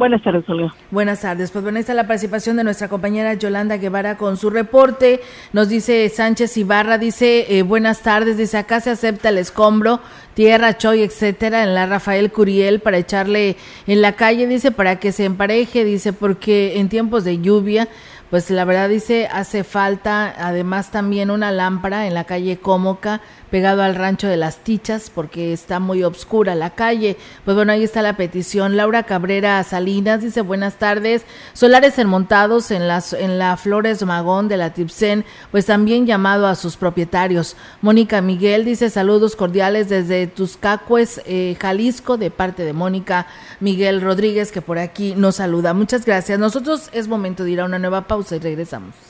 Buenas 0.00 0.22
tardes, 0.22 0.48
Olga. 0.48 0.74
Buenas 0.90 1.20
tardes. 1.20 1.50
Pues 1.50 1.62
bueno, 1.62 1.78
está 1.78 1.92
la 1.92 2.06
participación 2.06 2.56
de 2.56 2.64
nuestra 2.64 2.88
compañera 2.88 3.34
Yolanda 3.34 3.76
Guevara 3.76 4.16
con 4.16 4.38
su 4.38 4.48
reporte. 4.48 5.20
Nos 5.52 5.68
dice 5.68 6.08
Sánchez 6.08 6.56
Ibarra, 6.56 6.96
dice, 6.96 7.58
eh, 7.58 7.60
buenas 7.60 8.00
tardes, 8.00 8.38
dice, 8.38 8.56
acá 8.56 8.80
se 8.80 8.88
acepta 8.88 9.28
el 9.28 9.36
escombro, 9.36 10.00
tierra, 10.32 10.78
choy, 10.78 11.02
etcétera, 11.02 11.64
en 11.64 11.74
la 11.74 11.84
Rafael 11.84 12.32
Curiel 12.32 12.80
para 12.80 12.96
echarle 12.96 13.58
en 13.86 14.00
la 14.00 14.12
calle, 14.12 14.46
dice, 14.46 14.72
para 14.72 14.96
que 14.96 15.12
se 15.12 15.26
empareje, 15.26 15.84
dice, 15.84 16.14
porque 16.14 16.80
en 16.80 16.88
tiempos 16.88 17.24
de 17.24 17.42
lluvia 17.42 17.86
pues 18.30 18.48
la 18.48 18.64
verdad 18.64 18.88
dice, 18.88 19.28
hace 19.30 19.64
falta 19.64 20.32
además 20.38 20.92
también 20.92 21.32
una 21.32 21.50
lámpara 21.50 22.06
en 22.06 22.14
la 22.14 22.24
calle 22.24 22.58
Cómoca, 22.58 23.20
pegado 23.50 23.82
al 23.82 23.94
rancho 23.94 24.28
de 24.28 24.36
las 24.36 24.58
Tichas, 24.58 25.10
porque 25.10 25.52
está 25.52 25.80
muy 25.80 26.04
obscura 26.04 26.54
la 26.54 26.70
calle. 26.70 27.16
Pues 27.44 27.54
bueno, 27.56 27.72
ahí 27.72 27.82
está 27.82 28.02
la 28.02 28.16
petición. 28.16 28.76
Laura 28.76 29.02
Cabrera 29.02 29.62
Salinas 29.64 30.22
dice, 30.22 30.40
buenas 30.40 30.76
tardes. 30.76 31.24
Solares 31.52 31.98
enmontados 31.98 32.70
en, 32.70 32.88
las, 32.88 33.12
en 33.12 33.38
la 33.38 33.56
Flores 33.56 34.02
Magón 34.04 34.48
de 34.48 34.56
la 34.56 34.72
Tipsen, 34.72 35.24
pues 35.50 35.66
también 35.66 36.06
llamado 36.06 36.46
a 36.46 36.54
sus 36.54 36.76
propietarios. 36.76 37.56
Mónica 37.82 38.20
Miguel 38.20 38.64
dice, 38.64 38.90
saludos 38.90 39.36
cordiales 39.36 39.88
desde 39.88 40.26
Tuscacues, 40.26 41.20
eh, 41.26 41.56
Jalisco, 41.60 42.16
de 42.16 42.30
parte 42.30 42.64
de 42.64 42.72
Mónica 42.72 43.26
Miguel 43.58 44.00
Rodríguez, 44.00 44.52
que 44.52 44.62
por 44.62 44.78
aquí 44.78 45.14
nos 45.16 45.36
saluda. 45.36 45.74
Muchas 45.74 46.04
gracias. 46.04 46.38
Nosotros 46.38 46.88
es 46.92 47.08
momento 47.08 47.44
de 47.44 47.50
ir 47.50 47.60
a 47.60 47.64
una 47.64 47.78
nueva 47.78 48.06
pausa 48.06 48.36
y 48.36 48.38
regresamos. 48.38 49.09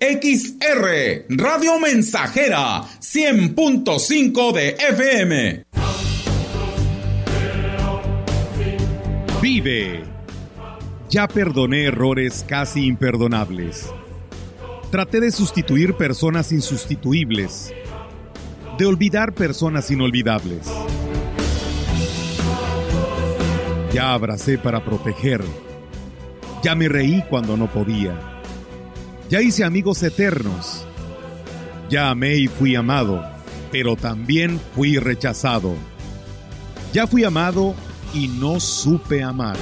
XR, 0.00 1.26
Radio 1.28 1.80
Mensajera, 1.80 2.82
100.5 3.00 4.52
de 4.52 4.68
FM. 4.78 5.64
Vive. 9.42 10.04
Ya 11.10 11.26
perdoné 11.26 11.86
errores 11.86 12.44
casi 12.46 12.86
imperdonables. 12.86 13.92
Traté 14.92 15.18
de 15.18 15.32
sustituir 15.32 15.94
personas 15.94 16.52
insustituibles, 16.52 17.74
de 18.78 18.86
olvidar 18.86 19.34
personas 19.34 19.90
inolvidables. 19.90 20.68
Ya 23.92 24.14
abracé 24.14 24.58
para 24.58 24.84
proteger. 24.84 25.42
Ya 26.62 26.76
me 26.76 26.88
reí 26.88 27.24
cuando 27.28 27.56
no 27.56 27.66
podía 27.66 28.37
ya 29.28 29.42
hice 29.42 29.64
amigos 29.64 30.02
eternos. 30.02 30.84
Ya 31.90 32.10
amé 32.10 32.36
y 32.36 32.48
fui 32.48 32.76
amado, 32.76 33.24
pero 33.70 33.96
también 33.96 34.60
fui 34.74 34.98
rechazado. 34.98 35.74
Ya 36.92 37.06
fui 37.06 37.24
amado 37.24 37.74
y 38.14 38.28
no 38.28 38.60
supe 38.60 39.22
amar. 39.22 39.56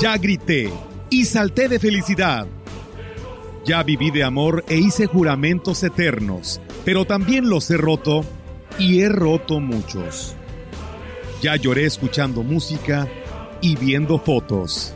Ya 0.00 0.16
grité 0.18 0.70
y 1.10 1.24
salté 1.24 1.68
de 1.68 1.78
felicidad. 1.78 2.46
Ya 3.64 3.82
viví 3.82 4.10
de 4.10 4.22
amor 4.22 4.64
e 4.68 4.76
hice 4.76 5.06
juramentos 5.06 5.82
eternos, 5.82 6.60
pero 6.84 7.04
también 7.04 7.48
los 7.48 7.70
he 7.70 7.76
roto 7.76 8.24
y 8.78 9.00
he 9.00 9.08
roto 9.08 9.58
muchos. 9.58 10.36
Ya 11.42 11.56
lloré 11.56 11.86
escuchando 11.86 12.42
música 12.42 13.08
y 13.60 13.76
viendo 13.76 14.18
fotos. 14.18 14.95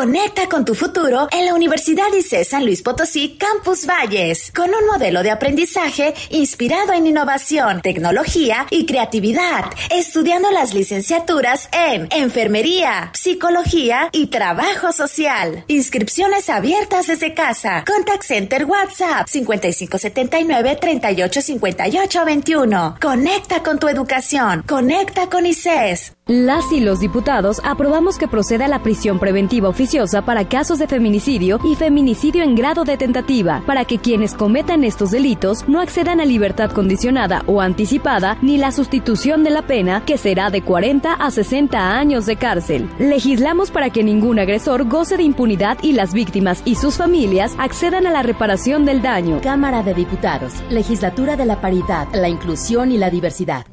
Conecta 0.00 0.48
con 0.48 0.64
tu 0.64 0.74
futuro 0.74 1.28
en 1.30 1.44
la 1.44 1.52
Universidad 1.52 2.06
ICE 2.18 2.46
San 2.46 2.64
Luis 2.64 2.80
Potosí 2.80 3.36
Campus 3.36 3.84
Valles, 3.84 4.50
con 4.50 4.70
un 4.70 4.86
modelo 4.90 5.22
de 5.22 5.30
aprendizaje 5.30 6.14
inspirado 6.30 6.94
en 6.94 7.06
innovación, 7.06 7.82
tecnología 7.82 8.66
y 8.70 8.86
creatividad, 8.86 9.66
estudiando 9.90 10.50
las 10.52 10.72
licenciaturas 10.72 11.68
en 11.72 12.08
Enfermería, 12.12 13.10
Psicología 13.12 14.08
y 14.12 14.28
Trabajo 14.28 14.90
Social. 14.90 15.64
Inscripciones 15.68 16.48
abiertas 16.48 17.08
desde 17.08 17.34
casa. 17.34 17.84
Contact 17.86 18.22
Center 18.22 18.64
WhatsApp 18.64 19.28
5579 19.28 20.78
385821. 20.80 22.96
Conecta 23.02 23.62
con 23.62 23.78
tu 23.78 23.86
educación. 23.86 24.64
Conecta 24.66 25.28
con 25.28 25.44
ICES. 25.44 26.14
Las 26.26 26.70
y 26.70 26.78
los 26.78 27.00
diputados 27.00 27.60
aprobamos 27.64 28.16
que 28.16 28.28
proceda 28.28 28.68
la 28.68 28.84
prisión 28.84 29.18
preventiva 29.18 29.68
oficiosa 29.90 30.22
para 30.22 30.48
casos 30.48 30.78
de 30.78 30.86
feminicidio 30.86 31.58
y 31.64 31.74
feminicidio 31.74 32.44
en 32.44 32.54
grado 32.54 32.84
de 32.84 32.96
tentativa, 32.96 33.64
para 33.66 33.84
que 33.84 33.98
quienes 33.98 34.34
cometan 34.34 34.84
estos 34.84 35.10
delitos 35.10 35.64
no 35.66 35.80
accedan 35.80 36.20
a 36.20 36.24
libertad 36.24 36.70
condicionada 36.70 37.42
o 37.46 37.60
anticipada 37.60 38.38
ni 38.40 38.56
la 38.56 38.70
sustitución 38.70 39.42
de 39.42 39.50
la 39.50 39.62
pena, 39.62 40.04
que 40.04 40.16
será 40.16 40.48
de 40.50 40.62
40 40.62 41.14
a 41.14 41.30
60 41.32 41.98
años 41.98 42.24
de 42.26 42.36
cárcel. 42.36 42.88
Legislamos 43.00 43.72
para 43.72 43.90
que 43.90 44.04
ningún 44.04 44.38
agresor 44.38 44.88
goce 44.88 45.16
de 45.16 45.24
impunidad 45.24 45.76
y 45.82 45.92
las 45.92 46.14
víctimas 46.14 46.62
y 46.64 46.76
sus 46.76 46.96
familias 46.96 47.56
accedan 47.58 48.06
a 48.06 48.12
la 48.12 48.22
reparación 48.22 48.86
del 48.86 49.02
daño. 49.02 49.40
Cámara 49.42 49.82
de 49.82 49.94
Diputados, 49.94 50.52
Legislatura 50.70 51.34
de 51.34 51.46
la 51.46 51.60
Paridad, 51.60 52.06
la 52.14 52.28
Inclusión 52.28 52.92
y 52.92 52.96
la 52.96 53.10
Diversidad. 53.10 53.66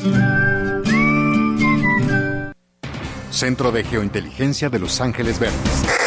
Centro 3.29 3.71
de 3.71 3.83
Geointeligencia 3.83 4.69
de 4.69 4.79
Los 4.79 4.99
Ángeles 4.99 5.37
Verdes. 5.37 6.06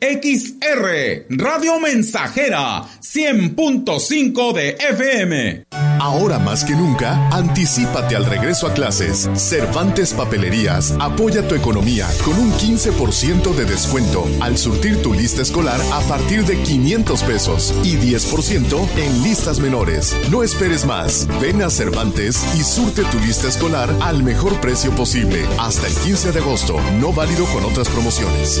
XR, 0.00 1.26
Radio 1.30 1.80
Mensajera, 1.80 2.84
100.5 3.00 4.52
de 4.52 4.76
FM. 4.90 5.64
Ahora 5.98 6.38
más 6.38 6.64
que 6.64 6.74
nunca, 6.74 7.28
anticipate 7.30 8.14
al 8.14 8.26
regreso 8.26 8.66
a 8.66 8.74
clases. 8.74 9.30
Cervantes 9.34 10.12
Papelerías 10.12 10.94
apoya 11.00 11.48
tu 11.48 11.54
economía 11.54 12.06
con 12.24 12.38
un 12.38 12.52
15% 12.52 13.54
de 13.54 13.64
descuento 13.64 14.26
al 14.40 14.58
surtir 14.58 15.00
tu 15.02 15.14
lista 15.14 15.40
escolar 15.40 15.80
a 15.92 16.00
partir 16.00 16.44
de 16.44 16.58
500 16.58 17.22
pesos 17.22 17.74
y 17.82 17.96
10% 17.96 18.88
en 18.98 19.22
listas 19.22 19.60
menores. 19.60 20.14
No 20.30 20.42
esperes 20.42 20.84
más. 20.84 21.26
Ven 21.40 21.62
a 21.62 21.70
Cervantes 21.70 22.44
y 22.54 22.62
surte 22.62 23.02
tu 23.04 23.18
lista 23.20 23.48
escolar 23.48 23.88
al 24.02 24.22
mejor 24.22 24.60
precio 24.60 24.90
posible 24.94 25.46
hasta 25.58 25.86
el 25.86 25.94
15 25.94 26.32
de 26.32 26.40
agosto, 26.40 26.76
no 27.00 27.12
válido 27.14 27.46
con 27.46 27.64
otras 27.64 27.88
promociones. 27.88 28.60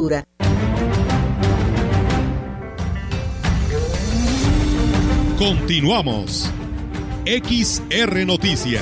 Continuamos. 5.37 6.51
XR 7.25 8.25
Noticias. 8.25 8.81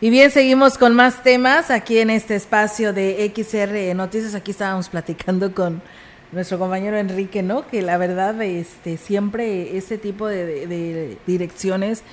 Y 0.00 0.10
bien, 0.10 0.30
seguimos 0.30 0.78
con 0.78 0.94
más 0.94 1.24
temas 1.24 1.70
aquí 1.72 1.98
en 1.98 2.10
este 2.10 2.36
espacio 2.36 2.92
de 2.92 3.32
XR 3.34 3.94
Noticias. 3.96 4.36
Aquí 4.36 4.52
estábamos 4.52 4.88
platicando 4.88 5.52
con 5.52 5.82
nuestro 6.30 6.60
compañero 6.60 6.96
Enrique, 6.96 7.42
¿no? 7.42 7.66
Que 7.66 7.82
la 7.82 7.98
verdad, 7.98 8.40
este, 8.40 8.96
siempre 8.96 9.76
ese 9.76 9.98
tipo 9.98 10.28
de, 10.28 10.68
de 10.68 11.18
direcciones 11.26 12.04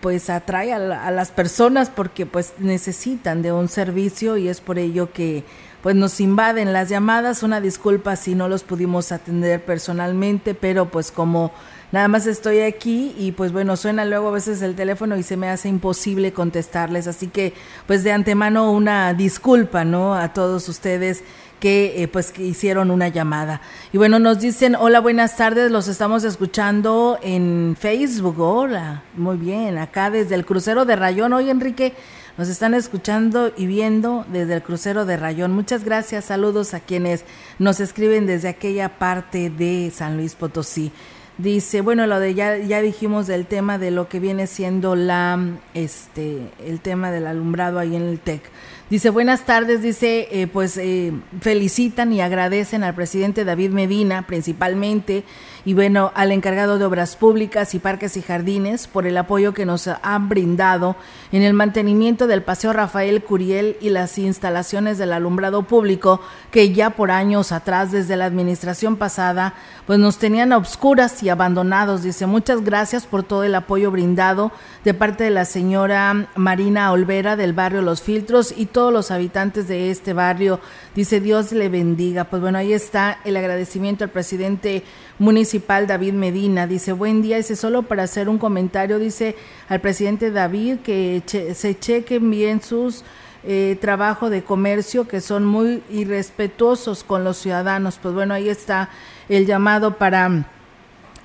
pues 0.00 0.30
atrae 0.30 0.72
a, 0.72 1.06
a, 1.06 1.10
las 1.10 1.30
personas 1.30 1.90
porque 1.90 2.26
pues 2.26 2.54
necesitan 2.58 3.42
de 3.42 3.52
un 3.52 3.68
servicio 3.68 4.36
y 4.36 4.48
es 4.48 4.60
por 4.60 4.78
ello 4.78 5.12
que 5.12 5.44
pues 5.82 5.94
nos 5.94 6.18
invaden 6.20 6.72
las 6.72 6.88
llamadas. 6.88 7.42
Una 7.42 7.60
disculpa 7.60 8.16
si 8.16 8.34
no 8.34 8.48
los 8.48 8.62
pudimos 8.62 9.12
atender 9.12 9.62
personalmente, 9.62 10.54
pero 10.54 10.88
pues 10.88 11.10
como 11.10 11.52
nada 11.92 12.08
más 12.08 12.26
estoy 12.26 12.60
aquí 12.60 13.14
y 13.18 13.32
pues 13.32 13.52
bueno, 13.52 13.76
suena 13.76 14.04
luego 14.04 14.28
a 14.28 14.32
veces 14.32 14.62
el 14.62 14.74
teléfono 14.74 15.16
y 15.16 15.22
se 15.22 15.36
me 15.36 15.48
hace 15.50 15.68
imposible 15.68 16.32
contestarles. 16.32 17.06
Así 17.06 17.28
que 17.28 17.52
pues 17.86 18.02
de 18.02 18.12
antemano 18.12 18.72
una 18.72 19.12
disculpa, 19.12 19.84
¿no? 19.84 20.14
A 20.14 20.32
todos 20.32 20.68
ustedes 20.68 21.22
que 21.60 22.02
eh, 22.02 22.08
pues 22.08 22.30
que 22.32 22.44
hicieron 22.44 22.90
una 22.90 23.08
llamada. 23.08 23.60
Y 23.92 23.98
bueno, 23.98 24.18
nos 24.18 24.40
dicen, 24.40 24.74
hola, 24.74 25.00
buenas 25.00 25.36
tardes, 25.36 25.70
los 25.70 25.88
estamos 25.88 26.24
escuchando 26.24 27.18
en 27.22 27.76
Facebook, 27.78 28.40
hola, 28.40 29.02
muy 29.16 29.36
bien, 29.36 29.78
acá 29.78 30.10
desde 30.10 30.34
el 30.34 30.44
crucero 30.44 30.84
de 30.84 30.96
Rayón, 30.96 31.32
hoy 31.32 31.50
Enrique, 31.50 31.94
nos 32.36 32.48
están 32.48 32.74
escuchando 32.74 33.52
y 33.56 33.66
viendo 33.66 34.26
desde 34.32 34.54
el 34.54 34.62
crucero 34.62 35.04
de 35.06 35.16
Rayón. 35.16 35.52
Muchas 35.52 35.84
gracias, 35.84 36.24
saludos 36.24 36.74
a 36.74 36.80
quienes 36.80 37.24
nos 37.58 37.78
escriben 37.78 38.26
desde 38.26 38.48
aquella 38.48 38.98
parte 38.98 39.50
de 39.50 39.92
San 39.94 40.16
Luis 40.16 40.34
Potosí. 40.34 40.90
Dice, 41.36 41.80
bueno, 41.80 42.06
lo 42.06 42.20
de 42.20 42.34
ya, 42.34 42.58
ya 42.58 42.80
dijimos 42.80 43.26
del 43.26 43.46
tema 43.46 43.76
de 43.76 43.90
lo 43.90 44.08
que 44.08 44.20
viene 44.20 44.46
siendo 44.46 44.94
la, 44.94 45.38
este, 45.74 46.48
el 46.64 46.80
tema 46.80 47.10
del 47.10 47.26
alumbrado 47.26 47.80
ahí 47.80 47.96
en 47.96 48.02
el 48.02 48.20
TEC. 48.20 48.42
Dice, 48.90 49.08
buenas 49.08 49.46
tardes, 49.46 49.80
dice, 49.80 50.28
eh, 50.30 50.46
pues 50.46 50.76
eh, 50.76 51.12
felicitan 51.40 52.12
y 52.12 52.20
agradecen 52.20 52.84
al 52.84 52.94
presidente 52.94 53.46
David 53.46 53.70
Medina 53.70 54.26
principalmente 54.26 55.24
y 55.64 55.74
bueno, 55.74 56.12
al 56.14 56.30
encargado 56.32 56.78
de 56.78 56.84
Obras 56.84 57.16
Públicas 57.16 57.74
y 57.74 57.78
Parques 57.78 58.16
y 58.16 58.22
Jardines 58.22 58.86
por 58.86 59.06
el 59.06 59.16
apoyo 59.16 59.54
que 59.54 59.64
nos 59.64 59.88
han 59.88 60.28
brindado 60.28 60.96
en 61.32 61.42
el 61.42 61.54
mantenimiento 61.54 62.26
del 62.26 62.42
Paseo 62.42 62.72
Rafael 62.72 63.22
Curiel 63.22 63.76
y 63.80 63.90
las 63.90 64.18
instalaciones 64.18 64.98
del 64.98 65.12
alumbrado 65.12 65.62
público 65.62 66.20
que 66.50 66.72
ya 66.72 66.90
por 66.90 67.10
años 67.10 67.50
atrás, 67.50 67.92
desde 67.92 68.16
la 68.16 68.26
administración 68.26 68.96
pasada, 68.96 69.54
pues 69.86 69.98
nos 69.98 70.18
tenían 70.18 70.52
a 70.52 70.58
obscuras 70.58 71.22
y 71.22 71.30
abandonados. 71.30 72.02
Dice, 72.02 72.26
muchas 72.26 72.62
gracias 72.62 73.06
por 73.06 73.22
todo 73.22 73.44
el 73.44 73.54
apoyo 73.54 73.90
brindado 73.90 74.52
de 74.84 74.94
parte 74.94 75.24
de 75.24 75.30
la 75.30 75.44
señora 75.44 76.28
Marina 76.36 76.92
Olvera 76.92 77.36
del 77.36 77.54
barrio 77.54 77.82
Los 77.82 78.02
Filtros 78.02 78.54
y 78.56 78.66
todos 78.66 78.92
los 78.92 79.10
habitantes 79.10 79.66
de 79.66 79.90
este 79.90 80.12
barrio. 80.12 80.60
Dice, 80.94 81.20
Dios 81.20 81.52
le 81.52 81.68
bendiga. 81.68 82.24
Pues 82.24 82.42
bueno, 82.42 82.58
ahí 82.58 82.72
está 82.72 83.18
el 83.24 83.36
agradecimiento 83.36 84.04
al 84.04 84.10
presidente 84.10 84.84
municipal 85.18 85.86
David 85.86 86.14
Medina. 86.14 86.66
Dice, 86.66 86.92
buen 86.92 87.22
día, 87.22 87.36
dice, 87.36 87.56
solo 87.56 87.82
para 87.82 88.02
hacer 88.02 88.28
un 88.28 88.38
comentario, 88.38 88.98
dice 88.98 89.36
al 89.68 89.80
presidente 89.80 90.30
David 90.30 90.78
que 90.78 91.22
se 91.54 91.78
chequen 91.78 92.30
bien 92.30 92.62
sus 92.62 93.04
eh, 93.46 93.76
trabajo 93.80 94.30
de 94.30 94.42
comercio, 94.42 95.06
que 95.06 95.20
son 95.20 95.44
muy 95.44 95.82
irrespetuosos 95.90 97.04
con 97.04 97.24
los 97.24 97.36
ciudadanos. 97.36 97.98
Pues 98.00 98.14
bueno, 98.14 98.32
ahí 98.32 98.48
está 98.48 98.88
el 99.28 99.44
llamado 99.44 99.98
para 99.98 100.46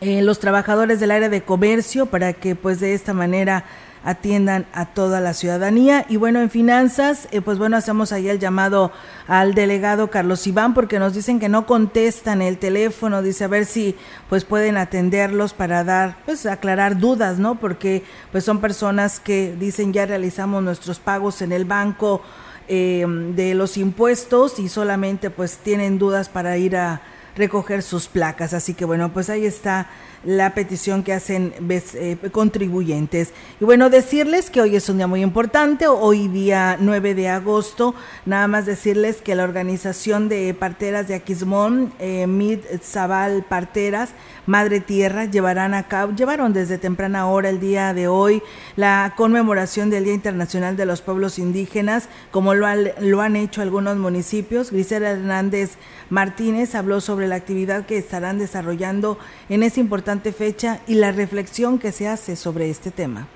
eh, 0.01 0.21
los 0.21 0.39
trabajadores 0.39 0.99
del 0.99 1.11
área 1.11 1.29
de 1.29 1.43
comercio, 1.43 2.07
para 2.07 2.33
que 2.33 2.55
pues 2.55 2.81
de 2.81 2.93
esta 2.93 3.13
manera 3.13 3.63
atiendan 4.03 4.65
a 4.73 4.85
toda 4.85 5.21
la 5.21 5.33
ciudadanía. 5.33 6.05
Y 6.09 6.17
bueno, 6.17 6.41
en 6.41 6.49
finanzas, 6.49 7.27
eh, 7.31 7.41
pues 7.41 7.57
bueno, 7.57 7.77
hacemos 7.77 8.11
ahí 8.11 8.29
el 8.29 8.39
llamado 8.39 8.91
al 9.27 9.53
delegado 9.53 10.09
Carlos 10.09 10.45
Iván 10.47 10.73
porque 10.73 10.99
nos 10.99 11.13
dicen 11.13 11.39
que 11.39 11.49
no 11.49 11.65
contestan 11.65 12.41
el 12.41 12.57
teléfono, 12.57 13.21
dice 13.21 13.43
a 13.43 13.47
ver 13.47 13.65
si 13.65 13.95
pues 14.29 14.45
pueden 14.45 14.77
atenderlos 14.77 15.53
para 15.53 15.83
dar, 15.83 16.17
pues 16.25 16.45
aclarar 16.45 16.97
dudas, 16.97 17.39
¿no? 17.39 17.59
Porque 17.59 18.03
pues 18.31 18.43
son 18.43 18.59
personas 18.59 19.19
que 19.19 19.55
dicen 19.59 19.93
ya 19.93 20.05
realizamos 20.05 20.63
nuestros 20.63 20.99
pagos 20.99 21.41
en 21.41 21.51
el 21.51 21.65
banco 21.65 22.21
eh, 22.67 23.05
de 23.35 23.55
los 23.55 23.77
impuestos 23.77 24.59
y 24.59 24.69
solamente 24.69 25.29
pues 25.29 25.57
tienen 25.57 25.97
dudas 25.97 26.29
para 26.29 26.57
ir 26.57 26.77
a 26.77 27.01
recoger 27.35 27.81
sus 27.81 28.07
placas. 28.07 28.53
Así 28.53 28.73
que 28.73 28.85
bueno, 28.85 29.11
pues 29.11 29.29
ahí 29.29 29.45
está 29.45 29.87
la 30.23 30.53
petición 30.53 31.03
que 31.03 31.13
hacen 31.13 31.53
eh, 31.69 32.17
contribuyentes. 32.31 33.31
Y 33.59 33.65
bueno, 33.65 33.89
decirles 33.89 34.49
que 34.49 34.61
hoy 34.61 34.75
es 34.75 34.89
un 34.89 34.97
día 34.97 35.07
muy 35.07 35.21
importante, 35.21 35.87
hoy 35.87 36.27
día 36.27 36.77
9 36.79 37.15
de 37.15 37.29
agosto, 37.29 37.95
nada 38.25 38.47
más 38.47 38.65
decirles 38.65 39.21
que 39.21 39.35
la 39.35 39.43
organización 39.43 40.27
de 40.27 40.53
parteras 40.53 41.07
de 41.07 41.15
Aquismón, 41.15 41.93
eh, 41.99 42.27
Mid 42.27 42.59
Zabal 42.83 43.43
Parteras, 43.47 44.09
Madre 44.45 44.79
Tierra, 44.79 45.25
llevarán 45.25 45.73
a 45.73 45.87
cabo, 45.87 46.13
llevaron 46.13 46.53
desde 46.53 46.77
temprana 46.77 47.27
hora 47.27 47.49
el 47.49 47.59
día 47.59 47.93
de 47.93 48.07
hoy 48.07 48.41
la 48.75 49.13
conmemoración 49.15 49.89
del 49.89 50.03
Día 50.03 50.13
Internacional 50.13 50.75
de 50.75 50.85
los 50.85 51.01
Pueblos 51.01 51.39
Indígenas, 51.39 52.09
como 52.31 52.55
lo, 52.55 52.67
lo 52.99 53.21
han 53.21 53.35
hecho 53.35 53.61
algunos 53.61 53.97
municipios. 53.97 54.71
Grisela 54.71 55.11
Hernández 55.11 55.71
Martínez 56.09 56.73
habló 56.75 56.99
sobre 56.99 57.27
la 57.27 57.35
actividad 57.35 57.85
que 57.85 57.97
estarán 57.97 58.39
desarrollando 58.39 59.19
en 59.49 59.61
esa 59.63 59.79
importante 59.79 60.08
fecha 60.17 60.81
y 60.87 60.95
la 60.95 61.11
reflexión 61.11 61.77
que 61.77 61.91
se 61.91 62.07
hace 62.07 62.35
sobre 62.35 62.71
este 62.71 62.89
tema. 62.89 63.27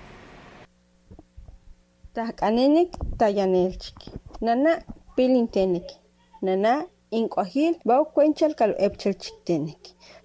Nana 4.41 4.85
pilintenek, 5.15 5.83
nana 6.41 6.87
incuajil, 7.11 7.79
bau 7.85 8.11
cuenchal 8.11 8.55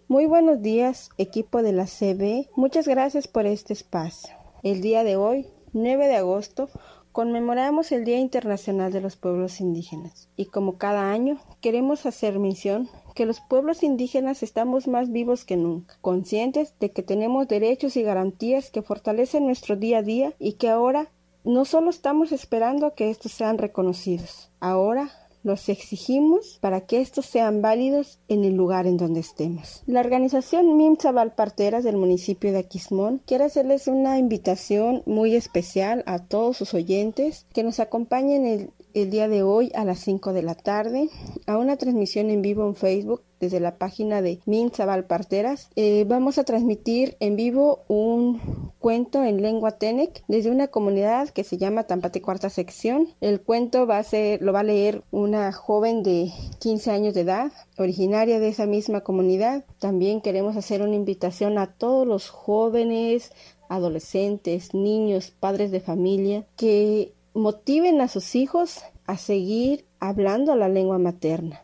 Muy 0.08 0.24
buenos 0.24 0.62
días, 0.62 1.10
equipo 1.18 1.62
de 1.62 1.72
la 1.72 1.84
CB. 1.84 2.48
Muchas 2.56 2.88
gracias 2.88 3.28
por 3.28 3.44
este 3.44 3.74
espacio. 3.74 4.34
El 4.62 4.80
día 4.80 5.04
de 5.04 5.16
hoy, 5.16 5.46
9 5.74 6.06
de 6.08 6.16
agosto, 6.16 6.70
Conmemoramos 7.18 7.90
el 7.90 8.04
Día 8.04 8.20
Internacional 8.20 8.92
de 8.92 9.00
los 9.00 9.16
Pueblos 9.16 9.60
Indígenas 9.60 10.28
y 10.36 10.44
como 10.44 10.78
cada 10.78 11.10
año 11.10 11.40
queremos 11.60 12.06
hacer 12.06 12.38
mención 12.38 12.88
que 13.16 13.26
los 13.26 13.40
pueblos 13.40 13.82
indígenas 13.82 14.44
estamos 14.44 14.86
más 14.86 15.10
vivos 15.10 15.44
que 15.44 15.56
nunca, 15.56 15.96
conscientes 16.00 16.74
de 16.78 16.92
que 16.92 17.02
tenemos 17.02 17.48
derechos 17.48 17.96
y 17.96 18.04
garantías 18.04 18.70
que 18.70 18.82
fortalecen 18.82 19.46
nuestro 19.46 19.74
día 19.74 19.98
a 19.98 20.02
día 20.02 20.32
y 20.38 20.52
que 20.52 20.68
ahora 20.68 21.10
no 21.42 21.64
solo 21.64 21.90
estamos 21.90 22.30
esperando 22.30 22.94
que 22.94 23.10
estos 23.10 23.32
sean 23.32 23.58
reconocidos, 23.58 24.52
ahora 24.60 25.10
los 25.42 25.68
exigimos 25.68 26.58
para 26.60 26.82
que 26.82 27.00
estos 27.00 27.26
sean 27.26 27.62
válidos 27.62 28.18
en 28.28 28.44
el 28.44 28.54
lugar 28.54 28.86
en 28.86 28.96
donde 28.96 29.20
estemos. 29.20 29.82
La 29.86 30.00
organización 30.00 30.76
MIMSA 30.76 31.12
Valparteras 31.12 31.84
del 31.84 31.96
municipio 31.96 32.52
de 32.52 32.58
Aquismón 32.58 33.22
quiere 33.26 33.44
hacerles 33.44 33.88
una 33.88 34.18
invitación 34.18 35.02
muy 35.06 35.34
especial 35.34 36.02
a 36.06 36.18
todos 36.18 36.56
sus 36.56 36.74
oyentes 36.74 37.46
que 37.52 37.62
nos 37.62 37.80
acompañen 37.80 38.46
el, 38.46 38.70
el 38.94 39.10
día 39.10 39.28
de 39.28 39.42
hoy 39.42 39.70
a 39.74 39.84
las 39.84 40.00
5 40.00 40.32
de 40.32 40.42
la 40.42 40.54
tarde 40.54 41.08
a 41.46 41.58
una 41.58 41.76
transmisión 41.76 42.30
en 42.30 42.42
vivo 42.42 42.66
en 42.66 42.74
Facebook 42.74 43.22
desde 43.40 43.60
la 43.60 43.76
página 43.76 44.22
de 44.22 44.40
Minzabal 44.46 45.04
Parteras. 45.04 45.70
Eh, 45.76 46.04
vamos 46.08 46.38
a 46.38 46.44
transmitir 46.44 47.16
en 47.20 47.36
vivo 47.36 47.84
un 47.88 48.72
cuento 48.78 49.22
en 49.24 49.42
lengua 49.42 49.72
Tenec 49.72 50.22
desde 50.28 50.50
una 50.50 50.68
comunidad 50.68 51.28
que 51.30 51.44
se 51.44 51.58
llama 51.58 51.84
Tampate 51.84 52.22
Cuarta 52.22 52.50
Sección. 52.50 53.08
El 53.20 53.40
cuento 53.40 53.86
va 53.86 53.98
a 53.98 54.02
ser, 54.02 54.42
lo 54.42 54.52
va 54.52 54.60
a 54.60 54.64
leer 54.64 55.02
una 55.10 55.52
joven 55.52 56.02
de 56.02 56.32
15 56.58 56.90
años 56.90 57.14
de 57.14 57.22
edad, 57.22 57.52
originaria 57.76 58.40
de 58.40 58.48
esa 58.48 58.66
misma 58.66 59.00
comunidad. 59.00 59.64
También 59.78 60.20
queremos 60.20 60.56
hacer 60.56 60.82
una 60.82 60.94
invitación 60.94 61.58
a 61.58 61.66
todos 61.66 62.06
los 62.06 62.28
jóvenes, 62.28 63.32
adolescentes, 63.68 64.74
niños, 64.74 65.30
padres 65.30 65.70
de 65.70 65.80
familia 65.80 66.44
que 66.56 67.12
motiven 67.34 68.00
a 68.00 68.08
sus 68.08 68.34
hijos 68.34 68.80
a 69.06 69.16
seguir 69.16 69.84
hablando 70.00 70.54
la 70.56 70.68
lengua 70.68 70.98
materna. 70.98 71.62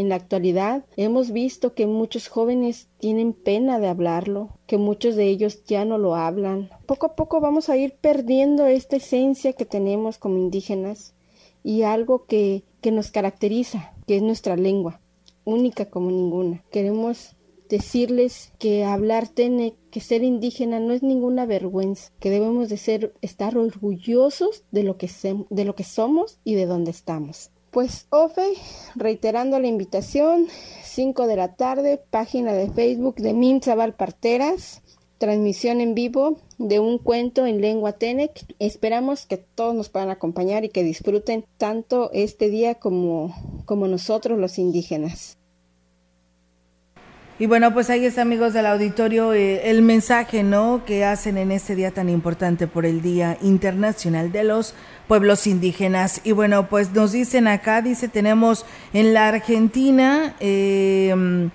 En 0.00 0.08
la 0.08 0.14
actualidad 0.14 0.86
hemos 0.96 1.30
visto 1.30 1.74
que 1.74 1.86
muchos 1.86 2.28
jóvenes 2.28 2.88
tienen 2.96 3.34
pena 3.34 3.78
de 3.78 3.88
hablarlo, 3.88 4.48
que 4.66 4.78
muchos 4.78 5.14
de 5.14 5.26
ellos 5.26 5.62
ya 5.64 5.84
no 5.84 5.98
lo 5.98 6.14
hablan. 6.14 6.70
Poco 6.86 7.04
a 7.04 7.14
poco 7.16 7.38
vamos 7.38 7.68
a 7.68 7.76
ir 7.76 7.96
perdiendo 8.00 8.64
esta 8.64 8.96
esencia 8.96 9.52
que 9.52 9.66
tenemos 9.66 10.16
como 10.16 10.38
indígenas 10.38 11.12
y 11.62 11.82
algo 11.82 12.24
que, 12.24 12.64
que 12.80 12.92
nos 12.92 13.10
caracteriza, 13.10 13.92
que 14.06 14.16
es 14.16 14.22
nuestra 14.22 14.56
lengua, 14.56 15.02
única 15.44 15.90
como 15.90 16.10
ninguna. 16.10 16.64
Queremos 16.70 17.36
decirles 17.68 18.54
que 18.58 18.84
hablar 18.84 19.28
tiene 19.28 19.74
que 19.90 20.00
ser 20.00 20.22
indígena 20.22 20.80
no 20.80 20.94
es 20.94 21.02
ninguna 21.02 21.44
vergüenza, 21.44 22.10
que 22.20 22.30
debemos 22.30 22.70
de 22.70 22.78
ser 22.78 23.12
estar 23.20 23.58
orgullosos 23.58 24.64
de 24.70 24.82
lo 24.82 24.96
que, 24.96 25.10
de 25.50 25.64
lo 25.66 25.74
que 25.74 25.84
somos 25.84 26.38
y 26.42 26.54
de 26.54 26.64
dónde 26.64 26.90
estamos. 26.90 27.50
Pues 27.70 28.08
Ofe, 28.10 28.54
reiterando 28.96 29.60
la 29.60 29.68
invitación, 29.68 30.48
5 30.82 31.28
de 31.28 31.36
la 31.36 31.54
tarde, 31.54 32.02
página 32.10 32.52
de 32.52 32.68
Facebook 32.68 33.14
de 33.16 33.32
Minzabal 33.32 33.94
Parteras, 33.94 34.82
transmisión 35.18 35.80
en 35.80 35.94
vivo 35.94 36.38
de 36.58 36.80
un 36.80 36.98
cuento 36.98 37.46
en 37.46 37.60
lengua 37.60 37.92
Tenec. 37.92 38.44
Esperamos 38.58 39.24
que 39.24 39.36
todos 39.36 39.76
nos 39.76 39.88
puedan 39.88 40.10
acompañar 40.10 40.64
y 40.64 40.70
que 40.70 40.82
disfruten 40.82 41.44
tanto 41.58 42.10
este 42.12 42.48
día 42.48 42.74
como, 42.74 43.32
como 43.66 43.86
nosotros 43.86 44.36
los 44.36 44.58
indígenas. 44.58 45.39
Y 47.40 47.46
bueno, 47.46 47.72
pues 47.72 47.88
ahí 47.88 48.04
está, 48.04 48.20
amigos 48.20 48.52
del 48.52 48.66
auditorio, 48.66 49.32
eh, 49.32 49.70
el 49.70 49.80
mensaje, 49.80 50.42
¿no? 50.42 50.84
Que 50.84 51.06
hacen 51.06 51.38
en 51.38 51.52
este 51.52 51.74
día 51.74 51.90
tan 51.90 52.10
importante 52.10 52.66
por 52.66 52.84
el 52.84 53.00
Día 53.00 53.38
Internacional 53.40 54.30
de 54.30 54.44
los 54.44 54.74
Pueblos 55.08 55.46
Indígenas. 55.46 56.20
Y 56.22 56.32
bueno, 56.32 56.68
pues 56.68 56.92
nos 56.92 57.12
dicen 57.12 57.48
acá, 57.48 57.80
dice, 57.80 58.08
tenemos 58.08 58.66
en 58.92 59.14
la 59.14 59.28
Argentina, 59.28 60.34
em, 60.38 61.48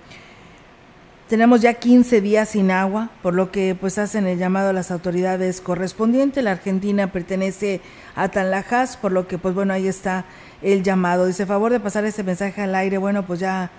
tenemos 1.28 1.60
ya 1.60 1.74
15 1.74 2.20
días 2.20 2.48
sin 2.48 2.72
agua, 2.72 3.10
por 3.22 3.34
lo 3.34 3.52
que 3.52 3.76
pues 3.80 3.96
hacen 3.98 4.26
el 4.26 4.38
llamado 4.38 4.70
a 4.70 4.72
las 4.72 4.90
autoridades 4.90 5.60
correspondientes. 5.60 6.42
La 6.42 6.50
Argentina 6.50 7.12
pertenece 7.12 7.80
a 8.16 8.28
Tanlajas, 8.28 8.96
por 8.96 9.12
lo 9.12 9.28
que 9.28 9.38
pues 9.38 9.54
bueno, 9.54 9.72
ahí 9.72 9.86
está 9.86 10.24
el 10.62 10.82
llamado. 10.82 11.26
Dice, 11.26 11.46
favor 11.46 11.70
de 11.70 11.78
pasar 11.78 12.04
este 12.04 12.24
mensaje 12.24 12.60
al 12.60 12.74
aire. 12.74 12.98
Bueno, 12.98 13.24
pues 13.24 13.38
ya 13.38 13.70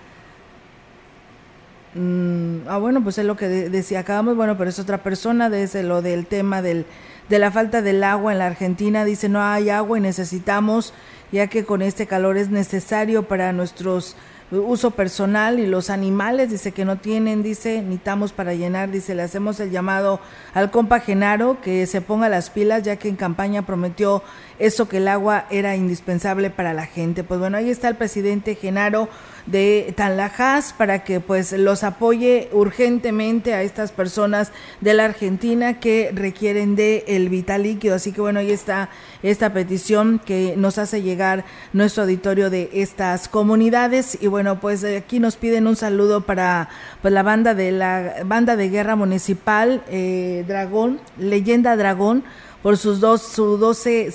Mm, 1.94 2.68
ah, 2.68 2.78
bueno, 2.78 3.02
pues 3.02 3.18
es 3.18 3.24
lo 3.24 3.36
que 3.36 3.48
decía 3.48 4.00
acabamos, 4.00 4.36
bueno, 4.36 4.56
pero 4.58 4.70
es 4.70 4.78
otra 4.78 5.02
persona, 5.02 5.48
desde 5.48 5.82
lo 5.82 6.02
del 6.02 6.26
tema 6.26 6.60
del, 6.60 6.84
de 7.28 7.38
la 7.38 7.50
falta 7.50 7.82
del 7.82 8.04
agua 8.04 8.32
en 8.32 8.38
la 8.38 8.46
Argentina, 8.46 9.04
dice 9.04 9.28
no 9.28 9.42
hay 9.42 9.70
agua 9.70 9.98
y 9.98 10.00
necesitamos, 10.02 10.92
ya 11.32 11.46
que 11.46 11.64
con 11.64 11.82
este 11.82 12.06
calor 12.06 12.36
es 12.36 12.50
necesario 12.50 13.26
para 13.26 13.52
nuestros 13.52 14.16
uso 14.50 14.92
personal 14.92 15.58
y 15.58 15.66
los 15.66 15.90
animales, 15.90 16.50
dice 16.50 16.72
que 16.72 16.84
no 16.84 16.96
tienen, 16.96 17.42
dice, 17.42 17.82
necesitamos 17.82 18.32
para 18.32 18.54
llenar, 18.54 18.90
dice, 18.90 19.14
le 19.14 19.22
hacemos 19.22 19.60
el 19.60 19.70
llamado 19.70 20.20
al 20.54 20.70
compa 20.70 21.00
Genaro 21.00 21.60
que 21.60 21.86
se 21.86 22.00
ponga 22.00 22.28
las 22.28 22.48
pilas, 22.48 22.82
ya 22.82 22.96
que 22.96 23.08
en 23.08 23.16
campaña 23.16 23.66
prometió 23.66 24.22
eso 24.58 24.88
que 24.88 24.98
el 24.98 25.08
agua 25.08 25.46
era 25.50 25.76
indispensable 25.76 26.48
para 26.50 26.72
la 26.72 26.86
gente. 26.86 27.24
Pues 27.24 27.40
bueno, 27.40 27.58
ahí 27.58 27.68
está 27.68 27.88
el 27.88 27.96
presidente 27.96 28.54
Genaro 28.54 29.08
de 29.50 29.94
Tanlajas 29.96 30.74
para 30.76 31.04
que 31.04 31.20
pues 31.20 31.52
los 31.52 31.82
apoye 31.84 32.48
urgentemente 32.52 33.54
a 33.54 33.62
estas 33.62 33.92
personas 33.92 34.52
de 34.80 34.94
la 34.94 35.06
Argentina 35.06 35.80
que 35.80 36.10
requieren 36.14 36.76
de 36.76 37.04
el 37.08 37.28
vital 37.28 37.62
líquido. 37.62 37.94
Así 37.94 38.12
que 38.12 38.20
bueno, 38.20 38.40
ahí 38.40 38.50
está 38.50 38.90
esta 39.22 39.52
petición 39.52 40.20
que 40.24 40.54
nos 40.56 40.78
hace 40.78 41.02
llegar 41.02 41.44
nuestro 41.72 42.02
auditorio 42.04 42.50
de 42.50 42.70
estas 42.74 43.28
comunidades 43.28 44.18
y 44.20 44.26
bueno, 44.26 44.60
pues 44.60 44.84
aquí 44.84 45.18
nos 45.18 45.36
piden 45.36 45.66
un 45.66 45.76
saludo 45.76 46.22
para 46.22 46.68
pues 47.00 47.14
la 47.14 47.22
banda 47.22 47.54
de 47.54 47.72
la 47.72 48.16
banda 48.24 48.56
de 48.56 48.68
guerra 48.68 48.96
municipal 48.96 49.82
eh, 49.88 50.44
Dragón, 50.46 51.00
Leyenda 51.16 51.76
Dragón 51.76 52.24
por 52.68 52.76
sus 52.76 53.00
dos, 53.00 53.22
su 53.22 53.56
12 53.56 54.12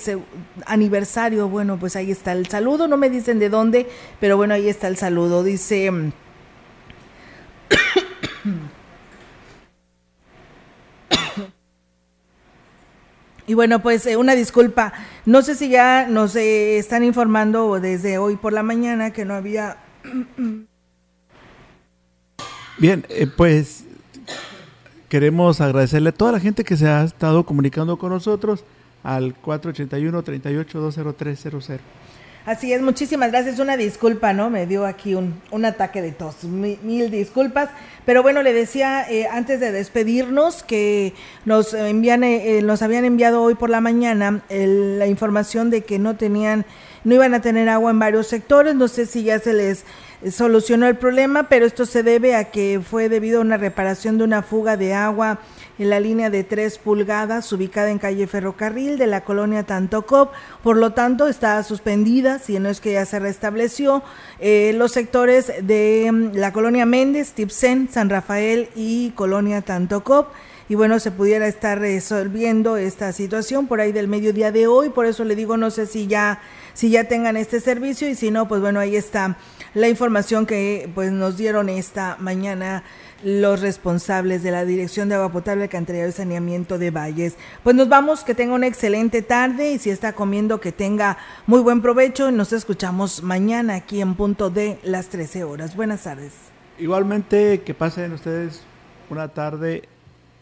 aniversario. 0.64 1.48
Bueno, 1.48 1.76
pues 1.76 1.96
ahí 1.96 2.12
está 2.12 2.30
el 2.30 2.46
saludo. 2.46 2.86
No 2.86 2.96
me 2.96 3.10
dicen 3.10 3.40
de 3.40 3.48
dónde, 3.48 3.88
pero 4.20 4.36
bueno, 4.36 4.54
ahí 4.54 4.68
está 4.68 4.86
el 4.86 4.96
saludo. 4.96 5.42
Dice. 5.42 5.90
Y 13.48 13.54
bueno, 13.54 13.82
pues 13.82 14.06
eh, 14.06 14.16
una 14.16 14.36
disculpa. 14.36 14.92
No 15.26 15.42
sé 15.42 15.56
si 15.56 15.68
ya 15.68 16.06
nos 16.08 16.36
eh, 16.36 16.78
están 16.78 17.02
informando 17.02 17.80
desde 17.80 18.18
hoy 18.18 18.36
por 18.36 18.52
la 18.52 18.62
mañana 18.62 19.12
que 19.12 19.24
no 19.24 19.34
había. 19.34 19.78
Bien, 22.78 23.04
eh, 23.08 23.26
pues 23.26 23.83
queremos 25.08 25.60
agradecerle 25.60 26.10
a 26.10 26.12
toda 26.12 26.32
la 26.32 26.40
gente 26.40 26.64
que 26.64 26.76
se 26.76 26.88
ha 26.88 27.04
estado 27.04 27.44
comunicando 27.44 27.98
con 27.98 28.10
nosotros 28.10 28.64
al 29.02 29.34
481 29.34 30.22
38 30.22 30.80
20300. 30.80 31.80
Así 32.46 32.74
es, 32.74 32.82
muchísimas 32.82 33.30
gracias. 33.30 33.58
Una 33.58 33.78
disculpa, 33.78 34.34
¿no? 34.34 34.50
Me 34.50 34.66
dio 34.66 34.84
aquí 34.84 35.14
un, 35.14 35.40
un 35.50 35.64
ataque 35.64 36.02
de 36.02 36.12
tos. 36.12 36.44
Mil, 36.44 37.10
disculpas. 37.10 37.70
Pero 38.04 38.22
bueno, 38.22 38.42
le 38.42 38.52
decía 38.52 39.10
eh, 39.10 39.26
antes 39.28 39.60
de 39.60 39.72
despedirnos 39.72 40.62
que 40.62 41.14
nos, 41.46 41.72
envían, 41.72 42.22
eh, 42.22 42.60
nos 42.62 42.82
habían 42.82 43.06
enviado 43.06 43.40
hoy 43.40 43.54
por 43.54 43.70
la 43.70 43.80
mañana 43.80 44.42
la 44.50 45.06
información 45.06 45.70
de 45.70 45.84
que 45.84 45.98
no 45.98 46.16
tenían, 46.16 46.66
no 47.04 47.14
iban 47.14 47.32
a 47.32 47.40
tener 47.40 47.70
agua 47.70 47.90
en 47.90 47.98
varios 47.98 48.26
sectores. 48.26 48.74
No 48.74 48.88
sé 48.88 49.06
si 49.06 49.22
ya 49.22 49.38
se 49.38 49.54
les 49.54 49.86
solucionó 50.30 50.86
el 50.86 50.96
problema, 50.96 51.48
pero 51.48 51.66
esto 51.66 51.86
se 51.86 52.02
debe 52.02 52.34
a 52.34 52.50
que 52.50 52.80
fue 52.82 53.08
debido 53.08 53.38
a 53.38 53.42
una 53.42 53.56
reparación 53.56 54.18
de 54.18 54.24
una 54.24 54.42
fuga 54.42 54.76
de 54.76 54.94
agua 54.94 55.38
en 55.78 55.90
la 55.90 56.00
línea 56.00 56.30
de 56.30 56.44
3 56.44 56.78
pulgadas 56.78 57.52
ubicada 57.52 57.90
en 57.90 57.98
calle 57.98 58.26
Ferrocarril 58.26 58.96
de 58.96 59.06
la 59.06 59.22
colonia 59.22 59.64
Tantocop. 59.64 60.32
Por 60.62 60.76
lo 60.76 60.92
tanto, 60.92 61.26
está 61.28 61.62
suspendida, 61.62 62.38
si 62.38 62.58
no 62.58 62.68
es 62.68 62.80
que 62.80 62.92
ya 62.92 63.04
se 63.06 63.18
restableció, 63.18 64.02
eh, 64.38 64.72
los 64.76 64.92
sectores 64.92 65.52
de 65.62 66.10
mm, 66.12 66.36
la 66.36 66.52
colonia 66.52 66.86
Méndez, 66.86 67.32
Tipsen, 67.32 67.88
San 67.90 68.08
Rafael 68.08 68.68
y 68.74 69.10
colonia 69.10 69.62
Tantocop 69.62 70.28
y 70.68 70.74
bueno, 70.74 70.98
se 70.98 71.10
pudiera 71.10 71.46
estar 71.46 71.78
resolviendo 71.78 72.76
esta 72.76 73.12
situación 73.12 73.66
por 73.66 73.80
ahí 73.80 73.92
del 73.92 74.08
mediodía 74.08 74.52
de 74.52 74.66
hoy, 74.66 74.90
por 74.90 75.06
eso 75.06 75.24
le 75.24 75.36
digo, 75.36 75.56
no 75.56 75.70
sé 75.70 75.86
si 75.86 76.06
ya 76.06 76.40
si 76.74 76.90
ya 76.90 77.04
tengan 77.04 77.36
este 77.36 77.60
servicio 77.60 78.08
y 78.08 78.16
si 78.16 78.30
no, 78.30 78.48
pues 78.48 78.60
bueno, 78.60 78.80
ahí 78.80 78.96
está 78.96 79.36
la 79.74 79.88
información 79.88 80.44
que 80.44 80.90
pues 80.94 81.12
nos 81.12 81.36
dieron 81.36 81.68
esta 81.68 82.16
mañana 82.20 82.82
los 83.22 83.60
responsables 83.60 84.42
de 84.42 84.50
la 84.50 84.64
Dirección 84.64 85.08
de 85.08 85.14
Agua 85.14 85.32
Potable, 85.32 85.64
Alcantarillado 85.64 86.10
y 86.10 86.12
Saneamiento 86.12 86.76
de 86.76 86.90
Valles. 86.90 87.36
Pues 87.62 87.74
nos 87.74 87.88
vamos, 87.88 88.22
que 88.22 88.34
tenga 88.34 88.54
una 88.54 88.66
excelente 88.66 89.22
tarde 89.22 89.72
y 89.72 89.78
si 89.78 89.90
está 89.90 90.12
comiendo 90.12 90.60
que 90.60 90.72
tenga 90.72 91.16
muy 91.46 91.60
buen 91.60 91.80
provecho. 91.80 92.30
Nos 92.30 92.52
escuchamos 92.52 93.22
mañana 93.22 93.76
aquí 93.76 94.00
en 94.00 94.14
punto 94.14 94.50
de 94.50 94.78
las 94.82 95.08
13 95.08 95.44
horas. 95.44 95.74
Buenas 95.74 96.02
tardes. 96.02 96.32
Igualmente 96.78 97.62
que 97.62 97.72
pasen 97.72 98.12
ustedes 98.12 98.62
una 99.08 99.28
tarde 99.28 99.88